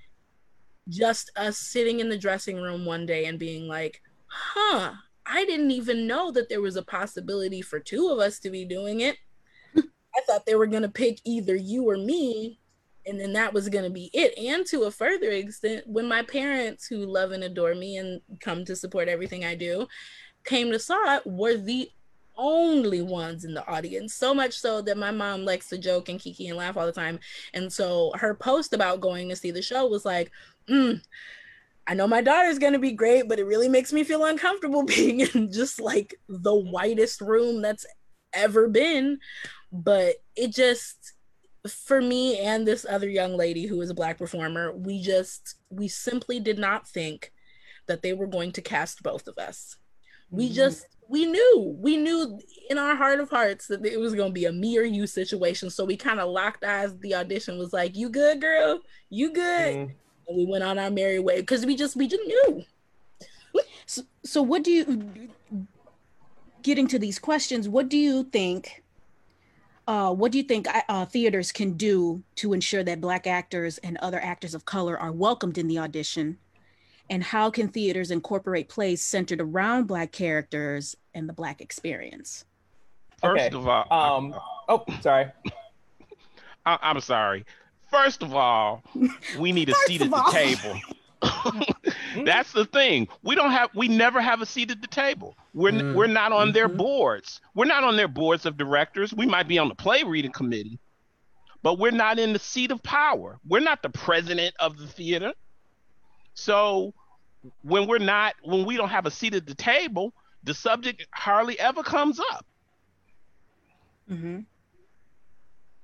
[0.89, 4.93] just us sitting in the dressing room one day and being like, huh,
[5.27, 8.65] I didn't even know that there was a possibility for two of us to be
[8.65, 9.17] doing it.
[9.77, 12.59] I thought they were going to pick either you or me,
[13.05, 14.37] and then that was going to be it.
[14.37, 18.65] And to a further extent, when my parents, who love and adore me and come
[18.65, 19.87] to support everything I do,
[20.43, 21.89] came to saw it, were the
[22.37, 24.13] only ones in the audience.
[24.13, 26.91] So much so that my mom likes to joke and kiki and laugh all the
[26.91, 27.19] time.
[27.53, 30.31] And so her post about going to see the show was like,
[30.69, 31.01] mm,
[31.87, 35.21] I know my daughter's gonna be great, but it really makes me feel uncomfortable being
[35.21, 37.85] in just like the whitest room that's
[38.33, 39.19] ever been.
[39.71, 41.13] But it just
[41.69, 45.87] for me and this other young lady who is a black performer, we just we
[45.87, 47.31] simply did not think
[47.87, 49.77] that they were going to cast both of us.
[50.29, 50.55] We mm-hmm.
[50.55, 52.39] just we knew we knew
[52.69, 55.05] in our heart of hearts that it was going to be a me or you
[55.07, 55.69] situation.
[55.69, 56.97] So we kind of locked eyes.
[56.99, 58.79] The audition was like you good girl?
[59.09, 59.75] You good?
[59.75, 59.91] Mm
[60.31, 62.63] and we went on our merry way because we just we just knew.
[63.85, 65.29] So, so what do you
[66.61, 68.83] getting to these questions what do you think
[69.91, 73.97] uh, what do you think uh, theaters can do to ensure that black actors and
[73.97, 76.37] other actors of color are welcomed in the audition
[77.09, 82.45] and how can theaters incorporate plays centered around black characters and the black experience
[83.19, 83.55] first okay.
[83.55, 84.33] of all um
[84.69, 85.25] oh sorry
[86.65, 87.45] I, i'm sorry
[87.91, 88.83] First of all,
[89.37, 90.79] we need a seat at the table.
[92.25, 93.07] That's the thing.
[93.23, 95.35] We don't have we never have a seat at the table.
[95.53, 95.93] We're mm.
[95.95, 96.53] we're not on mm-hmm.
[96.53, 97.41] their boards.
[97.53, 99.13] We're not on their boards of directors.
[99.13, 100.79] We might be on the play reading committee,
[101.61, 103.39] but we're not in the seat of power.
[103.47, 105.33] We're not the president of the theater.
[106.33, 106.93] So
[107.63, 111.59] when we're not when we don't have a seat at the table, the subject hardly
[111.59, 112.45] ever comes up.
[114.09, 114.45] Mhm.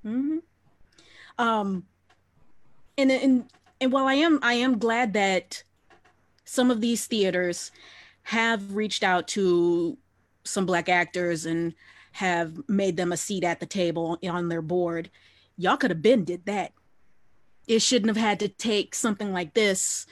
[0.06, 0.42] Mhm.
[1.38, 1.86] Um
[2.98, 5.64] and and and while I am I am glad that
[6.46, 7.72] some of these theaters
[8.24, 9.98] have reached out to
[10.44, 11.74] some black actors and
[12.14, 15.10] have made them a seat at the table on their board.
[15.58, 16.72] Y'all could have been did that.
[17.68, 20.08] It shouldn't have had to take something like this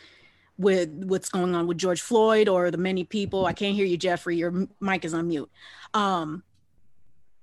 [0.57, 3.45] with what's going on with George Floyd or the many people.
[3.45, 4.37] I can't hear you, Jeffrey.
[4.37, 5.49] Your mic is on mute.
[5.93, 6.43] Um,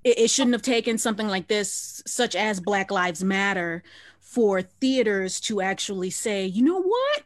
[0.04, 3.82] it, it shouldn't have taken something like this, such as Black Lives Matter,
[4.20, 7.22] for theaters to actually say, you know what?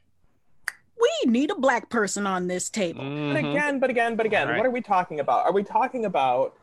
[0.98, 3.02] We need a black person on this table.
[3.02, 3.32] Mm-hmm.
[3.32, 4.56] But again, but again, but again, right.
[4.56, 5.44] what are we talking about?
[5.44, 6.54] Are we talking about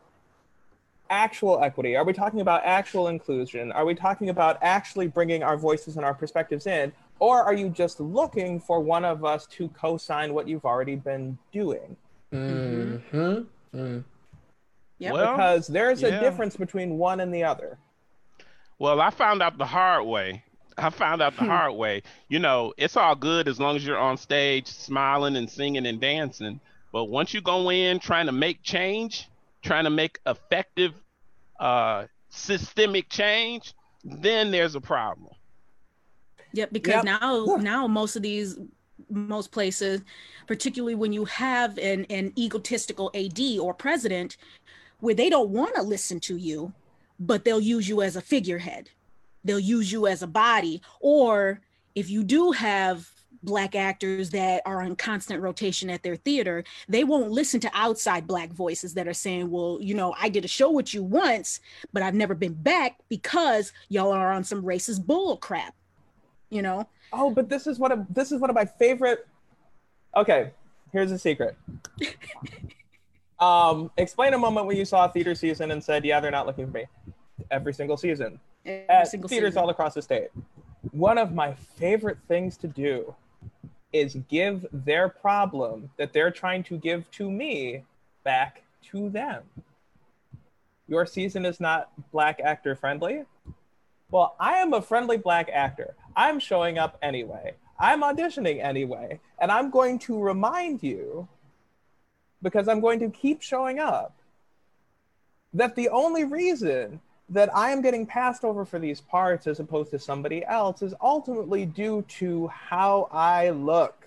[1.08, 1.96] actual equity?
[1.96, 3.72] Are we talking about actual inclusion?
[3.72, 6.92] Are we talking about actually bringing our voices and our perspectives in?
[7.20, 10.96] Or are you just looking for one of us to co sign what you've already
[10.96, 11.96] been doing?
[12.32, 13.78] Mm-hmm.
[13.78, 14.04] Mm.
[15.04, 16.08] Yeah, well, because there's yeah.
[16.08, 17.76] a difference between one and the other.
[18.78, 20.42] Well, I found out the hard way.
[20.78, 21.50] I found out the hmm.
[21.50, 22.02] hard way.
[22.28, 26.00] You know, it's all good as long as you're on stage smiling and singing and
[26.00, 26.58] dancing.
[26.90, 29.28] But once you go in trying to make change,
[29.62, 30.94] trying to make effective
[31.60, 33.74] uh, systemic change,
[34.04, 35.34] then there's a problem.
[36.54, 37.04] Yep, because yep.
[37.04, 38.58] now now most of these
[39.10, 40.00] most places,
[40.46, 44.36] particularly when you have an, an egotistical AD or president,
[45.00, 46.72] where they don't want to listen to you,
[47.18, 48.90] but they'll use you as a figurehead.
[49.44, 50.82] They'll use you as a body.
[51.00, 51.60] Or
[51.94, 53.10] if you do have
[53.42, 58.26] black actors that are on constant rotation at their theater, they won't listen to outside
[58.26, 61.60] black voices that are saying, well, you know, I did a show with you once,
[61.92, 65.74] but I've never been back because y'all are on some racist bull crap.
[66.50, 66.88] You know?
[67.12, 69.26] Oh, but this is one of this is one of my favorite.
[70.16, 70.50] Okay,
[70.92, 71.56] here's a secret.
[73.44, 76.46] Um, explain a moment when you saw a theater season and said, "Yeah, they're not
[76.46, 76.86] looking for me."
[77.50, 79.62] Every single season, Every at single theaters season.
[79.62, 80.28] all across the state.
[80.92, 83.14] One of my favorite things to do
[83.92, 87.84] is give their problem that they're trying to give to me
[88.22, 89.42] back to them.
[90.88, 93.24] Your season is not black actor friendly.
[94.10, 95.94] Well, I am a friendly black actor.
[96.16, 97.54] I'm showing up anyway.
[97.78, 99.20] I'm auditioning anyway.
[99.40, 101.28] And I'm going to remind you
[102.44, 104.14] because I'm going to keep showing up.
[105.54, 107.00] That the only reason
[107.30, 110.94] that I am getting passed over for these parts as opposed to somebody else is
[111.00, 114.06] ultimately due to how I look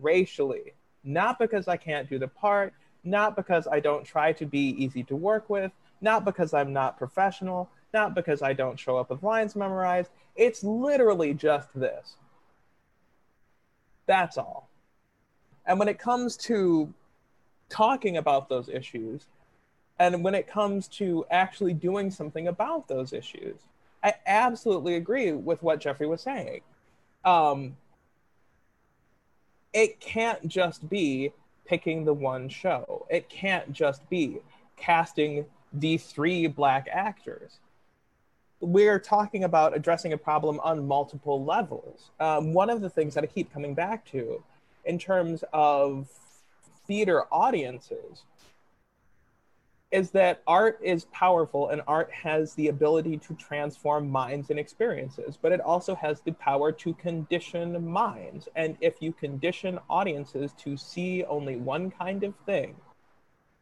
[0.00, 0.74] racially.
[1.02, 2.74] Not because I can't do the part,
[3.04, 5.72] not because I don't try to be easy to work with,
[6.02, 10.10] not because I'm not professional, not because I don't show up with lines memorized.
[10.34, 12.16] It's literally just this.
[14.04, 14.68] That's all.
[15.64, 16.92] And when it comes to
[17.68, 19.26] talking about those issues,
[19.98, 23.56] and when it comes to actually doing something about those issues,
[24.02, 26.60] I absolutely agree with what Jeffrey was saying.
[27.24, 27.76] Um,
[29.72, 31.32] it can't just be
[31.64, 33.06] picking the one show.
[33.10, 34.38] It can't just be
[34.76, 37.58] casting the three black actors.
[38.60, 42.10] We're talking about addressing a problem on multiple levels.
[42.20, 44.42] Um, one of the things that I keep coming back to
[44.84, 46.08] in terms of
[46.86, 48.24] theater audiences
[49.92, 55.38] is that art is powerful and art has the ability to transform minds and experiences,
[55.40, 58.48] but it also has the power to condition minds.
[58.56, 62.74] And if you condition audiences to see only one kind of thing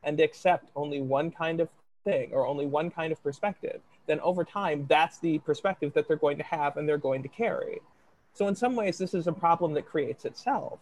[0.03, 1.69] and accept only one kind of
[2.05, 6.17] thing or only one kind of perspective, then over time, that's the perspective that they're
[6.17, 7.81] going to have and they're going to carry.
[8.33, 10.81] So, in some ways, this is a problem that creates itself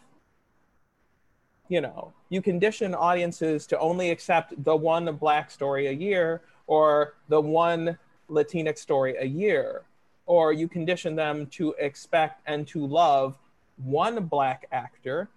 [1.73, 7.15] you know you condition audiences to only accept the one black story a year or
[7.31, 9.81] the one latinx story a year
[10.27, 13.39] or you condition them to expect and to love
[13.77, 15.31] one black actor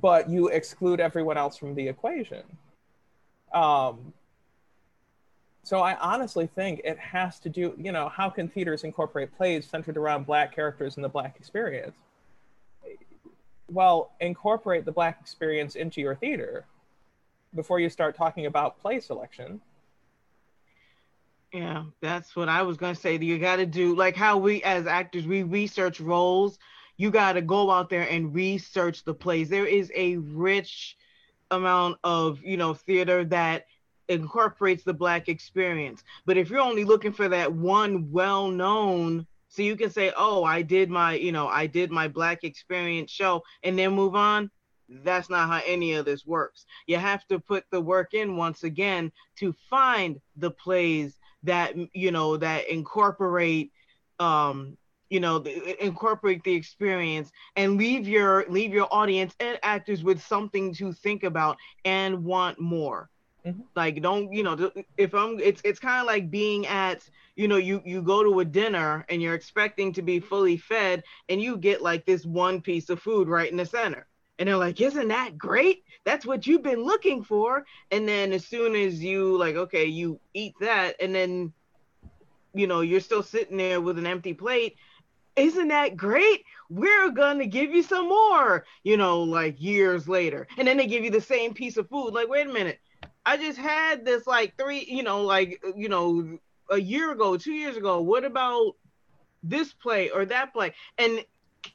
[0.00, 2.42] but you exclude everyone else from the equation
[3.52, 4.12] um,
[5.62, 9.64] so I honestly think it has to do, you know, how can theaters incorporate plays
[9.64, 11.94] centered around Black characters and the Black experience?
[13.68, 16.66] Well, incorporate the Black experience into your theater
[17.54, 19.60] before you start talking about play selection.
[21.52, 23.16] Yeah, that's what I was going to say.
[23.16, 26.58] You got to do like how we as actors, we research roles.
[26.96, 29.48] You got to go out there and research the plays.
[29.48, 30.96] There is a rich
[31.50, 33.66] amount of, you know, theater that
[34.08, 36.02] incorporates the Black experience.
[36.26, 40.42] But if you're only looking for that one well known so you can say, "Oh,
[40.42, 44.50] I did my, you know, I did my black experience show and then move on."
[44.88, 46.66] That's not how any of this works.
[46.88, 52.10] You have to put the work in once again to find the plays that, you
[52.10, 53.72] know, that incorporate
[54.20, 54.76] um
[55.10, 60.22] you know the, incorporate the experience and leave your leave your audience and actors with
[60.22, 63.10] something to think about and want more
[63.46, 63.60] mm-hmm.
[63.74, 67.56] like don't you know if i'm it's it's kind of like being at you know
[67.56, 71.56] you you go to a dinner and you're expecting to be fully fed and you
[71.56, 74.06] get like this one piece of food right in the center.
[74.38, 75.84] And they're like isn't that great?
[76.04, 77.64] That's what you've been looking for.
[77.90, 81.52] And then as soon as you like okay you eat that and then
[82.52, 84.76] you know you're still sitting there with an empty plate
[85.36, 86.44] isn't that great?
[86.70, 90.46] We're gonna give you some more you know like years later.
[90.56, 92.78] And then they give you the same piece of food like wait a minute
[93.26, 96.38] i just had this like three you know like you know
[96.70, 98.00] a year ago, two years ago?
[98.00, 98.74] What about
[99.42, 100.74] this play or that play?
[100.98, 101.24] And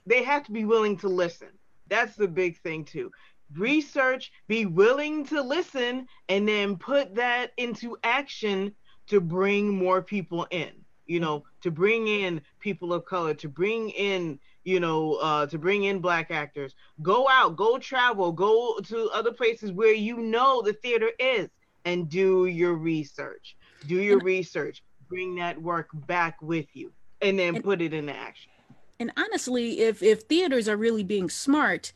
[0.05, 1.49] they have to be willing to listen.
[1.87, 3.11] That's the big thing too.
[3.55, 8.75] Research, be willing to listen, and then put that into action
[9.07, 10.71] to bring more people in.
[11.07, 14.39] You know, to bring in people of color, to bring in,
[14.69, 16.75] you know, uh, to bring in black actors.
[17.01, 21.49] Go out, go travel, go to other places where you know the theater is,
[21.85, 23.55] and do your research
[23.87, 26.91] do your research, bring that work back with you,
[27.21, 28.51] and then and, put it into action.
[28.99, 31.93] And honestly, if if theaters are really being smart,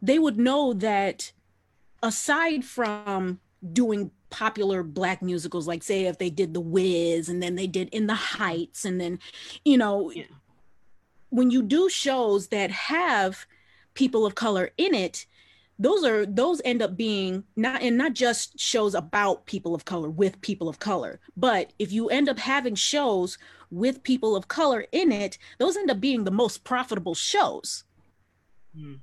[0.00, 1.32] they would know that
[2.02, 3.40] aside from
[3.72, 7.88] doing popular black musicals like say if they did the Wiz and then they did
[7.90, 9.18] in the heights and then
[9.62, 10.24] you know yeah.
[11.32, 13.46] When you do shows that have
[13.94, 15.26] people of color in it
[15.78, 20.10] those are those end up being not and not just shows about people of color
[20.10, 23.38] with people of color but if you end up having shows
[23.70, 27.84] with people of color in it those end up being the most profitable shows
[28.76, 28.96] mm-hmm.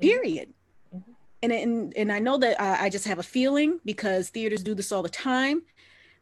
[0.00, 0.52] period
[0.94, 1.12] mm-hmm.
[1.42, 4.74] and, and and i know that I, I just have a feeling because theaters do
[4.74, 5.62] this all the time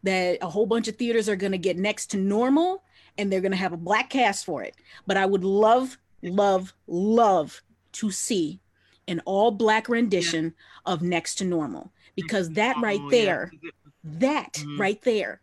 [0.03, 2.85] that a whole bunch of theaters are going to get next to normal
[3.19, 4.75] and they're going to have a black cast for it
[5.07, 7.63] but i would love love love
[7.93, 8.61] to see
[9.09, 10.93] an all black rendition yeah.
[10.93, 13.71] of Next to Normal because that right there, yeah.
[14.05, 14.81] that mm-hmm.
[14.81, 15.41] right there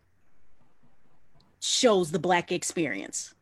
[1.60, 3.34] shows the black experience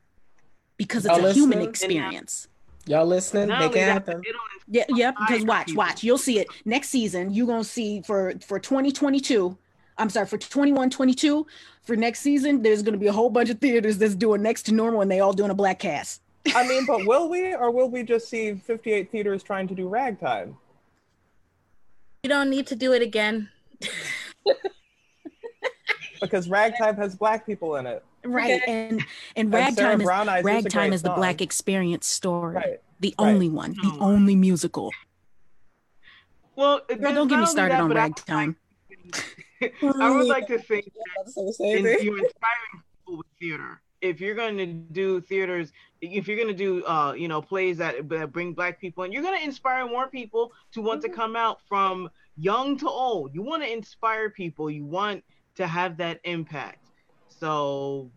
[0.76, 1.52] because it's Y'all a listening?
[1.52, 2.48] human experience.
[2.86, 3.48] Y'all listening?
[3.48, 4.22] Make it happen.
[4.68, 5.12] Yeah, yeah.
[5.12, 6.02] Because watch, watch.
[6.02, 7.32] You'll see it next season.
[7.32, 9.56] You're gonna see for for 2022.
[9.98, 11.46] I'm sorry, for 21, 22,
[11.82, 14.74] for next season, there's gonna be a whole bunch of theaters that's doing next to
[14.74, 16.20] normal and they all doing a black cast.
[16.54, 19.88] I mean, but will we, or will we just see 58 theaters trying to do
[19.88, 20.56] ragtime?
[22.22, 23.50] You don't need to do it again.
[26.20, 28.02] because ragtime has black people in it.
[28.24, 28.62] Right.
[28.62, 28.72] Okay.
[28.88, 29.04] And and
[29.36, 31.16] And ragtime is Brown Eyes is a ragtime great is the song.
[31.18, 32.54] black experience story.
[32.56, 32.80] Right.
[33.00, 33.28] The Right.
[33.28, 34.06] only one, the Oh.
[34.12, 34.90] only musical.
[36.56, 38.56] Well, Girl, don't get me started on ragtime.
[39.62, 40.90] I would like to think say
[41.24, 43.80] that same in- you're inspiring people with theater.
[44.00, 45.72] If you're going to do theaters,
[46.02, 49.12] if you're going to do, uh, you know, plays that, that bring black people in,
[49.12, 51.10] you're going to inspire more people to want Mm-hmm.
[51.10, 53.34] to come out from young to old.
[53.34, 54.70] You want to inspire people.
[54.70, 55.24] You want
[55.54, 56.86] to have that impact.
[57.28, 58.10] So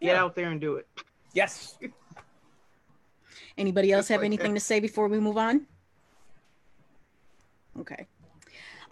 [0.00, 0.22] get Yeah.
[0.22, 0.86] out there and do it.
[1.34, 1.76] Yes.
[3.58, 5.66] Anybody else have anything to say before we move on?
[7.80, 8.06] Okay.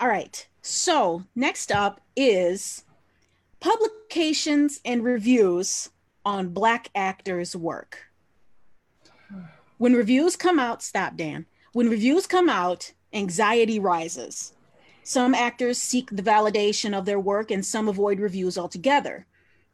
[0.01, 0.47] All right.
[0.66, 2.85] So next up is
[3.61, 5.91] publications and reviews
[6.24, 8.07] on Black actors' work.
[9.77, 11.45] When reviews come out, stop, Dan.
[11.74, 14.55] When reviews come out, anxiety rises.
[15.03, 19.27] Some actors seek the validation of their work and some avoid reviews altogether.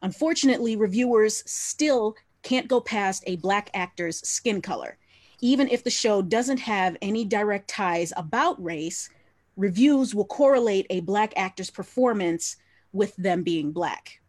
[0.02, 4.98] Unfortunately, reviewers still can't go past a Black actor's skin color.
[5.40, 9.08] Even if the show doesn't have any direct ties about race,
[9.56, 12.56] reviews will correlate a Black actor's performance
[12.92, 14.20] with them being Black.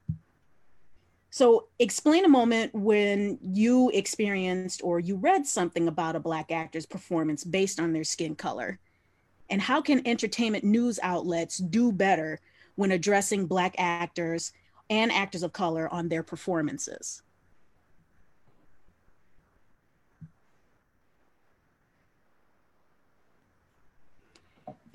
[1.33, 6.85] So, explain a moment when you experienced or you read something about a Black actor's
[6.85, 8.79] performance based on their skin color.
[9.49, 12.39] And how can entertainment news outlets do better
[12.75, 14.51] when addressing Black actors
[14.89, 17.21] and actors of color on their performances?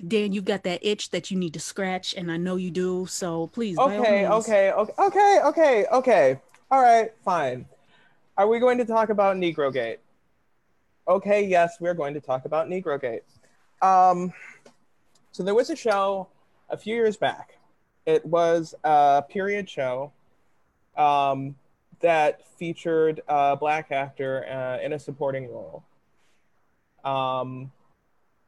[0.05, 3.07] Dan, you've got that itch that you need to scratch, and I know you do.
[3.07, 6.39] So please, Okay, okay, okay, okay, okay, okay.
[6.69, 7.65] All right, fine.
[8.37, 9.99] Are we going to talk about Negro Gate?
[11.07, 13.23] Okay, yes, we're going to talk about Negro Gate.
[13.81, 14.33] Um,
[15.31, 16.27] so there was a show
[16.69, 17.57] a few years back.
[18.05, 20.11] It was a period show
[20.95, 21.55] um,
[22.01, 25.83] that featured a black actor uh, in a supporting role.
[27.03, 27.71] Um,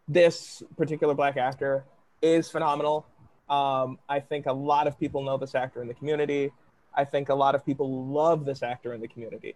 [0.10, 1.86] this particular black actor
[2.22, 3.06] is phenomenal.
[3.49, 6.52] Um, I think a lot of people know this actor in the community.
[6.94, 9.56] I think a lot of people love this actor in the community.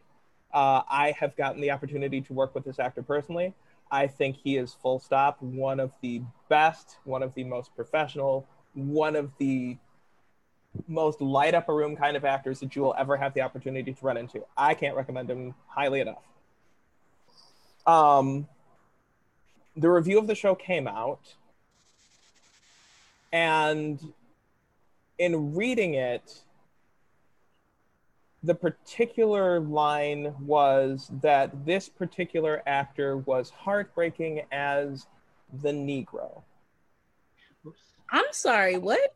[0.53, 3.53] Uh, I have gotten the opportunity to work with this actor personally.
[3.91, 8.47] I think he is full stop one of the best, one of the most professional,
[8.73, 9.77] one of the
[10.87, 13.93] most light up a room kind of actors that you will ever have the opportunity
[13.93, 14.43] to run into.
[14.57, 16.23] I can't recommend him highly enough.
[17.85, 18.47] Um,
[19.75, 21.35] the review of the show came out,
[23.31, 24.13] and
[25.17, 26.41] in reading it,
[28.43, 35.07] the particular line was that this particular actor was heartbreaking as
[35.61, 36.41] the Negro.
[38.11, 39.15] I'm sorry, what?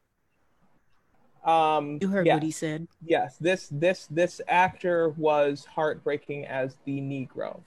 [1.44, 2.34] Um, You heard yeah.
[2.36, 2.88] what he said.
[3.06, 7.62] yes this this this actor was heartbreaking as the negro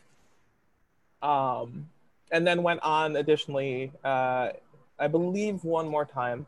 [1.22, 1.88] um
[2.32, 4.48] and then went on additionally uh
[4.98, 6.46] i believe one more time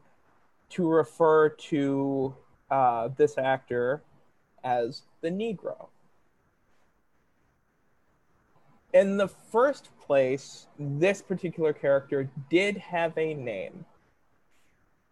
[0.69, 2.35] to refer to
[2.71, 4.03] uh this actor
[4.65, 5.89] as the negro
[8.93, 13.85] in the first place this particular character did have a name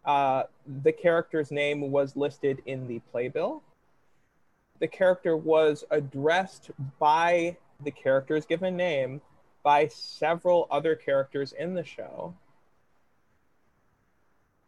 [0.05, 0.45] uh,
[0.83, 3.63] the character's name was listed in the playbill.
[4.79, 9.21] The character was addressed by the character's given name
[9.63, 12.35] by several other characters in the show.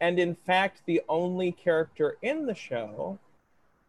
[0.01, 3.19] And in fact, the only character in the show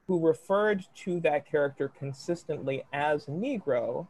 [0.07, 4.07] who referred to that character consistently as Negro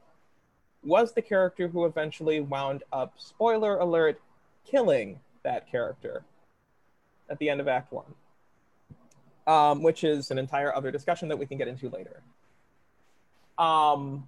[0.84, 4.20] was the character who eventually wound up, spoiler alert,
[4.66, 6.24] killing that character
[7.30, 8.14] at the end of Act One,
[9.48, 12.22] um, which is an entire other discussion that we can get into later.
[13.58, 14.28] Um,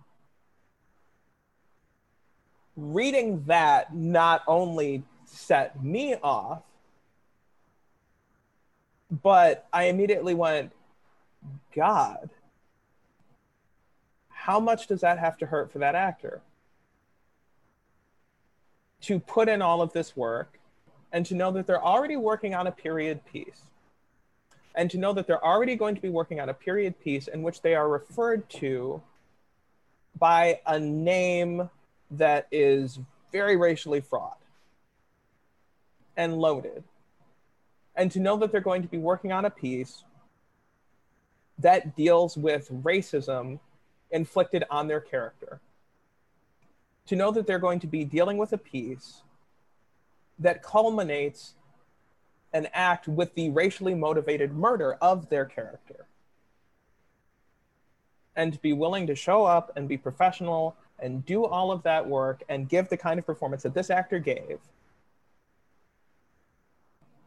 [2.75, 6.61] reading that not only set me off,
[9.23, 10.71] but I immediately went,
[11.75, 12.29] God,
[14.29, 16.41] how much does that have to hurt for that actor?
[19.01, 20.59] To put in all of this work
[21.11, 23.61] and to know that they're already working on a period piece
[24.75, 27.41] and to know that they're already going to be working on a period piece in
[27.41, 29.01] which they are referred to
[30.19, 31.69] by a name
[32.11, 32.99] that is
[33.31, 34.39] very racially fraught
[36.17, 36.83] and loaded
[37.95, 40.03] and to know that they're going to be working on a piece
[41.59, 43.59] that deals with racism
[44.11, 45.59] inflicted on their character
[47.07, 49.21] to know that they're going to be dealing with a piece
[50.39, 51.53] that culminates
[52.53, 56.05] an act with the racially motivated murder of their character.
[58.35, 62.07] And to be willing to show up and be professional and do all of that
[62.07, 64.59] work and give the kind of performance that this actor gave,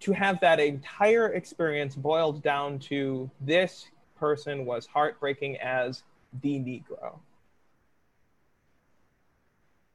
[0.00, 6.02] to have that entire experience boiled down to this person was heartbreaking as
[6.42, 7.18] the Negro.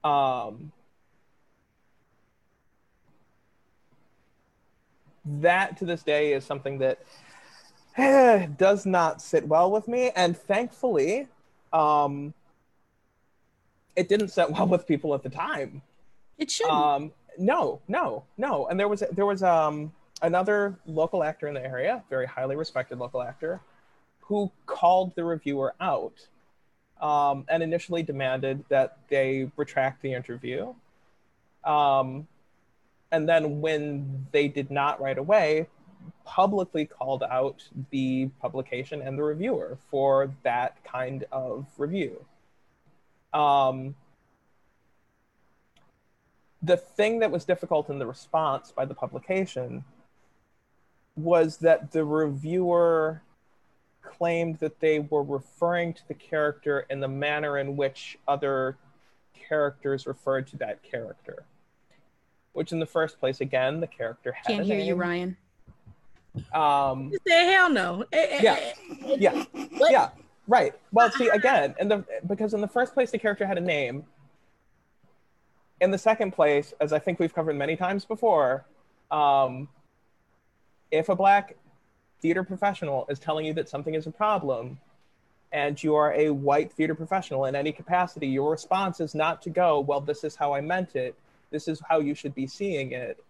[0.03, 0.71] Um,
[5.25, 6.99] that to this day is something that
[8.57, 10.11] does not sit well with me.
[10.15, 11.27] And thankfully,
[11.71, 12.33] um,
[13.95, 15.81] it didn't set well with people at the time.
[16.37, 16.69] It should.
[16.69, 18.67] Um, no, no, no.
[18.67, 19.91] And there was there was um,
[20.21, 23.61] another local actor in the area, very highly respected local actor,
[24.21, 26.27] who called the reviewer out
[27.01, 30.73] um, and initially demanded that they retract the interview.
[31.63, 32.27] Um,
[33.11, 35.67] and then when they did not right away,
[36.25, 42.25] publicly called out the publication and the reviewer for that kind of review.
[43.33, 43.95] Um,
[46.61, 49.83] the thing that was difficult in the response by the publication
[51.15, 53.21] was that the reviewer
[54.01, 58.77] claimed that they were referring to the character in the manner in which other
[59.33, 61.43] characters referred to that character.
[62.53, 64.45] Which, in the first place, again, the character had.
[64.45, 64.87] Can't hear name.
[64.87, 65.37] you, Ryan.
[66.53, 68.05] Um, Say hell no.
[68.11, 68.73] Eh, eh, yeah,
[69.05, 69.45] eh, yeah,
[69.77, 70.15] what?
[70.47, 70.73] Right.
[70.91, 74.05] Well, see, again, in the because in the first place, the character had a name.
[75.81, 78.65] In the second place, as I think we've covered many times before,
[79.11, 79.67] um,
[80.91, 81.57] if a black
[82.21, 84.79] theater professional is telling you that something is a problem,
[85.51, 89.49] and you are a white theater professional in any capacity, your response is not to
[89.49, 91.15] go, "Well, this is how I meant it.
[91.51, 93.23] This is how you should be seeing it."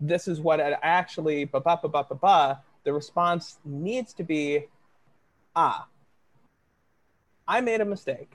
[0.00, 2.62] This is what it actually, ba ba ba ba ba ba.
[2.84, 4.66] The response needs to be,
[5.56, 5.88] ah,
[7.48, 8.30] I made a mistake.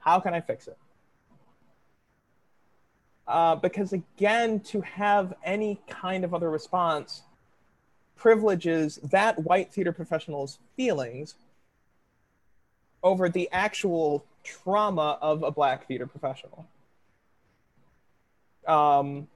[0.00, 0.76] How can I fix it?
[3.26, 7.22] Uh, because again, to have any kind of other response
[8.16, 11.34] privileges that white theater professional's feelings
[13.02, 16.66] over the actual trauma of a black theater professional.
[18.66, 19.28] Um,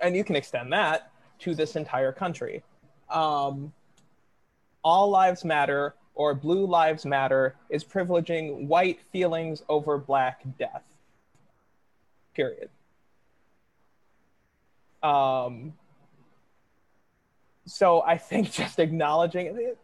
[0.00, 1.10] and you can extend that
[1.40, 2.64] to this entire country.
[3.10, 3.72] Um,
[4.86, 10.84] all lives matter or blue lives matter is privileging white feelings over black death.
[12.36, 12.70] Period.
[15.02, 15.72] Um,
[17.66, 19.78] so I think just acknowledging it,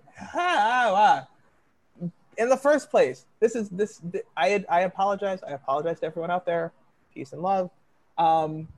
[2.38, 4.00] in the first place, this is this.
[4.36, 5.42] I I apologize.
[5.42, 6.70] I apologize to everyone out there.
[7.12, 7.70] Peace and love.
[8.18, 8.68] Um,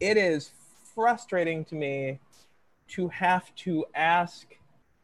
[0.00, 0.50] it is
[0.94, 2.18] frustrating to me
[2.88, 4.46] to have to ask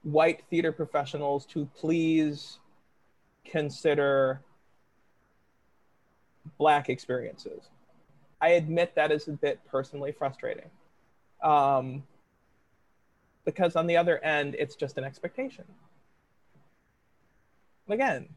[0.02, 2.58] white theater professionals to please
[3.44, 4.40] consider
[6.58, 7.70] black experiences.
[8.40, 10.70] I admit that is a bit personally frustrating.
[11.42, 12.02] Um,
[13.44, 15.64] because on the other end, it's just an expectation.
[17.88, 18.28] Again,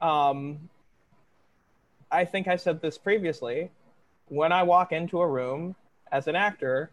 [0.00, 0.68] um,
[2.10, 3.70] I think I said this previously.
[4.28, 5.74] When I walk into a room
[6.12, 6.90] as an actor,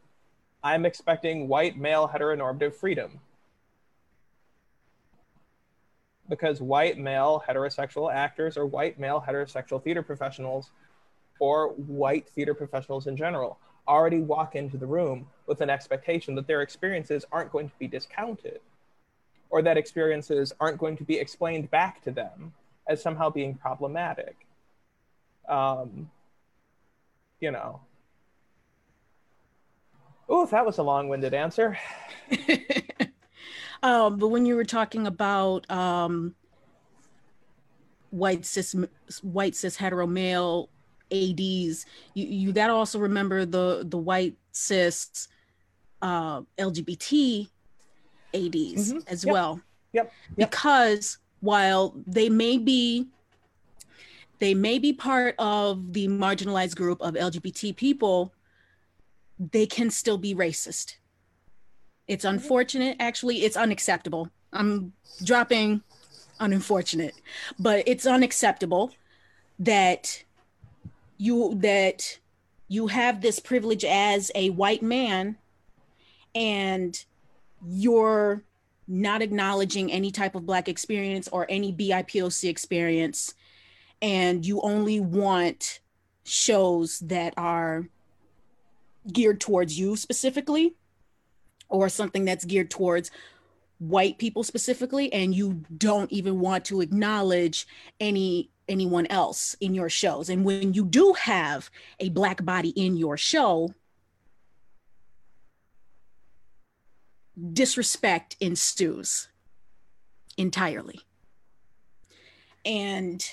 [0.63, 3.19] I'm expecting white male heteronormative freedom.
[6.29, 10.71] Because white male heterosexual actors or white male heterosexual theater professionals
[11.39, 16.47] or white theater professionals in general already walk into the room with an expectation that
[16.47, 18.59] their experiences aren't going to be discounted
[19.49, 22.53] or that experiences aren't going to be explained back to them
[22.87, 24.35] as somehow being problematic.
[25.47, 26.09] Um,
[27.39, 27.81] you know.
[30.31, 31.77] Ooh, that was a long-winded answer.
[33.85, 36.33] um, but when you were talking about um,
[38.09, 38.75] white cis
[39.21, 40.69] white cis hetero male
[41.11, 41.85] ads
[42.15, 45.27] you, you got to also remember the the white cis
[46.01, 47.47] uh, lgbt
[48.33, 49.03] ads Mhm.
[49.07, 49.33] as Yep.
[49.33, 49.61] well
[49.93, 50.11] Yep.
[50.37, 50.51] Yep.
[50.51, 53.07] because while they may be
[54.39, 58.33] they may be part of the marginalized group of lgbt people
[59.51, 60.95] they can still be racist
[62.07, 62.35] it's mm-hmm.
[62.35, 62.97] unfortunate.
[62.99, 64.29] Actually it's unacceptable.
[64.53, 65.81] I'm dropping
[66.39, 67.15] unfortunate.
[67.59, 68.91] But it's unacceptable
[69.59, 70.23] that
[71.17, 72.19] you that
[72.67, 75.37] you have this privilege as a white man
[76.33, 77.05] and
[77.65, 78.43] you're
[78.87, 83.33] not acknowledging any type of black experience or any bipoc experience
[84.01, 85.79] and you only want
[86.23, 87.87] shows that are
[89.11, 90.75] geared towards you specifically
[91.69, 93.11] or something that's geared towards
[93.79, 97.67] white people specifically and you don't even want to acknowledge
[97.99, 100.29] any anyone else in your shows.
[100.29, 101.69] And when you do have
[101.99, 103.73] a black body in your show
[107.53, 109.27] disrespect ensues
[110.37, 111.01] entirely.
[112.63, 113.23] And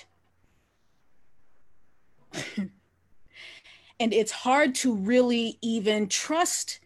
[2.57, 6.79] and it's hard to really even trust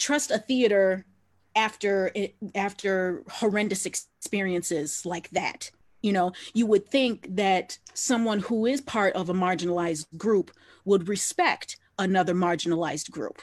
[0.00, 1.04] trust a theater
[1.54, 5.70] after it after horrendous experiences like that
[6.00, 10.50] you know you would think that someone who is part of a marginalized group
[10.84, 13.42] would respect another marginalized group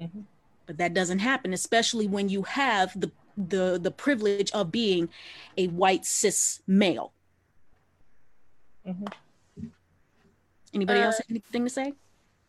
[0.00, 0.20] mm-hmm.
[0.66, 5.08] but that doesn't happen especially when you have the the the privilege of being
[5.56, 7.12] a white cis male
[8.86, 9.66] mm-hmm.
[10.74, 11.94] anybody uh, else have anything to say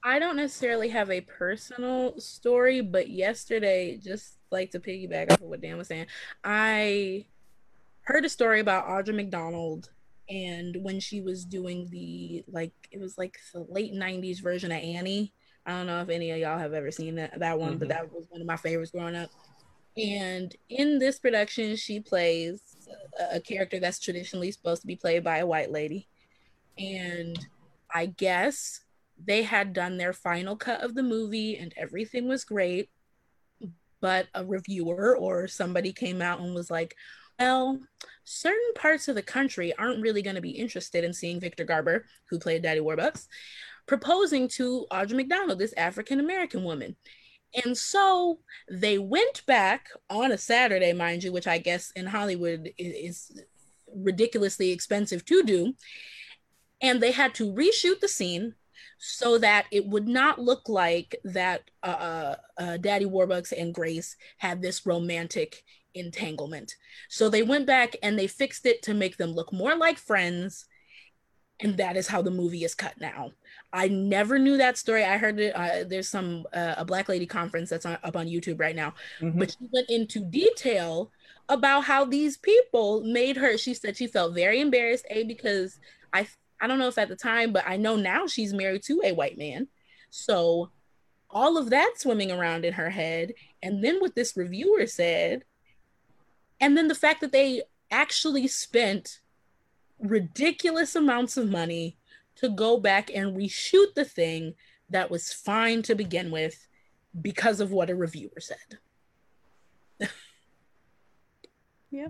[0.07, 5.49] I don't necessarily have a personal story, but yesterday, just like to piggyback off of
[5.49, 6.05] what Dan was saying,
[6.45, 7.25] I
[8.03, 9.89] heard a story about Audra McDonald
[10.29, 14.81] and when she was doing the like it was like the late 90s version of
[14.81, 15.33] Annie.
[15.65, 17.79] I don't know if any of y'all have ever seen that, that one, mm-hmm.
[17.79, 19.29] but that was one of my favorites growing up.
[19.97, 22.61] And in this production, she plays
[23.19, 26.07] a, a character that's traditionally supposed to be played by a white lady.
[26.77, 27.37] And
[27.93, 28.85] I guess
[29.23, 32.89] they had done their final cut of the movie and everything was great
[33.99, 36.95] but a reviewer or somebody came out and was like
[37.39, 37.79] well
[38.23, 42.05] certain parts of the country aren't really going to be interested in seeing victor garber
[42.29, 43.27] who played daddy warbucks
[43.87, 46.95] proposing to audra mcdonald this african american woman.
[47.65, 48.39] And so
[48.69, 53.31] they went back on a saturday mind you which i guess in hollywood is
[53.95, 55.73] ridiculously expensive to do
[56.81, 58.53] and they had to reshoot the scene
[58.97, 64.15] so that it would not look like that uh, uh, uh, Daddy Warbucks and Grace
[64.37, 65.63] had this romantic
[65.93, 66.75] entanglement.
[67.09, 70.65] So they went back and they fixed it to make them look more like friends.
[71.59, 73.31] And that is how the movie is cut now.
[73.73, 75.03] I never knew that story.
[75.03, 75.55] I heard it.
[75.55, 78.93] Uh, there's some uh, a Black Lady conference that's on, up on YouTube right now,
[79.19, 79.39] mm-hmm.
[79.39, 81.11] but she went into detail
[81.49, 83.57] about how these people made her.
[83.57, 85.79] She said she felt very embarrassed, a because
[86.13, 86.27] I
[86.59, 89.13] I don't know if at the time, but I know now she's married to a
[89.13, 89.67] white man.
[90.09, 90.71] So
[91.29, 93.33] all of that swimming around in her head.
[93.61, 95.43] And then what this reviewer said,
[96.59, 99.19] and then the fact that they actually spent
[99.99, 101.97] ridiculous amounts of money
[102.35, 104.53] to go back and reshoot the thing
[104.89, 106.67] that was fine to begin with
[107.21, 108.79] because of what a reviewer said.
[111.91, 112.07] yeah.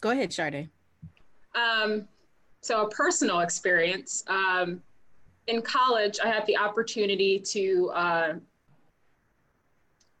[0.00, 0.70] Go ahead, Sade.
[1.54, 2.08] Um,
[2.62, 4.24] so a personal experience.
[4.28, 4.80] Um,
[5.48, 8.32] in college, I had the opportunity to uh,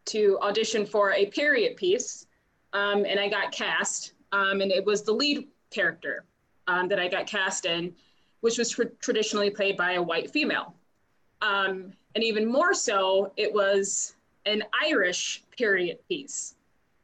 [0.04, 2.26] to audition for a period piece,
[2.72, 4.12] um, and I got cast.
[4.32, 6.24] Um, and it was the lead character
[6.66, 7.94] um, that I got cast in,
[8.40, 10.74] which was tr- traditionally played by a white female.
[11.42, 14.16] Um, and even more so, it was
[14.46, 16.54] an Irish period piece.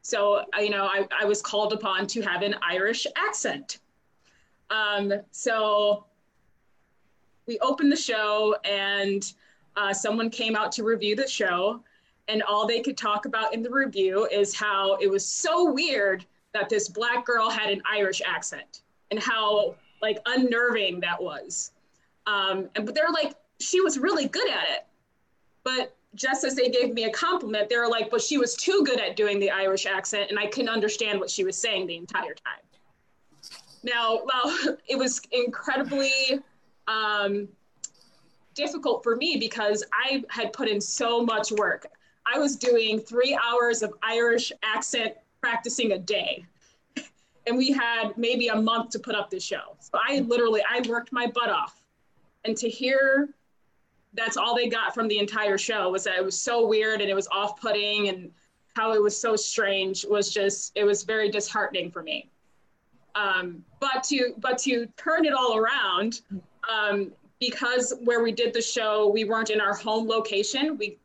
[0.01, 3.79] So, you know, I, I was called upon to have an Irish accent.
[4.69, 6.05] Um, so
[7.47, 9.33] we opened the show and
[9.75, 11.81] uh, someone came out to review the show
[12.27, 16.25] and all they could talk about in the review is how it was so weird
[16.53, 18.81] that this black girl had an Irish accent
[19.11, 21.71] and how like unnerving that was.
[22.27, 24.85] Um, and but they're like, she was really good at it.
[25.63, 28.83] But just as they gave me a compliment, they were like, but she was too
[28.85, 31.97] good at doing the Irish accent, and I couldn't understand what she was saying the
[31.97, 32.61] entire time.
[33.83, 36.39] Now, well, it was incredibly
[36.87, 37.47] um,
[38.53, 41.87] difficult for me because I had put in so much work.
[42.31, 46.45] I was doing three hours of Irish accent practicing a day.
[47.47, 49.75] And we had maybe a month to put up the show.
[49.79, 51.81] So I literally, I worked my butt off.
[52.45, 53.29] And to hear
[54.13, 57.09] that's all they got from the entire show was that it was so weird and
[57.09, 58.29] it was off-putting and
[58.75, 62.29] how it was so strange was just, it was very disheartening for me.
[63.15, 66.21] Um, but to but to turn it all around,
[66.69, 70.77] um, because where we did the show, we weren't in our home location.
[70.77, 70.97] We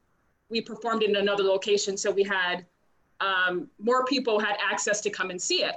[0.51, 2.67] we performed in another location, so we had
[3.21, 5.77] um, more people had access to come and see it.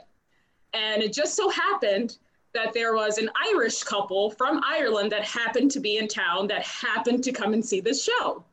[0.74, 2.18] And it just so happened
[2.54, 6.64] that there was an Irish couple from Ireland that happened to be in town that
[6.64, 8.44] happened to come and see this show.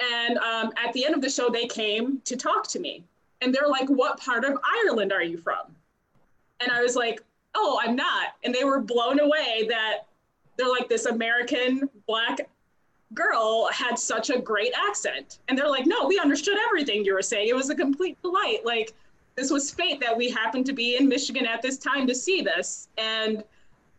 [0.00, 3.04] And um, at the end of the show, they came to talk to me.
[3.40, 5.74] And they're like, What part of Ireland are you from?
[6.62, 7.22] And I was like,
[7.54, 8.34] oh, I'm not.
[8.44, 10.06] And they were blown away that
[10.56, 12.48] they're like this American black
[13.14, 15.38] girl had such a great accent.
[15.48, 17.48] And they're like, no, we understood everything you were saying.
[17.48, 18.64] It was a complete delight.
[18.64, 18.94] Like,
[19.34, 22.42] this was fate that we happened to be in Michigan at this time to see
[22.42, 22.88] this.
[22.98, 23.42] And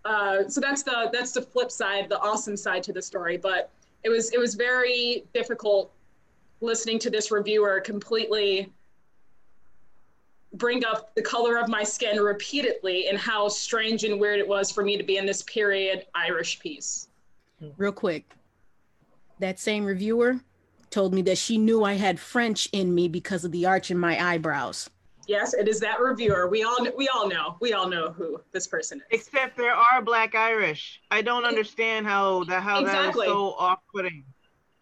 [0.05, 3.37] uh, so that's the that's the flip side, the awesome side to the story.
[3.37, 3.71] But
[4.03, 5.91] it was it was very difficult
[6.61, 8.71] listening to this reviewer completely
[10.53, 14.71] bring up the color of my skin repeatedly and how strange and weird it was
[14.71, 17.07] for me to be in this period Irish piece.
[17.77, 18.29] Real quick,
[19.39, 20.39] that same reviewer
[20.89, 23.97] told me that she knew I had French in me because of the arch in
[23.97, 24.89] my eyebrows.
[25.27, 26.49] Yes, it is that reviewer.
[26.49, 27.55] We all we all know.
[27.61, 29.21] We all know who this person is.
[29.21, 31.01] Except there are black Irish.
[31.09, 33.27] I don't understand how that how exactly.
[33.27, 34.25] that is so off-putting.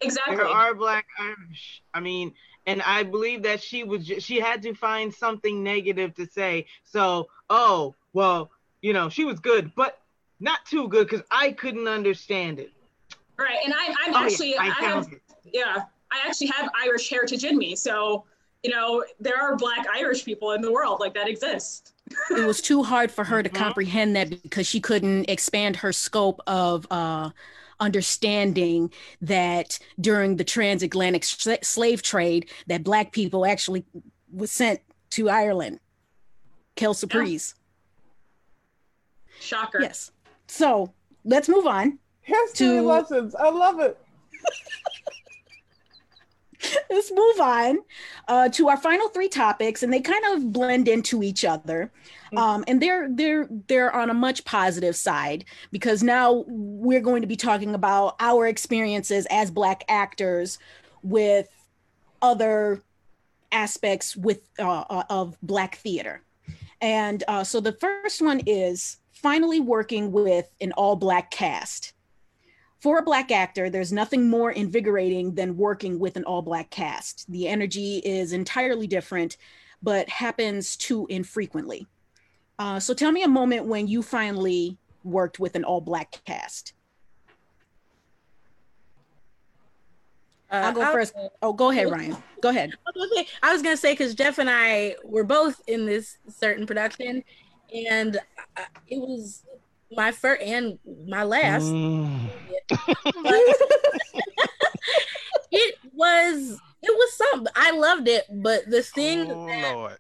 [0.02, 0.38] Exactly.
[0.38, 1.84] There are black Irish.
[1.94, 2.34] I mean,
[2.66, 6.68] and I believe that she was just, she had to find something negative to say.
[6.84, 8.52] So, oh, well,
[8.82, 10.00] you know, she was good, but
[10.40, 12.72] not too good because I couldn't understand it.
[13.38, 15.22] Right, and I, I'm oh, actually, yeah, I, I have, it.
[15.52, 18.26] yeah, I actually have Irish heritage in me, so
[18.64, 21.94] you know, there are Black Irish people in the world like that exist.
[22.30, 23.58] it was too hard for her to mm-hmm.
[23.58, 27.30] comprehend that because she couldn't expand her scope of uh,
[27.82, 28.92] understanding
[29.22, 33.84] that during the transatlantic slave trade that black people actually
[34.32, 34.80] was sent
[35.10, 35.80] to Ireland.
[36.76, 37.56] Kel Surprise.
[37.56, 39.42] Yeah.
[39.42, 39.82] Shocker.
[39.82, 40.12] Yes.
[40.48, 40.94] So
[41.26, 42.00] let's move on.
[42.22, 42.82] History to...
[42.84, 43.36] lessons.
[43.36, 43.98] I love it.
[46.90, 47.80] let's move on
[48.28, 51.92] uh, to our final three topics, and they kind of blend into each other.
[52.28, 52.38] Mm-hmm.
[52.38, 57.28] Um, and they're they're they're on a much positive side because now we're going to
[57.28, 60.58] be talking about our experiences as Black actors
[61.04, 61.50] with
[62.22, 62.82] other
[63.52, 66.22] aspects with uh, uh of Black theater.
[66.82, 71.94] And uh, so the first one is finally working with an all Black cast
[72.82, 77.32] for a black actor there's nothing more invigorating than working with an all black cast
[77.32, 79.38] the energy is entirely different
[79.82, 81.88] but happens too infrequently
[82.60, 86.74] uh, so tell me a moment when you finally worked with an all black cast
[90.52, 91.14] uh, I'll go I'll, first.
[91.42, 92.18] Oh, go ahead, Ryan.
[92.42, 92.74] Go ahead.
[93.14, 93.26] Okay.
[93.42, 97.24] I was gonna say because Jeff and I were both in this certain production,
[97.74, 98.20] and
[98.88, 99.44] it was
[99.92, 101.66] my first and my last.
[101.66, 102.30] Mm.
[105.52, 107.54] it was it was something.
[107.56, 109.98] I loved it, but the thing oh, that,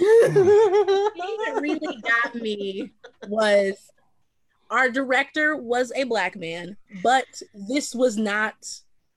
[0.00, 2.92] that really got me
[3.28, 3.90] was
[4.70, 7.26] our director was a black man, but
[7.68, 8.54] this was not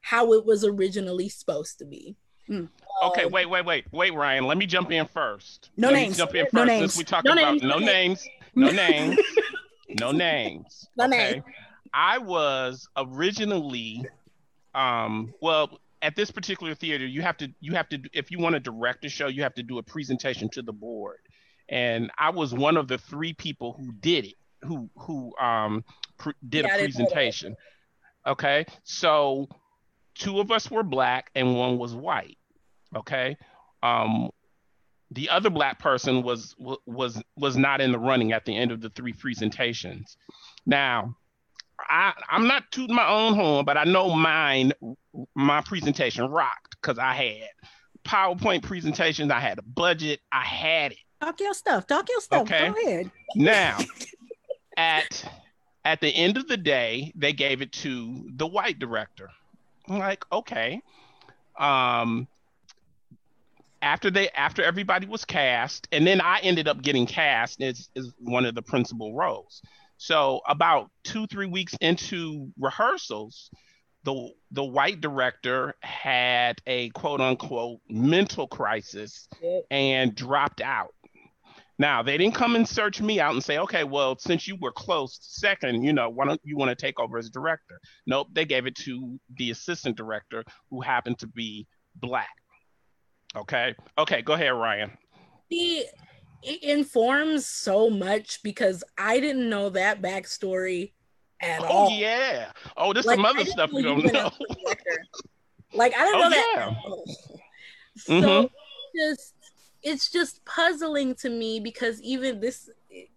[0.01, 2.15] how it was originally supposed to be.
[2.49, 2.69] Mm.
[3.03, 4.45] Okay, um, wait, wait, wait, wait, Ryan.
[4.45, 5.71] Let me jump in first.
[5.75, 6.17] No Let names.
[6.17, 6.53] jump in first.
[6.53, 6.93] No names.
[6.93, 7.63] Since we talk no about names.
[7.63, 9.17] no names, no names
[9.99, 10.87] no names.
[10.97, 11.33] No okay?
[11.33, 11.43] names.
[11.93, 14.03] I was originally,
[14.75, 18.53] um, well, at this particular theater, you have to, you have to, if you want
[18.53, 21.19] to direct a show, you have to do a presentation to the board,
[21.69, 25.83] and I was one of the three people who did it, who who um
[26.17, 27.55] pre- did yeah, a presentation.
[28.25, 29.47] Okay, so
[30.15, 32.37] two of us were black and one was white.
[32.95, 33.37] Okay,
[33.83, 34.29] um,
[35.11, 36.55] the other black person was
[36.85, 40.17] was was not in the running at the end of the three presentations.
[40.65, 41.15] Now,
[41.79, 44.73] I I'm not tooting my own horn, but I know mine
[45.35, 47.49] my presentation rocked because I had
[48.07, 50.99] PowerPoint presentations, I had a budget, I had it.
[51.21, 51.87] Talk your stuff.
[51.87, 52.43] Talk your stuff.
[52.43, 52.71] Okay.
[52.71, 53.11] Go ahead.
[53.35, 53.77] Now,
[54.77, 55.25] at
[55.83, 59.29] at the end of the day, they gave it to the white director.
[59.87, 60.81] I'm like, okay.
[61.59, 62.27] Um,
[63.81, 68.11] after they after everybody was cast, and then I ended up getting cast as, as
[68.19, 69.61] one of the principal roles.
[69.97, 73.49] So about two three weeks into rehearsals,
[74.03, 79.27] the the white director had a quote unquote mental crisis
[79.71, 80.93] and dropped out.
[81.79, 84.71] Now they didn't come and search me out and say, okay, well, since you were
[84.71, 87.79] close second, you know, why don't you want to take over as director?
[88.05, 92.29] Nope, they gave it to the assistant director who happened to be black.
[93.37, 93.75] Okay.
[93.97, 94.21] Okay.
[94.21, 94.97] Go ahead, Ryan.
[95.49, 95.85] The
[96.43, 100.91] it informs so much because I didn't know that backstory
[101.41, 101.87] at oh, all.
[101.87, 102.51] Oh yeah.
[102.75, 104.31] Oh, there's like, some other stuff you don't know.
[105.73, 106.75] like I don't oh, know that.
[107.99, 108.53] So mm-hmm.
[108.95, 109.33] just
[109.81, 112.69] it's just puzzling to me because even this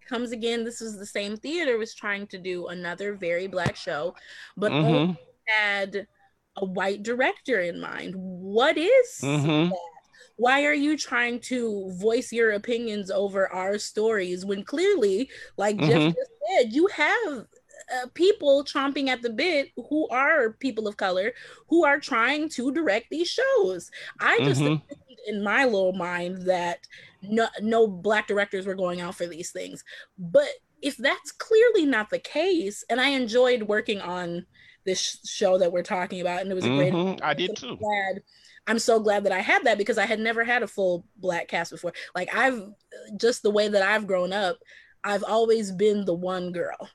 [0.09, 0.65] comes again.
[0.65, 4.15] This is the same theater was trying to do another very black show,
[4.57, 5.13] but mm-hmm.
[5.47, 6.07] had
[6.57, 8.15] a white director in mind.
[8.17, 9.69] What is mm-hmm.
[9.69, 9.79] that?
[10.41, 15.91] Why are you trying to voice your opinions over our stories when clearly like mm-hmm.
[15.91, 17.47] jeff just said you have
[17.93, 21.33] uh, people chomping at the bit who are people of color
[21.69, 23.91] who are trying to direct these shows.
[24.21, 24.95] I just mm-hmm.
[25.27, 26.87] in my little mind that
[27.23, 29.85] no, no black directors were going out for these things.
[30.19, 30.49] But
[30.83, 34.47] if that's clearly not the case, and I enjoyed working on
[34.85, 36.93] this show that we're talking about, and it was a great.
[36.93, 37.25] Mm-hmm.
[37.25, 37.77] I did too.
[37.77, 38.23] Glad,
[38.71, 41.49] I'm so glad that I had that because I had never had a full black
[41.49, 41.93] cast before.
[42.15, 42.63] Like I've
[43.17, 44.59] just the way that I've grown up,
[45.03, 46.89] I've always been the one girl.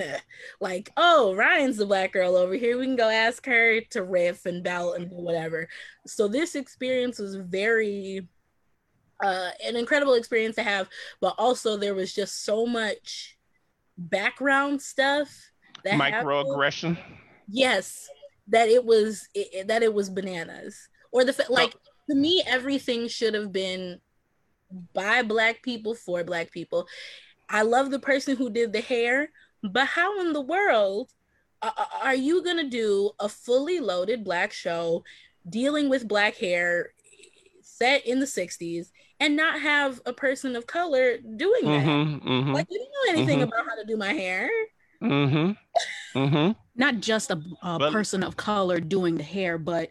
[0.60, 2.76] like, oh, Ryan's the black girl over here.
[2.76, 5.68] We can go ask her to riff and belt and whatever.
[6.08, 8.26] So this experience was very
[9.24, 10.88] uh, an incredible experience to have,
[11.20, 13.38] but also there was just so much
[13.96, 15.52] background stuff
[15.84, 16.98] that microaggression.
[17.48, 18.08] Yes,
[18.48, 20.88] that it was it, that it was bananas.
[21.12, 21.74] Or the like
[22.10, 24.00] to me, everything should have been
[24.94, 26.86] by black people for black people.
[27.48, 29.30] I love the person who did the hair,
[29.62, 31.12] but how in the world
[32.02, 35.04] are you gonna do a fully loaded black show
[35.48, 36.92] dealing with black hair
[37.62, 38.90] set in the 60s
[39.20, 41.86] and not have a person of color doing that.
[41.86, 43.48] Mm-hmm, mm-hmm, like you don't know anything mm-hmm.
[43.48, 44.50] about how to do my hair.
[45.02, 46.18] Mm-hmm.
[46.18, 46.52] Mm-hmm.
[46.74, 49.90] Not just a, a but, person of color doing the hair, but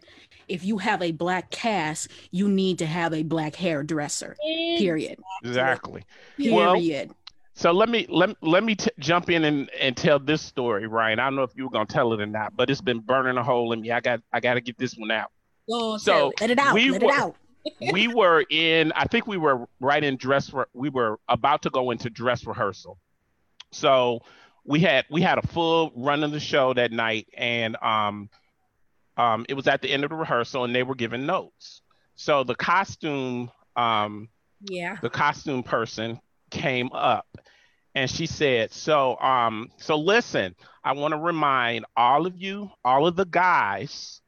[0.52, 4.36] if you have a black cast, you need to have a black hairdresser.
[4.78, 5.18] Period.
[5.42, 6.04] Exactly.
[6.36, 7.08] Period.
[7.08, 7.16] Well,
[7.54, 11.18] so let me let, let me t- jump in and, and tell this story, Ryan.
[11.20, 13.36] I don't know if you were gonna tell it or not, but it's been burning
[13.36, 13.90] a hole in me.
[13.90, 15.30] I got I got to get this one out.
[15.70, 16.74] Oh, so let it out.
[16.74, 17.36] We let were, it out
[17.92, 21.70] we were in i think we were right in dress re- we were about to
[21.70, 22.98] go into dress rehearsal
[23.70, 24.20] so
[24.64, 28.28] we had we had a full run of the show that night and um
[29.16, 31.82] um it was at the end of the rehearsal and they were giving notes
[32.14, 34.28] so the costume um
[34.60, 36.20] yeah the costume person
[36.50, 37.26] came up
[37.94, 43.06] and she said so um so listen i want to remind all of you all
[43.06, 44.20] of the guys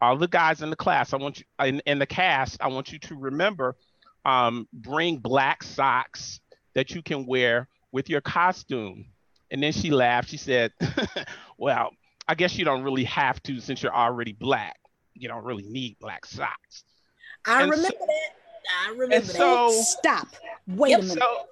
[0.00, 2.92] all the guys in the class, I want you in, in the cast, I want
[2.92, 3.76] you to remember
[4.24, 6.40] um, bring black socks
[6.74, 9.06] that you can wear with your costume.
[9.50, 10.28] And then she laughed.
[10.28, 10.72] She said,
[11.58, 11.90] Well,
[12.30, 14.78] I guess you don't really have to since you're already black.
[15.14, 16.84] You don't really need black socks.
[17.44, 18.86] I and remember so, that.
[18.86, 19.26] I remember that.
[19.26, 20.28] So, Stop.
[20.68, 21.18] Wait a minute.
[21.18, 21.46] So,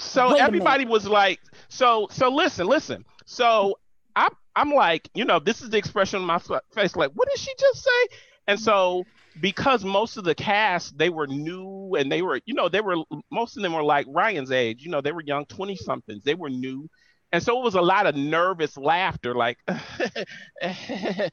[0.00, 1.38] so everybody was like,
[1.68, 3.04] so so listen, listen.
[3.24, 3.78] So
[4.16, 6.40] I I'm like, you know, this is the expression on my
[6.74, 6.96] face.
[6.96, 8.16] Like, what did she just say?
[8.48, 9.04] And so,
[9.40, 12.96] because most of the cast, they were new and they were, you know, they were,
[13.30, 16.34] most of them were like Ryan's age, you know, they were young 20 somethings, they
[16.34, 16.88] were new.
[17.32, 21.30] And so it was a lot of nervous laughter, like, and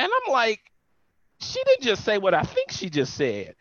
[0.00, 0.60] I'm like,
[1.40, 3.54] she didn't just say what I think she just said.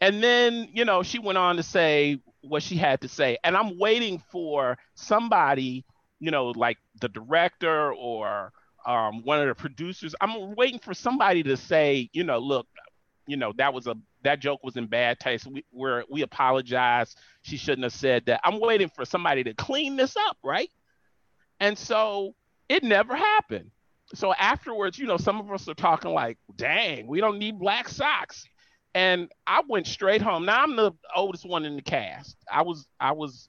[0.00, 3.38] And then, you know, she went on to say what she had to say.
[3.42, 5.84] And I'm waiting for somebody
[6.24, 8.50] you know, like the director or
[8.86, 10.14] um, one of the producers.
[10.22, 12.66] I'm waiting for somebody to say, you know, look,
[13.26, 15.46] you know, that was a that joke was in bad taste.
[15.46, 17.14] We we we apologize.
[17.42, 18.40] She shouldn't have said that.
[18.42, 20.70] I'm waiting for somebody to clean this up, right?
[21.60, 22.34] And so
[22.68, 23.70] it never happened.
[24.14, 27.88] So afterwards, you know, some of us are talking like, dang, we don't need black
[27.88, 28.44] socks.
[28.94, 30.44] And I went straight home.
[30.44, 32.36] Now I'm the oldest one in the cast.
[32.50, 33.48] I was I was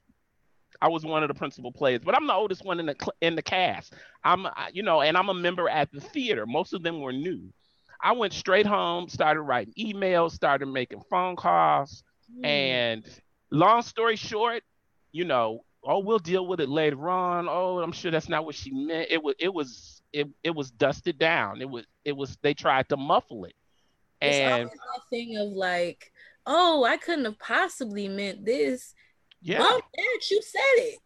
[0.82, 3.36] I was one of the principal players, but I'm the oldest one in the in
[3.36, 3.94] the cast.
[4.24, 6.46] I'm you know, and I'm a member at the theater.
[6.48, 7.54] Most of them were new.
[8.02, 12.04] I went straight home, started writing emails, started making phone calls,
[12.36, 12.46] mm.
[12.46, 13.06] and
[13.52, 14.64] long story short,
[15.12, 17.48] you know, oh, we'll deal with it later on.
[17.50, 19.08] Oh, I'm sure that's not what she meant.
[19.10, 21.62] It was it was it it was dusted down.
[21.62, 23.54] It was it was they tried to muffle it.
[24.22, 26.12] And it's that thing of like,
[26.46, 28.96] oh, I couldn't have possibly meant this
[29.46, 29.60] yeah.
[29.60, 31.00] Mom, Dad, you said it.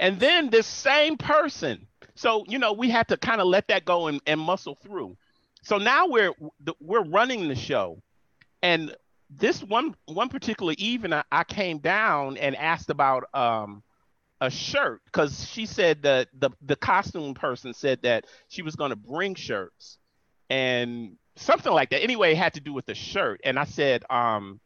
[0.00, 1.86] And then this same person.
[2.16, 5.16] So, you know, we had to kind of let that go and, and muscle through.
[5.62, 6.32] So now we're
[6.80, 8.02] we're running the show.
[8.62, 8.94] And
[9.30, 13.82] this one one particular evening I, I came down and asked about um
[14.40, 18.90] a shirt because she said that the the costume person said that she was going
[18.90, 19.98] to bring shirts
[20.48, 24.04] and something like that anyway it had to do with the shirt and i said
[24.10, 24.60] um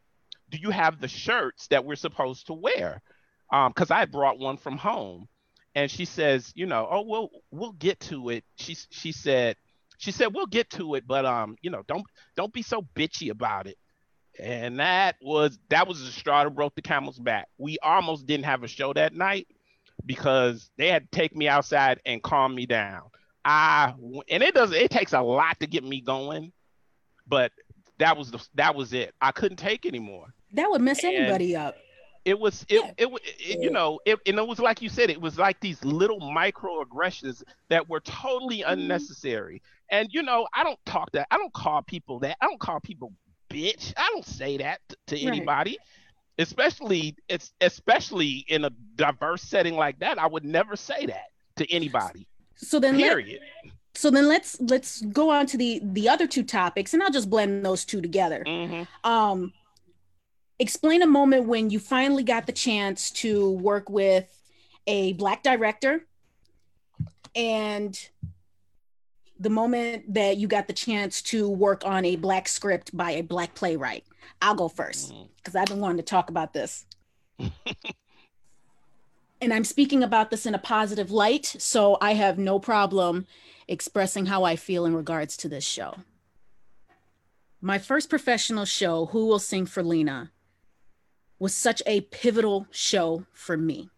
[0.53, 3.01] do you have the shirts that we're supposed to wear?
[3.49, 5.27] Because um, I brought one from home.
[5.75, 8.43] And she says, you know, oh, we'll we'll get to it.
[8.57, 9.55] She she said,
[9.97, 12.03] she said we'll get to it, but um, you know, don't
[12.37, 13.77] don't be so bitchy about it.
[14.39, 17.47] And that was that was the straw that broke the camel's back.
[17.57, 19.47] We almost didn't have a show that night
[20.05, 23.03] because they had to take me outside and calm me down.
[23.45, 23.93] I
[24.29, 26.53] and it does it takes a lot to get me going,
[27.27, 27.51] but
[27.99, 29.13] that was the that was it.
[29.21, 31.75] I couldn't take anymore that would mess and, anybody up.
[32.25, 32.91] It was it, yeah.
[32.97, 35.59] it, it, it, you know it, and it was like you said it was like
[35.59, 38.71] these little microaggressions that were totally mm-hmm.
[38.71, 39.61] unnecessary.
[39.91, 42.79] And you know I don't talk that I don't call people that I don't call
[42.79, 43.11] people
[43.49, 43.93] bitch.
[43.97, 45.35] I don't say that to, to right.
[45.35, 45.77] anybody.
[46.37, 50.17] Especially it's especially in a diverse setting like that.
[50.17, 51.27] I would never say that
[51.57, 52.27] to anybody.
[52.55, 53.41] So then period.
[53.63, 57.11] Let, so then let's let's go on to the the other two topics and I'll
[57.11, 58.43] just blend those two together.
[58.45, 59.09] Mm-hmm.
[59.09, 59.53] Um
[60.59, 64.25] explain a moment when you finally got the chance to work with
[64.87, 66.05] a black director
[67.35, 68.09] and
[69.39, 73.21] the moment that you got the chance to work on a black script by a
[73.21, 74.05] black playwright
[74.41, 75.57] i'll go first because mm-hmm.
[75.57, 76.85] i've been wanting to talk about this
[79.41, 83.25] and i'm speaking about this in a positive light so i have no problem
[83.67, 85.95] expressing how i feel in regards to this show
[87.61, 90.31] my first professional show who will sing for lena
[91.43, 93.89] was such a pivotal show for me.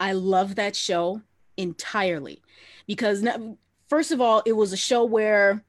[0.00, 1.22] I love that show
[1.56, 2.42] entirely
[2.88, 3.24] because
[3.88, 5.62] first of all, it was a show where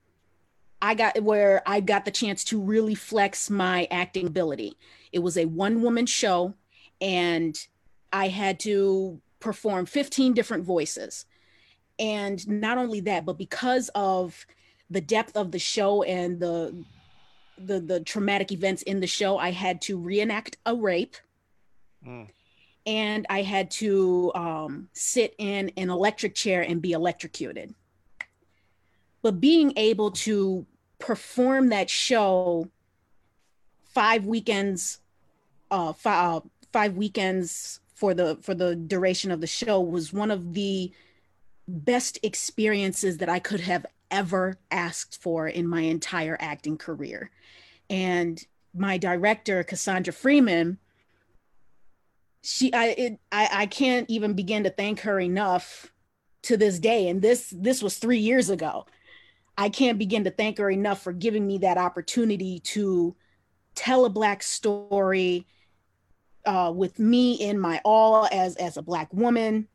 [0.81, 4.77] I got where I got the chance to really flex my acting ability.
[5.11, 6.55] It was a one woman show
[6.99, 7.55] and
[8.11, 11.25] I had to perform 15 different voices.
[11.99, 14.45] And not only that, but because of
[14.89, 16.83] the depth of the show and the
[17.57, 21.15] the the traumatic events in the show, I had to reenact a rape.
[22.05, 22.29] Mm.
[22.87, 27.75] And I had to um, sit in an electric chair and be electrocuted.
[29.21, 30.65] But being able to
[31.01, 32.69] perform that show
[33.83, 34.99] five weekends,
[35.69, 36.39] uh, five, uh,
[36.71, 40.91] five weekends for the for the duration of the show was one of the
[41.67, 47.31] best experiences that I could have ever asked for in my entire acting career.
[47.89, 50.77] And my director, Cassandra Freeman,
[52.41, 55.91] she I it, I I can't even begin to thank her enough
[56.43, 57.07] to this day.
[57.07, 58.85] And this this was three years ago.
[59.61, 63.15] I can't begin to thank her enough for giving me that opportunity to
[63.75, 65.45] tell a black story
[66.47, 69.67] uh, with me in my all as as a black woman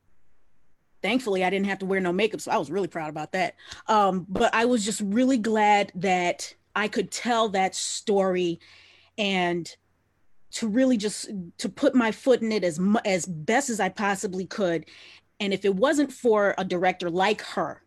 [1.02, 3.54] thankfully I didn't have to wear no makeup, so I was really proud about that.
[3.86, 8.58] Um, but I was just really glad that I could tell that story
[9.16, 9.72] and
[10.52, 14.46] to really just to put my foot in it as as best as I possibly
[14.46, 14.86] could.
[15.38, 17.82] And if it wasn't for a director like her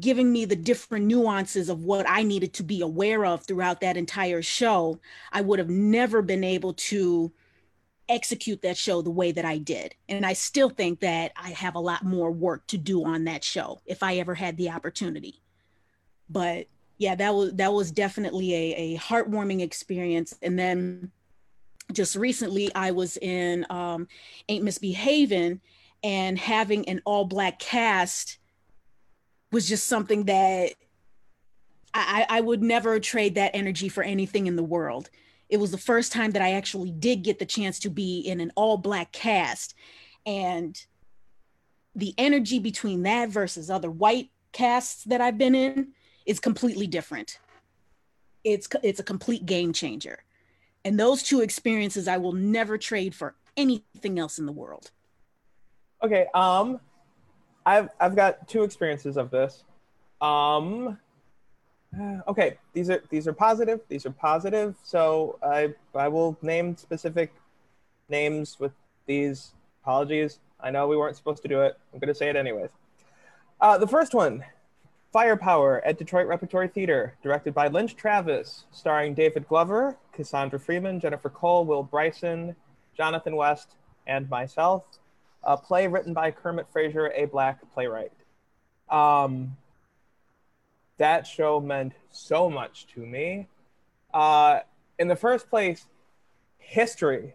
[0.00, 3.96] giving me the different nuances of what I needed to be aware of throughout that
[3.96, 5.00] entire show,
[5.32, 7.32] I would have never been able to
[8.08, 9.94] execute that show the way that I did.
[10.08, 13.44] And I still think that I have a lot more work to do on that
[13.44, 15.42] show if I ever had the opportunity.
[16.28, 16.66] But
[16.98, 20.34] yeah, that was that was definitely a, a heartwarming experience.
[20.42, 21.12] And then
[21.92, 24.08] just recently I was in um,
[24.48, 25.60] Ain't Misbehaving
[26.02, 28.38] and having an all black cast
[29.50, 30.74] was just something that
[31.94, 35.10] I, I would never trade that energy for anything in the world
[35.48, 38.40] it was the first time that I actually did get the chance to be in
[38.40, 39.74] an all black cast.
[40.26, 40.80] And
[41.94, 45.88] the energy between that versus other white casts that I've been in
[46.26, 47.38] is completely different.
[48.44, 50.24] It's it's a complete game changer.
[50.84, 54.90] And those two experiences I will never trade for anything else in the world.
[56.02, 56.78] Okay, um
[57.68, 59.64] I've I've got two experiences of this.
[60.20, 60.98] Um
[62.28, 63.80] okay, these are these are positive.
[63.88, 64.74] These are positive.
[64.82, 67.32] So I I will name specific
[68.08, 68.72] names with
[69.06, 69.52] these.
[69.82, 70.40] Apologies.
[70.60, 71.78] I know we weren't supposed to do it.
[71.94, 72.70] I'm to say it anyways.
[73.60, 74.44] Uh, the first one,
[75.12, 81.30] Firepower at Detroit Repertory Theater, directed by Lynch Travis, starring David Glover, Cassandra Freeman, Jennifer
[81.30, 82.54] Cole, Will Bryson,
[82.96, 83.76] Jonathan West,
[84.06, 84.84] and myself.
[85.48, 88.12] A play written by Kermit Frazier, a black playwright.
[88.90, 89.56] Um,
[90.98, 93.48] that show meant so much to me.
[94.12, 94.60] Uh,
[94.98, 95.86] in the first place,
[96.58, 97.34] history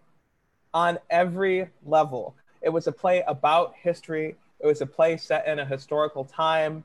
[0.76, 2.35] on every level.
[2.61, 4.35] It was a play about history.
[4.60, 6.84] It was a play set in a historical time.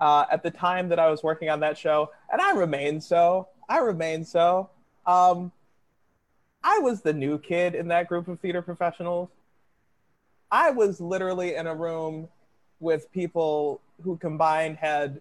[0.00, 3.46] Uh, at the time that I was working on that show, and I remain so.
[3.68, 4.70] I remain so.
[5.06, 5.52] Um,
[6.64, 9.28] I was the new kid in that group of theater professionals.
[10.50, 12.28] I was literally in a room
[12.80, 15.20] with people who combined had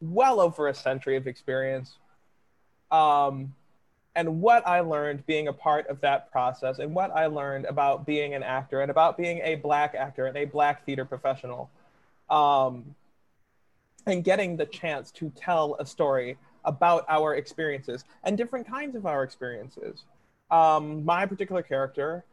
[0.00, 1.96] well over a century of experience.
[2.90, 3.54] Um,
[4.16, 8.06] and what I learned being a part of that process, and what I learned about
[8.06, 11.68] being an actor, and about being a black actor and a black theater professional,
[12.30, 12.94] um,
[14.06, 19.04] and getting the chance to tell a story about our experiences and different kinds of
[19.06, 20.04] our experiences.
[20.50, 22.24] Um, my particular character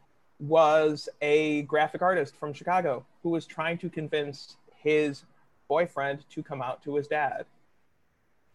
[0.42, 5.22] was a graphic artist from Chicago who was trying to convince his
[5.68, 7.46] boyfriend to come out to his dad.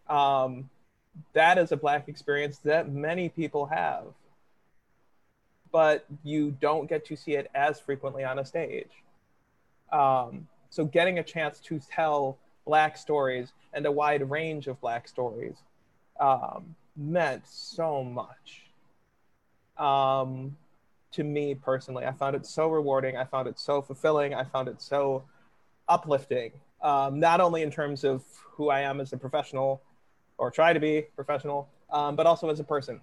[0.08, 0.68] Um,
[1.32, 4.04] that is a black experience that many people have,
[5.72, 8.90] but you don't get to see it as frequently on a stage.
[9.90, 12.36] Um, so, getting a chance to tell
[12.66, 15.56] black stories and a wide range of black stories
[16.20, 18.68] um, meant so much
[19.78, 20.56] um,
[21.12, 22.04] to me personally.
[22.04, 23.16] I found it so rewarding.
[23.16, 24.34] I found it so fulfilling.
[24.34, 25.24] I found it so
[25.88, 26.52] uplifting,
[26.82, 28.22] um, not only in terms of
[28.52, 29.82] who I am as a professional
[30.36, 33.00] or try to be professional, um, but also as a person.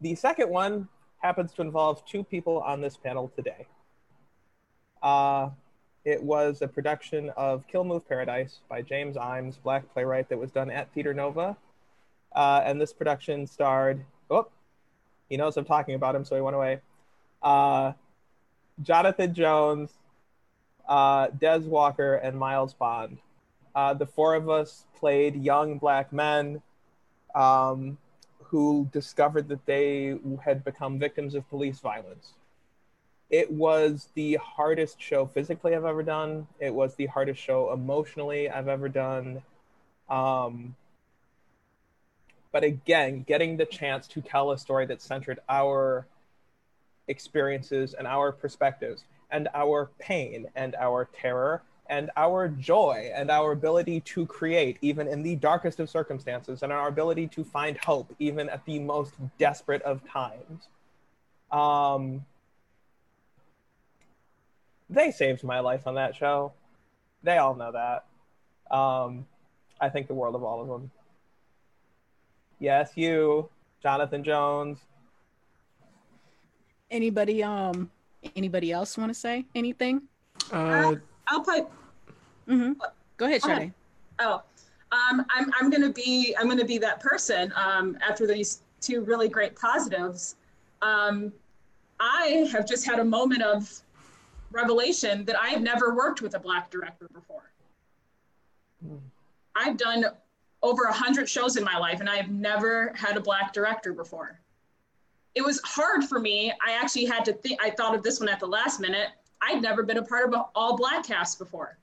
[0.00, 0.88] The second one
[1.18, 3.66] happens to involve two people on this panel today.
[5.02, 5.50] Uh,
[6.04, 10.50] it was a production of Kill Move Paradise by James Ijames, black playwright that was
[10.50, 11.56] done at Theater Nova.
[12.34, 14.48] Uh, and this production starred, oh,
[15.32, 16.80] he knows I'm talking about him, so he went away.
[17.42, 17.92] Uh,
[18.82, 19.90] Jonathan Jones,
[20.86, 23.16] uh, Des Walker, and Miles Bond.
[23.74, 26.60] Uh, the four of us played young black men
[27.34, 27.96] um,
[28.42, 32.34] who discovered that they had become victims of police violence.
[33.30, 36.46] It was the hardest show physically I've ever done.
[36.60, 39.40] It was the hardest show emotionally I've ever done.
[40.10, 40.76] Um,
[42.52, 46.06] but again, getting the chance to tell a story that centered our
[47.08, 53.52] experiences and our perspectives and our pain and our terror and our joy and our
[53.52, 58.14] ability to create even in the darkest of circumstances and our ability to find hope
[58.18, 60.68] even at the most desperate of times.
[61.50, 62.24] Um,
[64.88, 66.52] they saved my life on that show.
[67.22, 68.04] They all know that.
[68.74, 69.26] Um,
[69.80, 70.90] i think the world of all of them
[72.62, 73.48] Yes, you,
[73.82, 74.78] Jonathan Jones.
[76.92, 77.90] Anybody um
[78.36, 80.02] anybody else want to say anything?
[80.52, 80.94] Uh,
[81.26, 81.66] I'll put.
[82.48, 82.74] Mm-hmm.
[83.16, 83.72] Go ahead, Sade.
[84.20, 84.42] Oh,
[84.92, 87.52] um, I'm I'm gonna be I'm gonna be that person.
[87.56, 90.36] Um, after these two really great positives,
[90.82, 91.32] um,
[91.98, 93.68] I have just had a moment of
[94.52, 97.50] revelation that I have never worked with a black director before.
[98.86, 98.98] Hmm.
[99.56, 100.04] I've done
[100.62, 103.92] over a hundred shows in my life, and I have never had a black director
[103.92, 104.38] before.
[105.34, 106.52] It was hard for me.
[106.64, 107.60] I actually had to think.
[107.62, 109.08] I thought of this one at the last minute.
[109.40, 111.78] I'd never been a part of an all black cast before.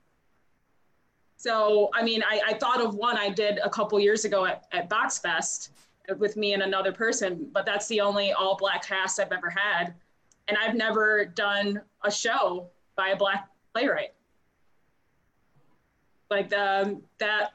[1.36, 4.66] So, I mean, I, I thought of one I did a couple years ago at,
[4.72, 5.70] at Box Fest
[6.18, 9.94] with me and another person, but that's the only all black cast I've ever had.
[10.48, 14.12] And I've never done a show by a black playwright.
[16.30, 17.52] Like um, that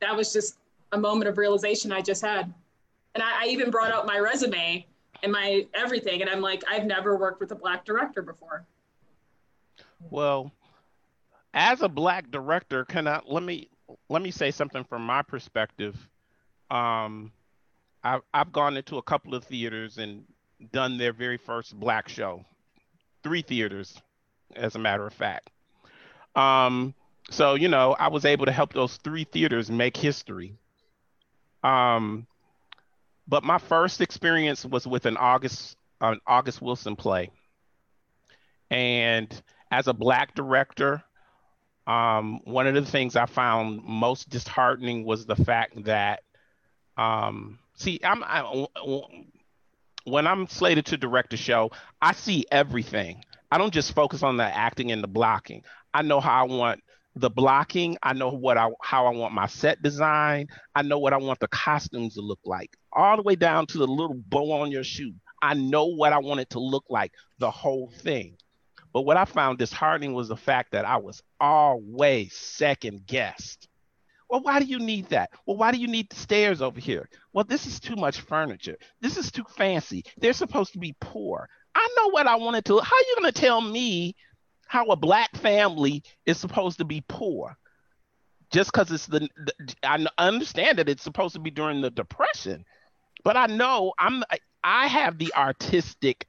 [0.00, 0.58] that was just
[0.92, 2.52] a moment of realization I just had.
[3.14, 4.86] And I, I even brought out my resume
[5.22, 8.66] and my everything, and I'm like, I've never worked with a black director before.
[10.10, 10.52] Well,
[11.54, 13.68] as a black director, can I let me
[14.08, 15.96] let me say something from my perspective.
[16.70, 17.32] Um,
[18.04, 20.24] I've I've gone into a couple of theaters and
[20.72, 22.44] done their very first black show,
[23.22, 24.00] three theaters,
[24.54, 25.50] as a matter of fact.
[26.34, 26.94] Um,
[27.30, 30.54] so you know i was able to help those three theaters make history.
[31.64, 32.26] Um
[33.28, 37.30] but my first experience was with an august an august wilson play.
[38.70, 39.30] And
[39.70, 41.02] as a black director
[41.86, 46.22] um, one of the things i found most disheartening was the fact that
[46.96, 48.66] um, see i'm I,
[50.04, 51.70] when i'm slated to direct a show
[52.00, 53.22] i see everything.
[53.50, 55.62] I don't just focus on the acting and the blocking.
[55.94, 56.82] I know how i want
[57.16, 57.96] the blocking.
[58.02, 60.48] I know what I how I want my set design.
[60.74, 63.78] I know what I want the costumes to look like, all the way down to
[63.78, 65.14] the little bow on your shoe.
[65.42, 68.36] I know what I want it to look like, the whole thing.
[68.92, 73.68] But what I found disheartening was the fact that I was always second guessed.
[74.28, 75.30] Well, why do you need that?
[75.46, 77.08] Well, why do you need the stairs over here?
[77.32, 78.76] Well, this is too much furniture.
[79.00, 80.04] This is too fancy.
[80.16, 81.48] They're supposed to be poor.
[81.74, 82.80] I know what I wanted to.
[82.80, 84.16] How are you going to tell me
[84.66, 87.56] how a black family is supposed to be poor
[88.52, 92.64] just because it's the, the, I understand that it's supposed to be during the depression
[93.26, 94.22] but i know i'm
[94.62, 96.28] i have the artistic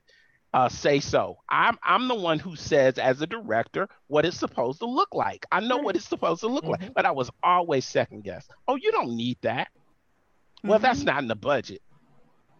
[0.53, 4.80] uh, say so i'm i'm the one who says as a director what it's supposed
[4.80, 6.84] to look like i know what it's supposed to look mm-hmm.
[6.84, 10.69] like but i was always second guess oh you don't need that mm-hmm.
[10.69, 11.07] well that's mm-hmm.
[11.07, 11.81] not in the budget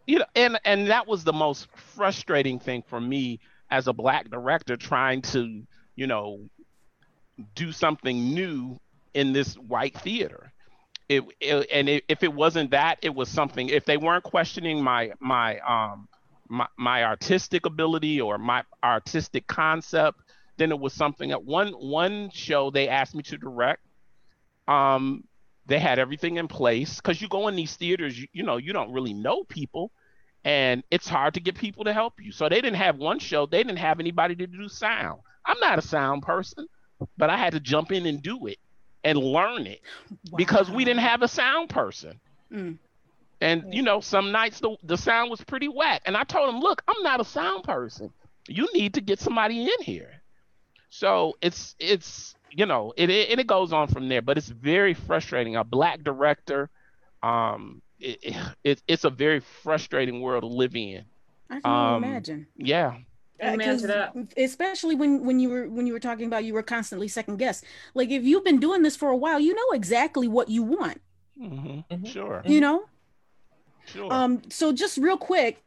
[0.06, 4.30] you know and and that was the most frustrating thing for me as a black
[4.30, 5.64] director trying to,
[5.95, 6.49] you know,
[7.56, 8.80] do something new
[9.14, 10.52] in this white theater.
[11.10, 13.69] it, it and it, if it wasn't that, it was something.
[13.69, 16.07] If they weren't questioning my my um
[16.49, 20.19] my, my artistic ability or my artistic concept,
[20.57, 21.31] then it was something.
[21.31, 23.81] At one one show they asked me to direct.
[24.68, 25.23] Um,
[25.65, 28.73] they had everything in place because you go in these theaters, you, you know, you
[28.73, 29.91] don't really know people,
[30.48, 32.32] and it's hard to get people to help you.
[32.32, 33.45] So they didn't have one show.
[33.45, 35.19] They didn't have anybody to do sound.
[35.45, 36.68] I'm not a sound person,
[37.18, 38.57] but I had to jump in and do it
[39.03, 39.82] and learn it
[40.32, 40.38] wow.
[40.38, 42.22] because we didn't have a sound person.
[42.49, 42.78] Mm.
[43.41, 46.03] And you know, some nights the, the sound was pretty whack.
[46.06, 48.14] And I told him, look, I'm not a sound person.
[48.48, 50.22] You need to get somebody in here.
[50.90, 54.94] So it's it's you know, it it, it goes on from there, but it's very
[54.94, 55.57] frustrating.
[55.57, 56.69] A black director,
[57.22, 61.06] um, it, it it's a very frustrating world to live in.
[61.49, 62.48] I can um, imagine.
[62.56, 62.98] Yeah.
[63.40, 67.38] Uh, especially when when you were when you were talking about you were constantly second
[67.38, 67.64] guess.
[67.94, 71.02] Like if you've been doing this for a while, you know exactly what you want.
[71.40, 71.94] Mm-hmm.
[71.94, 72.06] Mm-hmm.
[72.06, 72.41] Sure.
[72.45, 72.86] You know.
[73.86, 74.11] Sure.
[74.11, 74.41] Um.
[74.49, 75.64] So just real quick,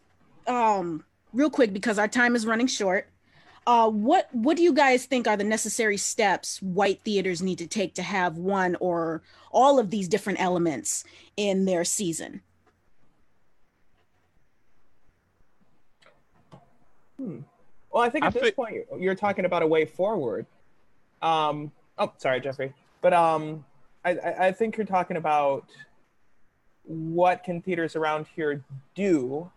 [0.48, 3.08] um, real quick because our time is running short.
[3.70, 7.68] Uh, what what do you guys think are the necessary steps white theaters need to
[7.68, 9.22] take to have one or
[9.52, 11.04] all of these different elements
[11.36, 12.40] in their season?
[17.16, 17.42] Hmm.
[17.92, 18.56] Well, I think at I this think...
[18.56, 20.46] point you're talking about a way forward.
[21.22, 23.64] Um, oh, sorry, Jeffrey, but um,
[24.04, 25.64] I, I think you're talking about
[26.82, 28.64] what can theaters around here
[28.96, 29.48] do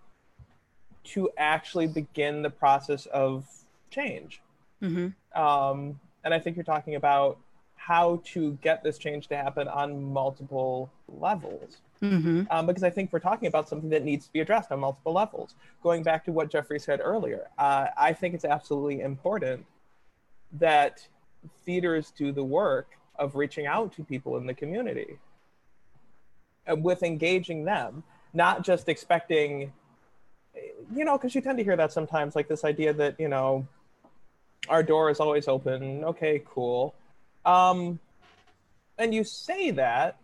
[1.03, 3.47] to actually begin the process of
[3.93, 4.41] change.
[4.81, 5.41] Mm-hmm.
[5.41, 7.37] Um, and I think you're talking about
[7.75, 11.77] how to get this change to happen on multiple levels.
[12.01, 12.43] Mm-hmm.
[12.49, 15.13] Um, because I think we're talking about something that needs to be addressed on multiple
[15.13, 15.55] levels.
[15.81, 19.65] Going back to what Jeffrey said earlier, uh, I think it's absolutely important
[20.53, 21.07] that
[21.65, 22.87] theaters do the work
[23.17, 25.17] of reaching out to people in the community
[26.67, 28.03] with engaging them,
[28.33, 29.71] not just expecting,
[30.95, 33.67] you know, because you tend to hear that sometimes, like this idea that, you know,
[34.69, 36.03] our door is always open.
[36.03, 36.93] Okay, cool.
[37.45, 37.99] Um,
[38.97, 40.17] and you say that,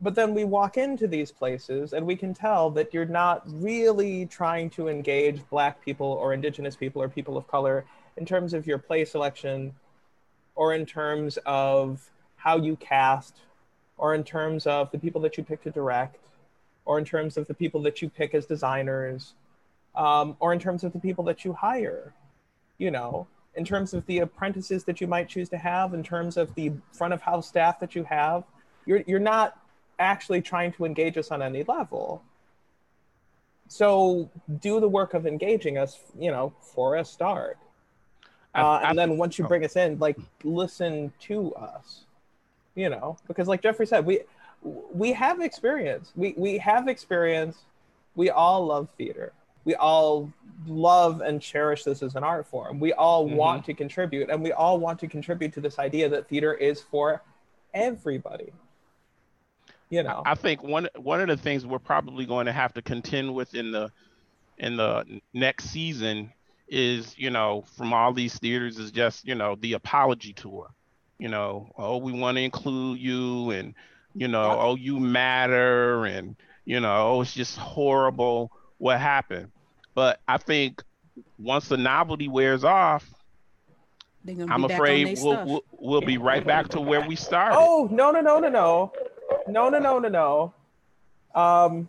[0.00, 4.26] but then we walk into these places and we can tell that you're not really
[4.26, 7.84] trying to engage Black people or Indigenous people or people of color
[8.16, 9.74] in terms of your play selection
[10.54, 13.36] or in terms of how you cast
[13.96, 16.18] or in terms of the people that you pick to direct
[16.84, 19.34] or in terms of the people that you pick as designers
[19.94, 22.12] um, or in terms of the people that you hire
[22.78, 23.26] you know
[23.56, 26.72] in terms of the apprentices that you might choose to have, in terms of the
[26.92, 28.44] front of house staff that you have.
[28.84, 29.58] You're, you're not
[29.98, 32.22] actually trying to engage us on any level.
[33.68, 34.30] So
[34.60, 37.58] do the work of engaging us, you know, for a start.
[38.54, 42.04] Uh, and then once you bring us in, like listen to us,
[42.74, 44.20] you know, because like Jeffrey said, we
[44.62, 46.12] we have experience.
[46.16, 47.58] We we have experience.
[48.14, 49.32] We all love theater
[49.66, 50.32] we all
[50.66, 52.80] love and cherish this as an art form.
[52.80, 53.36] We all mm-hmm.
[53.36, 56.80] want to contribute, and we all want to contribute to this idea that theater is
[56.80, 57.22] for
[57.74, 58.52] everybody.
[59.90, 62.82] You know, I think one one of the things we're probably going to have to
[62.82, 63.90] contend with in the
[64.58, 66.32] in the next season
[66.68, 70.70] is, you know, from all these theaters is just, you know, the apology tour.
[71.18, 73.74] You know, oh, we want to include you, and
[74.14, 79.50] you know, oh, you matter, and you know, oh, it's just horrible what happened
[79.96, 80.84] but I think
[81.38, 83.08] once the novelty wears off,
[84.28, 87.56] I'm afraid we'll, we'll, we'll be right back to where we started.
[87.58, 88.92] Oh no no no no no
[89.48, 90.54] no no no no no.
[91.34, 91.88] Um,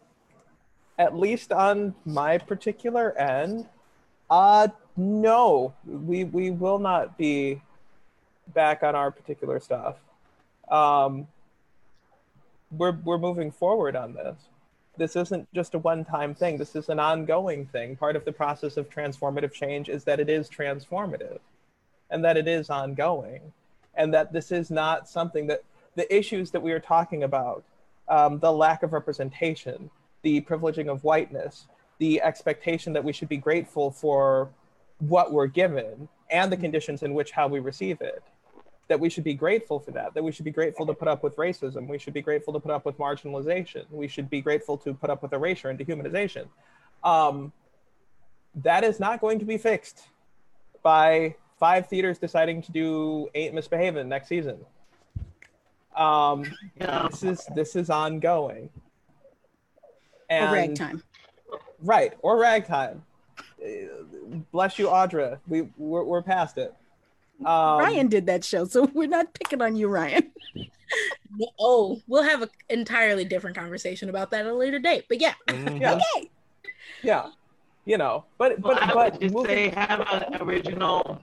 [0.98, 3.66] at least on my particular end,
[4.30, 7.62] uh, no, we we will not be
[8.54, 9.98] back on our particular stuff.
[10.70, 11.28] Um,
[12.72, 14.38] we're we're moving forward on this
[14.98, 16.58] this isn't just a one-time thing.
[16.58, 17.96] This is an ongoing thing.
[17.96, 21.40] Part of the process of transformative change is that it is transformative
[22.10, 23.54] and that it is ongoing
[23.96, 25.64] and that this is not something that
[25.96, 27.64] the issues that we are talking about
[28.08, 29.90] um, the lack of representation
[30.22, 31.68] the privileging of whiteness
[32.00, 34.50] the expectation that we should be grateful for
[35.00, 38.24] what we're given and the conditions in which how we receive it
[38.88, 41.24] that we should be grateful for that, that we should be grateful to put up
[41.24, 41.88] with racism.
[41.88, 43.86] We should be grateful to put up with marginalization.
[43.92, 46.48] We should be grateful to put up with erasure and dehumanization.
[47.04, 47.52] Um,
[48.56, 50.08] that is not going to be fixed
[50.84, 54.58] by five theaters deciding to do Ain't Misbehaving next season.
[55.96, 56.46] Um,
[56.80, 57.08] yeah.
[57.10, 58.70] This is this is ongoing.
[60.30, 61.04] And, or ragtime.
[61.82, 63.04] Right, or ragtime.
[64.52, 65.40] Bless you, Audra.
[65.48, 66.74] We we're, we're past it.
[67.46, 70.32] Um, Ryan did that show, so we're not picking on you, Ryan.
[71.60, 75.06] oh, we'll have an entirely different conversation about that at a later date.
[75.08, 75.80] But yeah, Mhm.
[75.80, 75.94] Yeah.
[75.96, 76.30] okay.
[77.04, 77.28] yeah,
[77.86, 81.22] you know, but Well, but I but would just moving- say have an original,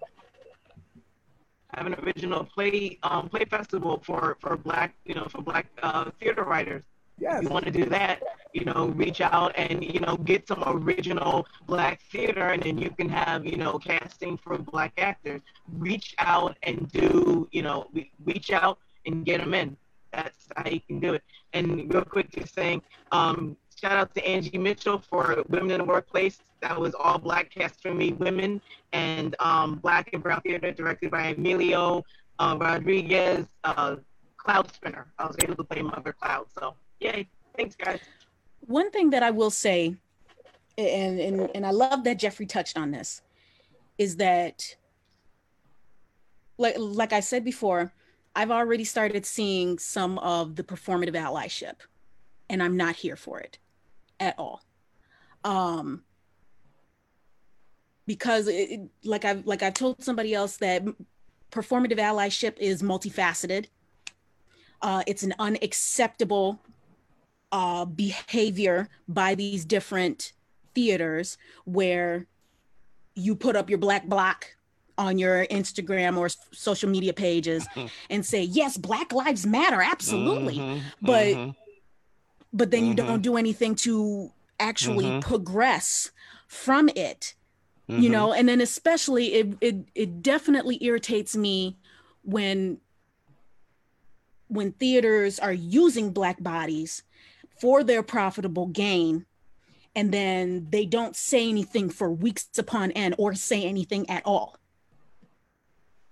[1.74, 6.10] have an original play um, play festival for for black you know for black uh,
[6.20, 6.84] theater writers.
[7.18, 8.22] Yes, you want to do that,
[8.52, 12.90] you know, reach out and you know get some original black theater, and then you
[12.90, 15.40] can have you know casting for black actors.
[15.78, 19.76] Reach out and do you know re- reach out and get them in.
[20.12, 21.22] That's how you can do it.
[21.52, 25.84] And real quick, just saying, um, shout out to Angie Mitchell for Women in the
[25.84, 26.38] Workplace.
[26.60, 28.60] That was all black cast for me women
[28.92, 32.04] and um, black and brown theater directed by Emilio
[32.38, 33.46] uh, Rodriguez.
[33.64, 33.96] Uh,
[34.44, 35.06] Cloud Spinner.
[35.18, 36.46] I was able to play Mother Cloud.
[36.56, 37.28] So yay!
[37.56, 38.00] Thanks, guys.
[38.60, 39.96] One thing that I will say,
[40.78, 43.22] and and and I love that Jeffrey touched on this,
[43.98, 44.76] is that
[46.58, 47.92] like like I said before,
[48.34, 51.76] I've already started seeing some of the performative allyship,
[52.48, 53.58] and I'm not here for it
[54.20, 54.62] at all.
[55.44, 56.02] Um,
[58.06, 60.84] because it, like I've like I've told somebody else that
[61.50, 63.66] performative allyship is multifaceted.
[64.82, 66.60] Uh, it's an unacceptable
[67.54, 70.32] uh, behavior by these different
[70.74, 72.26] theaters where
[73.14, 74.56] you put up your black block
[74.98, 77.64] on your Instagram or social media pages
[78.10, 80.56] and say, yes, Black Lives Matter, absolutely.
[80.56, 81.54] Mhm, But mhm.
[82.52, 83.06] but then you Mhm.
[83.06, 85.20] don't do anything to actually Mhm.
[85.20, 86.10] progress
[86.48, 87.34] from it
[87.88, 88.12] you Mhm.
[88.12, 91.76] know and then especially it, it it definitely irritates me
[92.22, 92.78] when
[94.48, 97.02] when theaters are using black bodies
[97.60, 99.26] for their profitable gain
[99.96, 104.56] and then they don't say anything for weeks upon end or say anything at all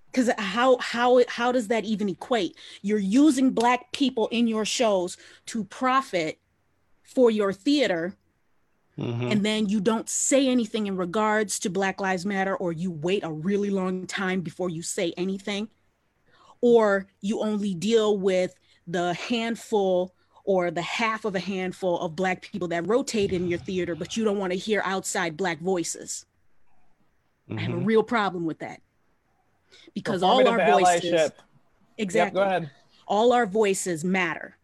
[0.06, 5.16] because how how how does that even equate you're using black people in your shows
[5.47, 6.39] to profit
[7.02, 8.16] for your theater
[8.98, 9.32] Mhm.
[9.32, 13.24] and then you don't say anything in regards to Black Lives Matter, or you wait
[13.24, 15.70] a really long time before you say anything,
[16.60, 18.55] or you only deal with
[18.86, 20.14] the handful
[20.44, 24.16] or the half of a handful of Black people that rotate in your theater, but
[24.16, 26.27] you don't want to hear outside Black voices.
[27.51, 27.87] I have a Mhm.
[27.87, 28.80] real problem with that
[29.95, 31.12] because all our voices, allyship.
[31.12, 31.38] Yep,
[31.98, 32.71] exactly, go ahead.
[33.06, 34.56] all our voices matter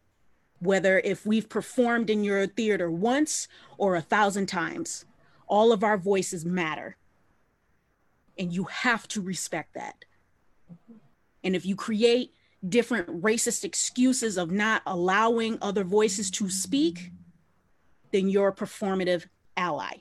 [0.61, 5.05] whether if we've performed in your theater once or a thousand times
[5.47, 6.97] all of our voices matter
[8.39, 10.05] and you have to respect that
[11.45, 12.35] and if you create
[12.67, 17.13] different racist excuses of not allowing other voices to speak
[18.13, 19.93] then you're a performative ally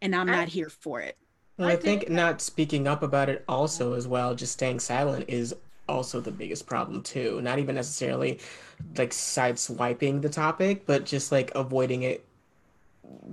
[0.00, 1.16] and i'm not here for it
[1.58, 5.54] And I think not speaking up about it also as well, just staying silent is
[5.88, 7.40] also the biggest problem too.
[7.42, 8.40] Not even necessarily
[8.96, 12.26] like sideswiping the topic, but just like avoiding it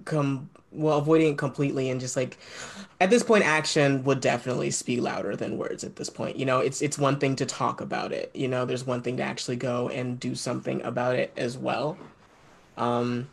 [0.06, 2.38] come well, avoiding it completely and just like
[3.00, 6.38] at this point action would definitely speak louder than words at this point.
[6.38, 8.32] You know, it's it's one thing to talk about it.
[8.34, 11.98] You know, there's one thing to actually go and do something about it as well.
[12.78, 13.28] Um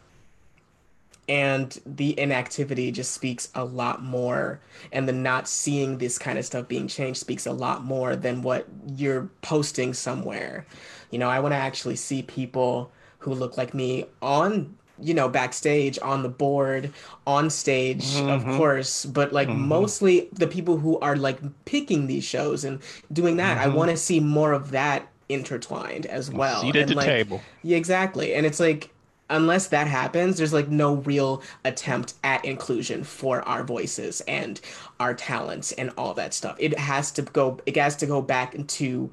[1.28, 4.60] and the inactivity just speaks a lot more
[4.92, 8.42] and the not seeing this kind of stuff being changed speaks a lot more than
[8.42, 10.67] what you're posting somewhere
[11.10, 15.28] you know i want to actually see people who look like me on you know
[15.28, 16.93] backstage on the board
[17.27, 18.57] on stage of Mhm.
[18.57, 19.57] course but like Mhm.
[19.59, 22.81] mostly the people who are like picking these shows and
[23.12, 23.75] doing that i Mhm.
[23.75, 27.43] want to see more of that intertwined as well Seat at the like, table.
[27.62, 28.35] yeah, exactly.
[28.35, 28.89] And it's like,
[29.28, 34.59] unless that happens, there's like no real attempt at inclusion for our voices and
[34.99, 36.57] our talents and all that stuff.
[36.59, 39.10] It has to go, it has to go back into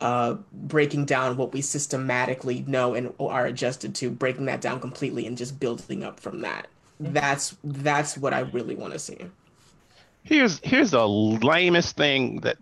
[0.00, 5.26] uh, breaking down what we systematically know and are adjusted to, breaking that down completely
[5.26, 6.66] and just building up from that.
[7.00, 9.18] That's that's what I really want to see.
[10.22, 12.56] Here's here's the lamest thing that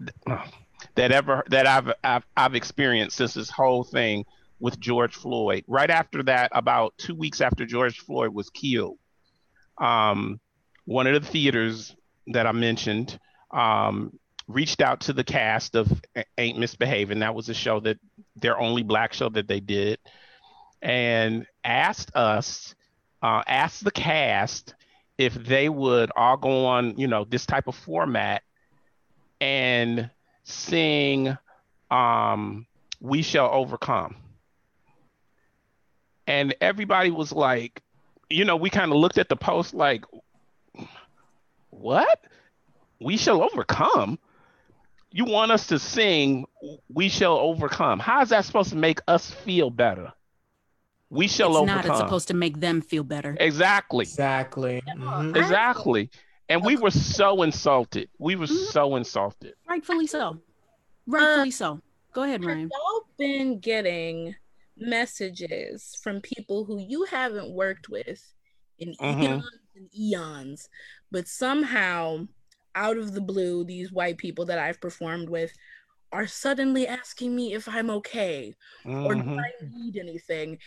[0.96, 4.24] that ever that I've I've, I've experienced since this whole thing
[4.60, 5.64] with George Floyd.
[5.66, 8.98] Right after that, about two weeks after George Floyd was killed,
[9.78, 10.40] um,
[10.84, 11.94] one of the theaters
[12.28, 13.18] that I mentioned
[13.50, 16.02] um, reached out to the cast of
[16.39, 17.20] Ain't Misbehaving.
[17.20, 17.98] That was a show that
[18.36, 19.98] their only black show that they did,
[20.82, 22.74] and asked us,
[23.23, 24.74] uh, asked the cast
[25.16, 28.42] if they would all go on, you know, this type of format
[29.40, 30.10] and
[30.42, 31.36] sing
[31.90, 32.66] um,
[33.00, 34.16] We Shall Overcome.
[36.26, 37.82] And everybody was like,
[38.31, 40.05] you know, we kind of looked at the post like,
[41.70, 42.24] what?
[43.00, 44.18] We shall overcome.
[45.15, 46.44] You want us to sing
[46.89, 50.12] "We Shall Overcome." How is that supposed to make us feel better?
[51.09, 51.76] We shall it's overcome.
[51.76, 51.86] not.
[51.86, 53.36] It's supposed to make them feel better.
[53.39, 54.02] Exactly.
[54.02, 54.83] Exactly.
[54.89, 55.36] Mhm.
[55.36, 56.10] Exactly.
[56.49, 58.10] And we were so insulted.
[58.18, 58.73] We were Mhm.
[58.73, 59.55] so insulted.
[59.68, 60.41] Rightfully so.
[61.07, 61.81] Rightfully so.
[62.12, 62.70] Go ahead, Have Ryan.
[62.73, 64.34] y'all been getting
[64.76, 68.34] messages from people who you haven't worked with
[68.78, 69.23] in Mhm.
[69.23, 70.68] eons and eons,
[71.12, 72.26] but somehow
[72.74, 75.52] out of the blue, these white people that I've performed with
[76.12, 78.54] are suddenly asking me if I'm okay
[79.04, 79.20] or do.
[79.38, 80.58] I need anything.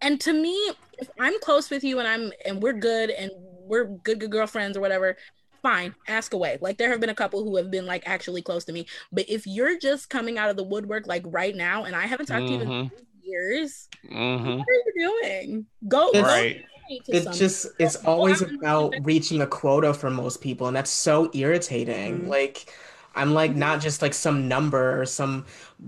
[0.00, 0.54] And to me,
[0.98, 4.76] if I'm close with you and I'm and we're good and we're good good girlfriends
[4.76, 5.16] or whatever,
[5.62, 6.58] fine, ask away.
[6.60, 8.86] Like there have been a couple who have been like actually close to me.
[9.12, 12.26] But if you're just coming out of the woodwork like right now and I haven't
[12.26, 12.90] talked to you in Mhm.
[13.22, 14.58] years, Mhm.
[14.58, 14.92] what are you
[15.22, 15.66] doing?
[15.88, 16.64] Go, go Right.
[16.98, 17.38] Donate to It's someone.
[17.38, 22.22] just it's Go always about reaching a quota for most people, and that's so irritating.
[22.22, 22.26] Mhm.
[22.26, 22.66] Like
[23.14, 25.44] I'm like not just like some number or some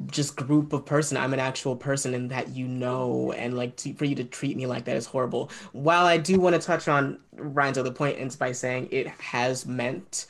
[0.09, 1.17] just group of person.
[1.17, 4.57] I'm an actual person and that you know, and like to, for you to treat
[4.57, 5.51] me like that is horrible.
[5.73, 9.65] While I do want to touch on Ryan's other point, and by saying it has
[9.67, 10.27] meant,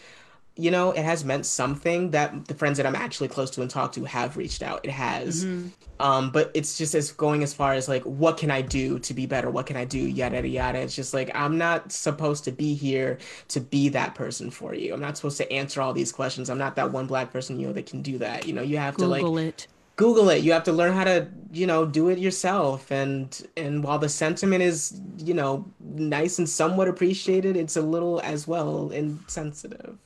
[0.56, 3.70] you know, it has meant something that the friends that I'm actually close to and
[3.70, 4.84] talk to have reached out.
[4.84, 5.44] It has.
[5.44, 5.70] Mhm.
[5.98, 9.14] Um, but it's just as going as far as like, what can I do to
[9.14, 9.50] be better?
[9.50, 9.98] What can I do?
[9.98, 10.78] Yada yada yada.
[10.78, 13.18] It's just like I'm not supposed to be here
[13.48, 14.94] to be that person for you.
[14.94, 16.48] I'm not supposed to answer all these questions.
[16.50, 18.46] I'm not that one black person you know that can do that.
[18.46, 19.66] You know, you have to like Google it.
[19.96, 20.42] Google it.
[20.42, 22.90] You have to learn how to, you know, do it yourself.
[22.90, 28.20] And and while the sentiment is, you know, nice and somewhat appreciated, it's a little
[28.22, 29.98] as well insensitive.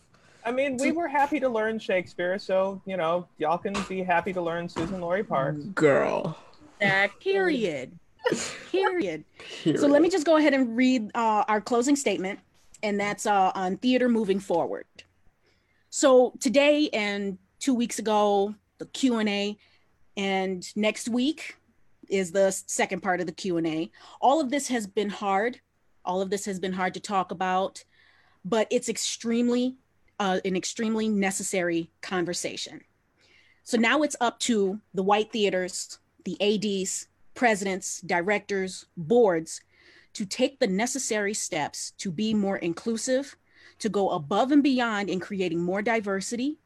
[0.48, 4.32] I mean, we were happy to learn Shakespeare, so you know, y'all can be happy
[4.32, 5.62] to learn Suzan-Lori Parks.
[5.74, 6.38] Girl.
[6.80, 7.92] that Period.
[8.72, 9.24] Period.
[9.62, 9.78] Period.
[9.78, 12.40] So let me just go ahead and read uh, our closing statement,
[12.82, 14.86] and that's uh, on theater moving forward.
[15.90, 19.58] So today and two weeks ago, the Q and A,
[20.16, 21.56] and next week
[22.08, 23.90] is the second part of the Q and A.
[24.18, 25.60] All of this has been hard.
[26.06, 27.84] All of this has been hard to talk about,
[28.46, 29.76] but it's extremely
[30.18, 32.80] uh, an extremely necessary conversation.
[33.62, 39.60] So now it's up to the white theaters, the ADs, presidents, directors, boards
[40.14, 43.36] to take the necessary steps to be more inclusive,
[43.78, 46.58] to go above and beyond in creating more diversity,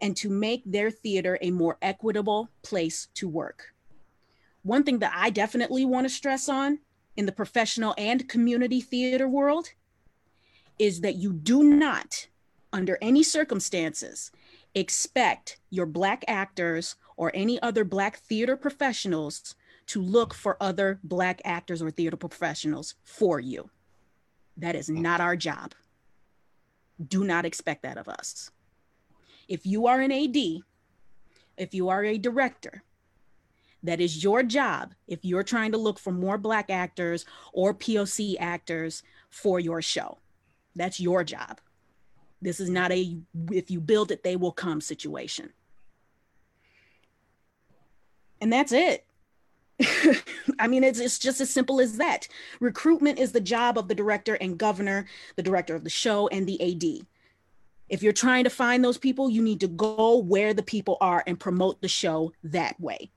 [0.00, 3.74] and to make their theater a more equitable place to work.
[4.62, 6.80] One thing that I definitely want to stress on
[7.16, 9.70] in the professional and community theater world
[10.78, 12.26] is that you do not,
[12.72, 14.30] under any circumstances,
[14.74, 19.54] expect your Black actors or any other Black theater professionals
[19.86, 23.70] to look for other Black actors or theater professionals for you.
[24.56, 25.74] That is not our job.
[27.08, 28.50] Do not expect that of us.
[29.48, 30.36] If you are an AD,
[31.56, 32.82] if you are a director,
[33.82, 38.36] that is your job if you're trying to look for more Black actors or POC
[38.40, 40.18] actors for your show.
[40.74, 41.60] That's your job.
[42.42, 43.18] This is not a
[43.50, 45.52] if you build it, they will come situation.
[48.40, 49.06] And that's it.
[50.58, 52.28] I mean, it's, it's just as simple as that.
[52.60, 55.06] Recruitment is the job of the director and governor,
[55.36, 57.06] the director of the show, and the AD.
[57.88, 61.22] If you're trying to find those people, you need to go where the people are
[61.26, 63.10] and promote the show that way.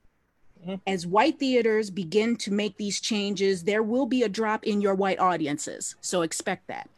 [0.65, 0.81] Mhm.
[0.85, 4.95] As white theaters begin to make these changes, there will be a drop in your
[4.95, 5.95] white audiences.
[6.01, 6.89] So expect that.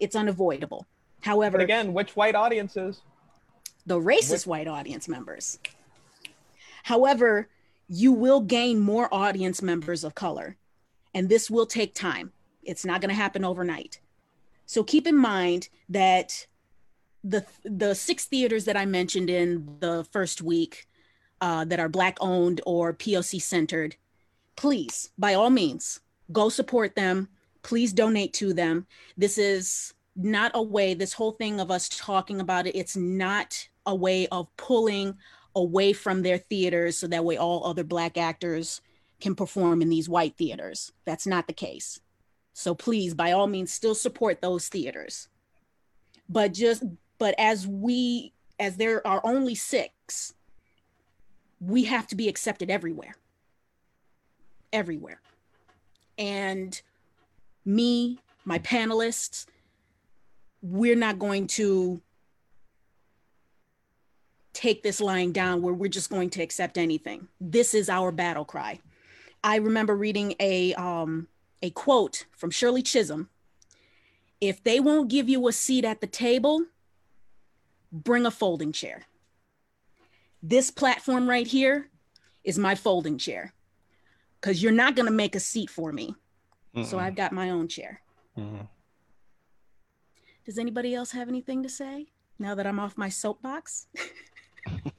[0.00, 0.86] It's unavoidable.
[1.20, 3.00] However, But again, which white audiences?
[3.86, 5.58] the racist white audience members.
[6.84, 7.48] However,
[7.88, 10.56] you will gain more audience members of color,
[11.14, 12.32] and this will take time.
[12.62, 14.00] It's not going to happen overnight.
[14.66, 16.46] So keep in mind that
[17.24, 20.86] the the six theaters that I mentioned in the first week
[21.40, 23.96] uh, that are black owned or POC centered,
[24.54, 27.28] please, by all means, go support them.
[27.62, 28.86] Please donate to them.
[29.16, 33.68] This is not a way, this whole thing of us talking about it, it's not
[33.86, 35.16] a way of pulling
[35.54, 38.80] away from their theaters so that way all other black actors
[39.20, 40.92] can perform in these white theaters.
[41.04, 42.00] That's not the case.
[42.52, 45.28] So please, by all means, still support those theaters.
[46.28, 46.82] But just,
[47.18, 50.34] but as we, as there are only six,
[51.60, 53.16] we have to be accepted everywhere.
[54.72, 55.20] Everywhere.
[56.18, 56.80] And
[57.64, 59.46] me, my panelists,
[60.62, 62.00] we're not going to
[64.52, 67.28] take this lying down where we're just going to accept anything.
[67.40, 68.80] This is our battle cry.
[69.44, 71.28] I remember reading a um,
[71.62, 73.28] a quote from Shirley Chisholm.
[74.40, 76.64] If they won't give you a seat at the table,
[77.92, 79.02] bring a folding chair.
[80.42, 81.88] This platform right here
[82.44, 83.52] is my folding chair
[84.40, 86.14] because you're not going to make a seat for me.
[86.74, 86.84] Mm-mm.
[86.84, 88.00] So I've got my own chair.
[88.36, 88.64] Mm-hmm.
[90.48, 92.06] Does anybody else have anything to say
[92.38, 93.86] now that I'm off my soapbox?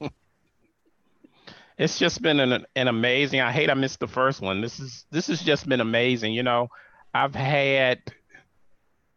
[1.76, 3.40] it's just been an, an amazing.
[3.40, 4.60] I hate I missed the first one.
[4.60, 6.34] This is this has just been amazing.
[6.34, 6.68] You know,
[7.12, 8.00] I've had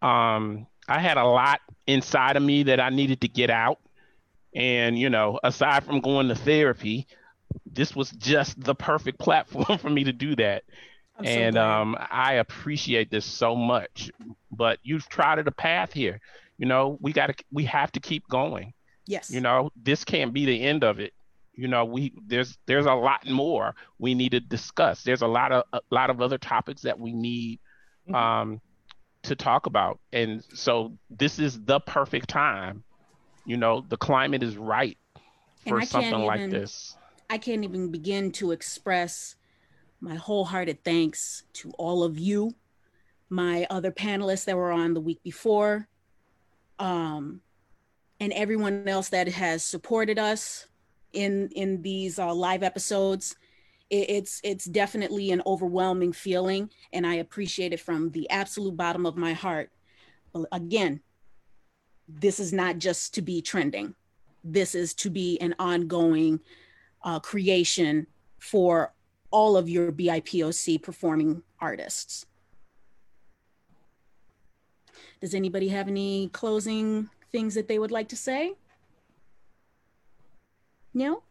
[0.01, 3.77] um I had a lot inside of me that I needed to get out.
[4.55, 7.05] And, you know, aside from going to therapy,
[7.71, 10.63] this was just the perfect platform for me to do that.
[11.17, 14.11] I'm and so um, I appreciate this so much.
[14.51, 16.19] But you've tried a path here.
[16.57, 18.73] You know, we got to, we have to keep going.
[19.05, 19.29] Yes.
[19.31, 21.13] You know, this can't be the end of it.
[21.55, 25.03] You know, we there's there's a lot more we need to discuss.
[25.03, 27.59] There's a lot of a lot of other topics that we need
[28.07, 28.15] mm-hmm.
[28.15, 28.61] um,
[29.23, 32.83] to talk about, and so this is the perfect time.
[33.45, 34.97] You know, the climate is right
[35.67, 36.95] for something even, like this.
[37.29, 39.35] I can't even begin to express
[40.03, 42.53] my wholehearted thanks to all of you,
[43.29, 45.87] my other panelists that were on the week before,
[46.77, 47.39] um,
[48.19, 50.67] and everyone else that has supported us
[51.13, 53.37] in in these uh, live episodes.
[53.89, 59.05] It, it's it's definitely an overwhelming feeling, and I appreciate it from the absolute bottom
[59.05, 59.71] of my heart.
[60.33, 60.99] But again,
[62.09, 63.95] this is not just to be trending.
[64.43, 66.41] This is to be an ongoing
[67.05, 68.07] uh, creation
[68.39, 68.93] for
[69.33, 72.27] all of your BIPOC performing artists.
[75.19, 78.53] Does anybody have any closing things that they would like to say?
[80.93, 81.23] No?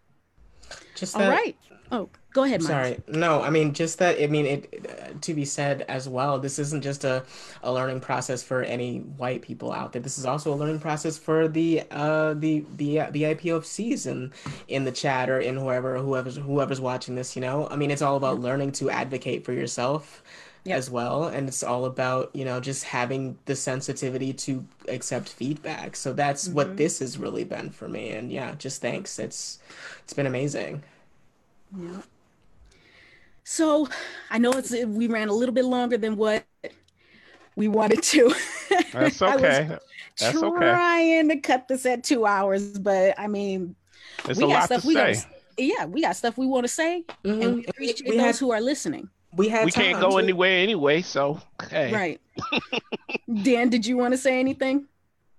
[0.97, 1.57] Just that, All right.
[1.93, 2.63] Oh, go ahead.
[2.63, 2.99] Sorry.
[3.09, 4.23] No, I mean just that.
[4.23, 4.87] I mean it.
[4.89, 6.39] Uh, to be said as well.
[6.39, 7.25] This isn't just a,
[7.63, 10.03] a learning process for any white people out there.
[10.03, 14.33] This is also a learning process for the uh the the uh, the IPOCs in
[14.69, 17.37] in the chat or in whoever whoever's whoever's watching this.
[17.37, 20.23] You know, I mean, it's all about learning to advocate for yourself.
[20.65, 20.79] Yep.
[20.79, 25.97] as well and it's all about you know just having the sensitivity to accept feedback
[25.97, 26.55] so that's mm-hmm.
[26.55, 29.59] what this has really been for me and yeah just thanks it's
[30.05, 30.85] it's been amazing
[31.77, 32.03] yeah.
[33.45, 33.89] So
[34.31, 36.45] I know it's we ran a little bit longer than what
[37.57, 38.35] we wanted to.
[38.93, 39.77] That's okay.
[40.19, 40.59] That's okay.
[40.59, 41.35] trying okay.
[41.35, 43.75] to cut this at two hours, but I mean,
[44.29, 45.17] it's we got stuff we got.
[45.59, 47.43] Yeah, we got stuff we want to say, mm-hmm.
[47.43, 49.09] and we appreciate we those had, who are listening.
[49.37, 49.65] We had.
[49.67, 51.41] We can't go anywhere anyway, so
[51.71, 51.93] hey.
[51.93, 52.21] Right.
[53.43, 54.87] Dan, did you want to say anything?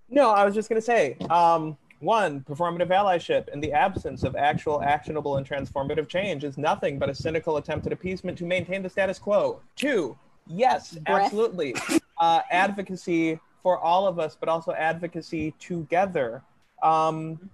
[0.10, 1.18] No, I was just gonna say.
[1.30, 7.00] Um, one, performative allyship in the absence of actual actionable and transformative change is nothing
[7.00, 9.62] but a cynical attempt at appeasement to maintain the status quo.
[9.76, 10.18] Two,
[10.48, 11.26] yes, Breath.
[11.26, 11.76] absolutely.
[12.20, 16.42] Uh, advocacy for all of us, but also advocacy together.
[16.82, 17.50] Um,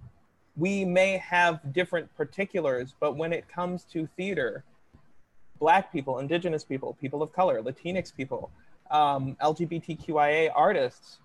[0.56, 4.62] we may have different particulars, but when it comes to theater,
[5.58, 8.50] Black people, Indigenous people, people of color, Latinx people,
[8.90, 11.18] um, LGBTQIA artists,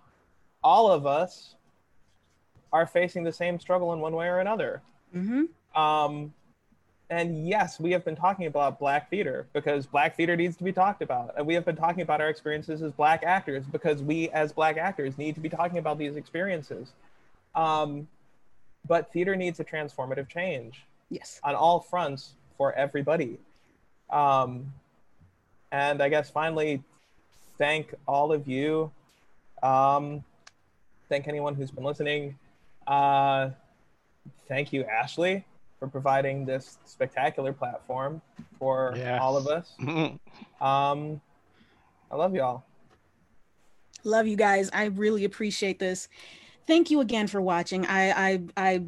[0.64, 1.56] all of us
[2.76, 4.82] are facing the same struggle in one way or another.
[5.16, 5.82] Mm-hmm.
[5.82, 6.34] Um,
[7.10, 10.74] and yes, we have been talking about Black theater because Black theater needs to be
[10.74, 11.34] talked about.
[11.38, 14.76] And we have been talking about our experiences as Black actors because we, as Black
[14.76, 16.92] actors, need to be talking about these experiences.
[17.56, 18.10] Um,
[18.86, 20.84] but theater needs a transformative change.
[21.10, 21.40] Yes.
[21.46, 23.38] On all fronts for everybody.
[24.10, 24.74] Um,
[25.72, 26.84] and I guess finally,
[27.58, 28.92] thank all of you.
[29.64, 30.26] Um,
[31.08, 32.38] thank anyone who's been listening.
[32.88, 33.50] Uh,
[34.48, 35.46] thank you, Ashley,
[35.80, 38.22] for providing this spectacular platform
[38.60, 39.20] for yes.
[39.22, 39.74] all of us.
[40.62, 41.22] um,
[42.12, 42.64] I love y'all.
[44.04, 44.70] Love you guys.
[44.72, 46.08] I really appreciate this.
[46.68, 47.86] Thank you again for watching.
[47.86, 48.84] I, I, I,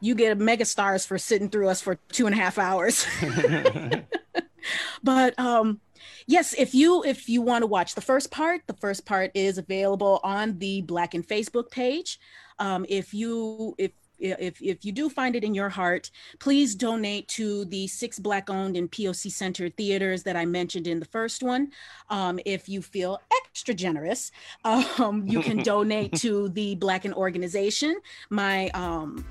[0.00, 3.06] you get mega stars for sitting through us for two and a half hours.
[5.02, 5.80] but um,
[6.26, 9.58] yes if you if you want to watch the first part the first part is
[9.58, 12.18] available on the black and facebook page
[12.60, 13.90] um, if you if
[14.20, 18.50] if, if you do find it in your heart, please donate to the six Black
[18.50, 21.70] owned and POC centered theaters that I mentioned in the first one.
[22.10, 24.30] Um, if you feel extra generous,
[24.64, 27.98] um, you can donate to the Black and organization.
[28.28, 29.24] My um,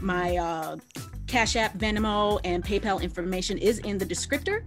[0.00, 0.76] my uh,
[1.26, 4.66] Cash App, Venmo, and PayPal information is in the descriptor.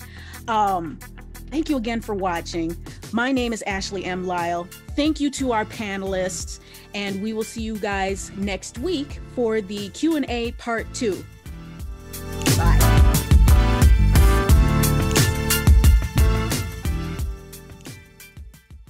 [1.54, 2.76] Thank you again for watching.
[3.12, 4.26] My name is Ashley M.
[4.26, 4.68] Lyle.
[4.96, 6.60] Thank you to our panelists,
[6.96, 11.24] and we will see you guys next week for the Q&A part 2.
[12.58, 12.83] Bye.